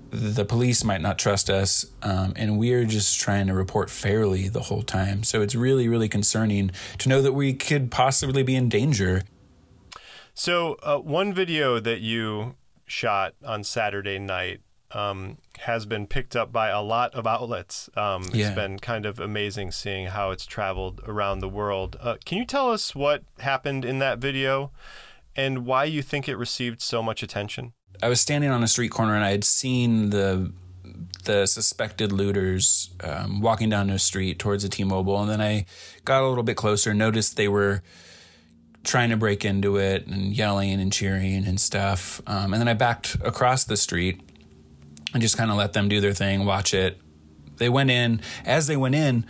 the 0.10 0.46
police 0.46 0.84
might 0.84 1.02
not 1.02 1.20
trust 1.20 1.50
us, 1.50 1.86
um, 2.02 2.34
and 2.36 2.58
we're 2.58 2.86
just 2.86 3.20
trying 3.20 3.48
to 3.48 3.54
report 3.54 3.90
fairly 3.90 4.48
the 4.48 4.62
whole 4.62 4.84
time. 4.84 5.24
So 5.24 5.42
it's 5.42 5.56
really, 5.56 5.88
really 5.88 6.10
concerning 6.10 6.72
to 7.00 7.10
know 7.10 7.22
that 7.22 7.34
we 7.34 7.54
could 7.54 7.92
possibly 7.92 8.44
be 8.44 8.56
in 8.56 8.70
danger 8.70 9.24
so, 10.40 10.78
uh, 10.84 11.00
one 11.00 11.34
video 11.34 11.80
that 11.80 12.00
you 12.02 12.58
shot 12.86 13.34
on 13.44 13.64
Saturday 13.64 14.20
night 14.20 14.62
um, 14.92 15.40
has 15.62 15.88
been 15.88 16.06
picked 16.06 16.36
up 16.36 16.52
by 16.52 16.70
a 16.70 16.80
lot 16.80 17.16
of 17.16 17.26
outlets. 17.26 17.90
Um, 17.98 18.26
yeah. 18.32 18.46
It's 18.46 18.56
been 18.56 18.78
kind 18.78 19.08
of 19.08 19.20
amazing 19.20 19.72
seeing 19.72 20.06
how 20.06 20.30
it's 20.30 20.46
traveled 20.46 21.02
around 21.08 21.40
the 21.40 21.50
world. 21.50 21.98
Uh, 22.00 22.18
can 22.24 22.38
you 22.38 22.46
tell 22.46 22.70
us 22.70 22.94
what 22.94 23.24
happened 23.40 23.84
in 23.84 23.98
that 23.98 24.20
video 24.20 24.72
and 25.36 25.66
why 25.66 25.86
you 25.86 26.04
think 26.04 26.30
it 26.30 26.36
received 26.36 26.84
so 26.84 27.02
much 27.02 27.24
attention? 27.24 27.74
I 28.02 28.10
was 28.10 28.22
standing 28.22 28.50
on 28.50 28.64
a 28.64 28.68
street 28.68 28.92
corner 28.92 29.16
and 29.16 29.24
I 29.24 29.32
had 29.32 29.44
seen 29.44 30.10
the 30.10 30.52
the 31.24 31.46
suspected 31.46 32.12
looters 32.12 32.90
um, 33.04 33.42
walking 33.42 33.70
down 33.70 33.88
the 33.88 34.00
street 34.00 34.40
towards 34.40 34.64
a 34.64 34.70
T-Mobile, 34.70 35.22
and 35.22 35.30
then 35.30 35.42
I 35.42 35.66
got 36.06 36.24
a 36.24 36.28
little 36.28 36.44
bit 36.44 36.56
closer, 36.56 36.94
noticed 36.94 37.36
they 37.36 37.50
were 37.50 37.84
trying 38.86 39.10
to 39.10 39.18
break 39.18 39.44
into 39.44 39.76
it 39.76 40.08
and 40.08 40.34
yelling 40.34 40.80
and 40.80 40.92
cheering 40.92 41.46
and 41.46 41.60
stuff. 41.60 42.22
Um, 42.26 42.54
and 42.54 42.62
then 42.62 42.70
I 42.70 42.74
backed 42.74 43.18
across 43.24 43.66
the 43.66 43.76
street 43.76 44.22
and 45.14 45.22
just 45.22 45.38
kind 45.38 45.52
of 45.52 45.58
let 45.58 45.74
them 45.74 45.90
do 45.90 46.00
their 46.00 46.14
thing, 46.14 46.46
watch 46.46 46.74
it. 46.74 46.98
They 47.58 47.70
went 47.70 47.92
in. 47.92 48.22
As 48.46 48.68
they 48.68 48.78
went 48.78 48.96
in, 48.96 49.26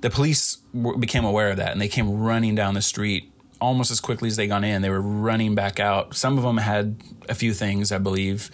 the 0.00 0.10
police 0.10 0.56
w- 0.74 0.98
became 0.98 1.24
aware 1.24 1.50
of 1.50 1.58
that 1.58 1.70
and 1.70 1.80
they 1.80 1.88
came 1.88 2.20
running 2.20 2.56
down 2.56 2.74
the 2.74 2.82
street 2.82 3.32
almost 3.60 3.90
as 3.90 4.00
quickly 4.00 4.28
as 4.28 4.36
they 4.36 4.46
got 4.46 4.64
in. 4.64 4.82
They 4.82 4.90
were 4.90 5.00
running 5.00 5.54
back 5.54 5.80
out. 5.80 6.14
Some 6.14 6.38
of 6.38 6.44
them 6.44 6.58
had 6.58 6.96
a 7.28 7.34
few 7.34 7.52
things, 7.52 7.92
I 7.92 7.98
believe. 7.98 8.50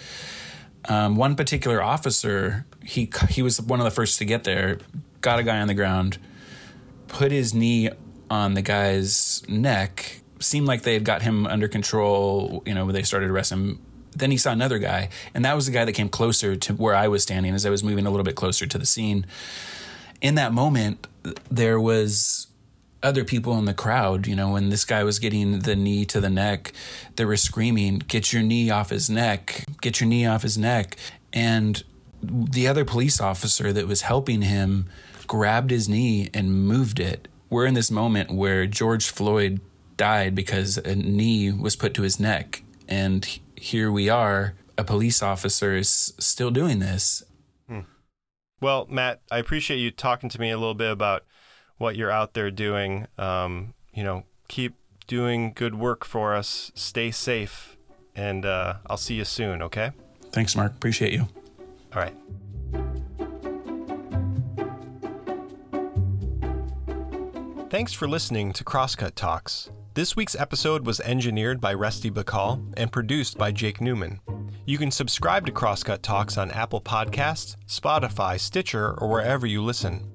Um, 0.89 1.17
one 1.17 1.35
particular 1.35 1.83
officer, 1.83 2.67
he 2.83 3.11
he 3.31 3.43
was 3.43 3.61
one 3.61 3.81
of 3.81 3.85
the 3.85 3.91
first 3.91 4.19
to 4.19 4.25
get 4.25 4.45
there. 4.45 4.79
Got 5.21 5.39
a 5.39 5.43
guy 5.43 5.61
on 5.61 5.69
the 5.69 5.75
ground, 5.75 6.19
put 7.09 7.33
his 7.33 7.55
knee 7.55 7.91
on 8.31 8.55
the 8.55 8.63
guy's 8.63 9.43
neck, 9.49 10.21
seemed 10.41 10.67
like 10.67 10.83
they 10.83 10.95
had 10.95 11.05
got 11.05 11.23
him 11.23 11.47
under 11.47 11.69
control, 11.69 12.63
you 12.67 12.75
know, 12.75 12.91
they 12.93 13.03
started 13.03 13.31
arresting 13.31 13.59
him. 13.59 13.81
Then 14.17 14.31
he 14.31 14.37
saw 14.37 14.53
another 14.53 14.79
guy, 14.79 15.09
and 15.35 15.45
that 15.45 15.57
was 15.57 15.67
the 15.67 15.73
guy 15.73 15.85
that 15.85 15.93
came 15.93 16.09
closer 16.09 16.55
to 16.55 16.75
where 16.75 16.95
I 16.95 17.09
was 17.09 17.23
standing 17.23 17.55
as 17.55 17.67
I 17.67 17.71
was 17.71 17.83
moving 17.83 18.07
a 18.07 18.11
little 18.11 18.25
bit 18.25 18.37
closer 18.37 18.67
to 18.67 18.79
the 18.79 18.87
scene. 18.87 19.27
In 20.21 20.37
that 20.37 20.53
moment, 20.53 21.07
there 21.51 21.81
was 21.81 22.47
other 23.05 23.25
people 23.25 23.57
in 23.59 23.67
the 23.67 23.75
crowd, 23.75 24.27
you 24.27 24.35
know, 24.35 24.53
when 24.53 24.71
this 24.71 24.85
guy 24.85 25.05
was 25.05 25.19
getting 25.19 25.61
the 25.61 25.77
knee 25.77 26.05
to 26.07 26.21
the 26.21 26.31
neck, 26.31 26.73
they 27.17 27.25
were 27.25 27.37
screaming, 27.37 27.99
Get 27.99 28.33
your 28.33 28.43
knee 28.43 28.71
off 28.71 28.91
his 28.91 29.11
neck, 29.11 29.65
get 29.81 30.01
your 30.01 30.09
knee 30.09 30.27
off 30.27 30.43
his 30.43 30.59
neck. 30.59 30.97
And 31.33 31.83
the 32.23 32.67
other 32.67 32.85
police 32.85 33.21
officer 33.21 33.73
that 33.73 33.87
was 33.87 34.03
helping 34.03 34.43
him 34.43 34.87
grabbed 35.27 35.71
his 35.71 35.89
knee 35.89 36.31
and 36.33 36.67
moved 36.67 36.99
it. 36.99 37.29
We're 37.51 37.67
in 37.67 37.75
this 37.75 37.91
moment 37.91 38.31
where 38.31 38.67
George 38.67 39.11
Floyd 39.11 39.61
died 39.97 40.35
because 40.35 40.79
a 40.79 40.95
knee 40.97 41.53
was 41.53 41.77
put 41.77 41.95
to 41.95 42.03
his 42.03 42.19
neck. 42.19 42.63
And 42.89 43.39
here 43.57 43.93
we 43.93 44.09
are, 44.09 44.55
a 44.77 44.85
police 44.85 45.23
officer 45.23 45.77
is 45.77 46.15
still 46.19 46.51
doing 46.51 46.79
this. 46.79 47.23
Hmm. 47.69 47.81
Well, 48.61 48.87
Matt, 48.91 49.21
I 49.31 49.39
appreciate 49.39 49.79
you 49.79 49.91
talking 49.91 50.29
to 50.31 50.41
me 50.41 50.51
a 50.51 50.59
little 50.59 50.75
bit 50.75 50.91
about 50.91 51.25
what 51.79 51.97
you're 51.97 52.11
out 52.11 52.35
there 52.35 52.51
doing. 52.51 53.07
Um, 53.19 53.75
you 53.93 54.03
know, 54.03 54.25
keep 54.49 54.75
doing 55.07 55.53
good 55.55 55.75
work 55.75 56.05
for 56.05 56.35
us. 56.35 56.73
Stay 56.75 57.11
safe. 57.11 57.77
And 58.17 58.47
uh, 58.47 58.75
I'll 58.87 58.97
see 58.97 59.15
you 59.15 59.25
soon, 59.25 59.63
okay? 59.63 59.91
Thanks, 60.31 60.57
Mark. 60.57 60.73
Appreciate 60.73 61.13
you. 61.13 61.29
All 61.95 62.03
right. 62.03 62.15
Thanks 67.71 67.93
for 67.93 68.07
listening 68.07 68.53
to 68.53 68.63
Crosscut 68.63 69.17
Talks. 69.17 69.71
This 69.95 70.15
week's 70.15 70.37
episode 70.37 70.87
was 70.87 71.01
engineered 71.01 71.61
by 71.61 71.75
Rusty 71.75 72.11
Bacall 72.11 72.73
and 72.77 72.93
produced 72.93 73.37
by 73.37 73.51
Jake 73.51 73.81
Newman. 73.81 74.21
You 74.65 74.79
can 74.79 74.91
subscribe 74.91 75.45
to 75.47 75.53
Crosscut 75.53 76.03
Talks 76.03 76.39
on 76.39 76.51
Apple 76.53 76.81
Podcasts, 76.81 77.57
Spotify, 77.67 78.39
Stitcher, 78.39 78.95
or 78.99 79.09
wherever 79.09 79.47
you 79.47 79.63
listen. 79.63 80.14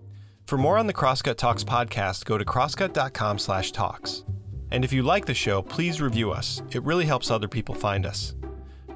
For 0.49 0.57
more 0.57 0.79
on 0.79 0.87
the 0.87 0.93
Crosscut 0.95 1.37
Talks 1.37 1.63
podcast, 1.63 2.25
go 2.25 2.35
to 2.35 2.43
crosscut.com 2.43 3.37
slash 3.37 3.71
talks. 3.71 4.23
And 4.71 4.83
if 4.83 4.91
you 4.91 5.03
like 5.03 5.27
the 5.27 5.33
show, 5.35 5.61
please 5.61 6.01
review 6.01 6.31
us. 6.31 6.63
It 6.71 6.81
really 6.81 7.05
helps 7.05 7.29
other 7.29 7.47
people 7.47 7.75
find 7.75 8.03
us. 8.03 8.33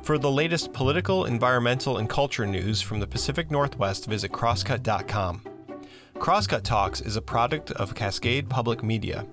For 0.02 0.18
the 0.18 0.32
latest 0.32 0.74
political, 0.74 1.26
environmental, 1.26 2.00
and 2.00 2.10
culture 2.10 2.48
news 2.48 2.82
from 2.82 3.00
the 3.00 3.06
Pacific 3.06 3.52
Northwest, 3.52 4.08
visit 4.08 4.32
crosscut.com. 4.32 5.44
Crosscut 6.16 6.64
Talks 6.64 7.02
is 7.02 7.18
a 7.18 7.22
product 7.22 7.70
of 7.74 7.94
Cascade 7.94 8.50
Public 8.50 8.82
Media. 8.82 9.24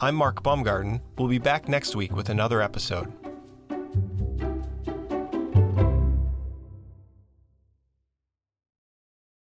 I'm 0.00 0.16
Mark 0.16 0.42
Baumgarten. 0.42 1.00
We'll 1.18 1.28
be 1.28 1.38
back 1.38 1.68
next 1.68 1.94
week 1.94 2.16
with 2.16 2.30
another 2.30 2.60
episode. 2.60 3.12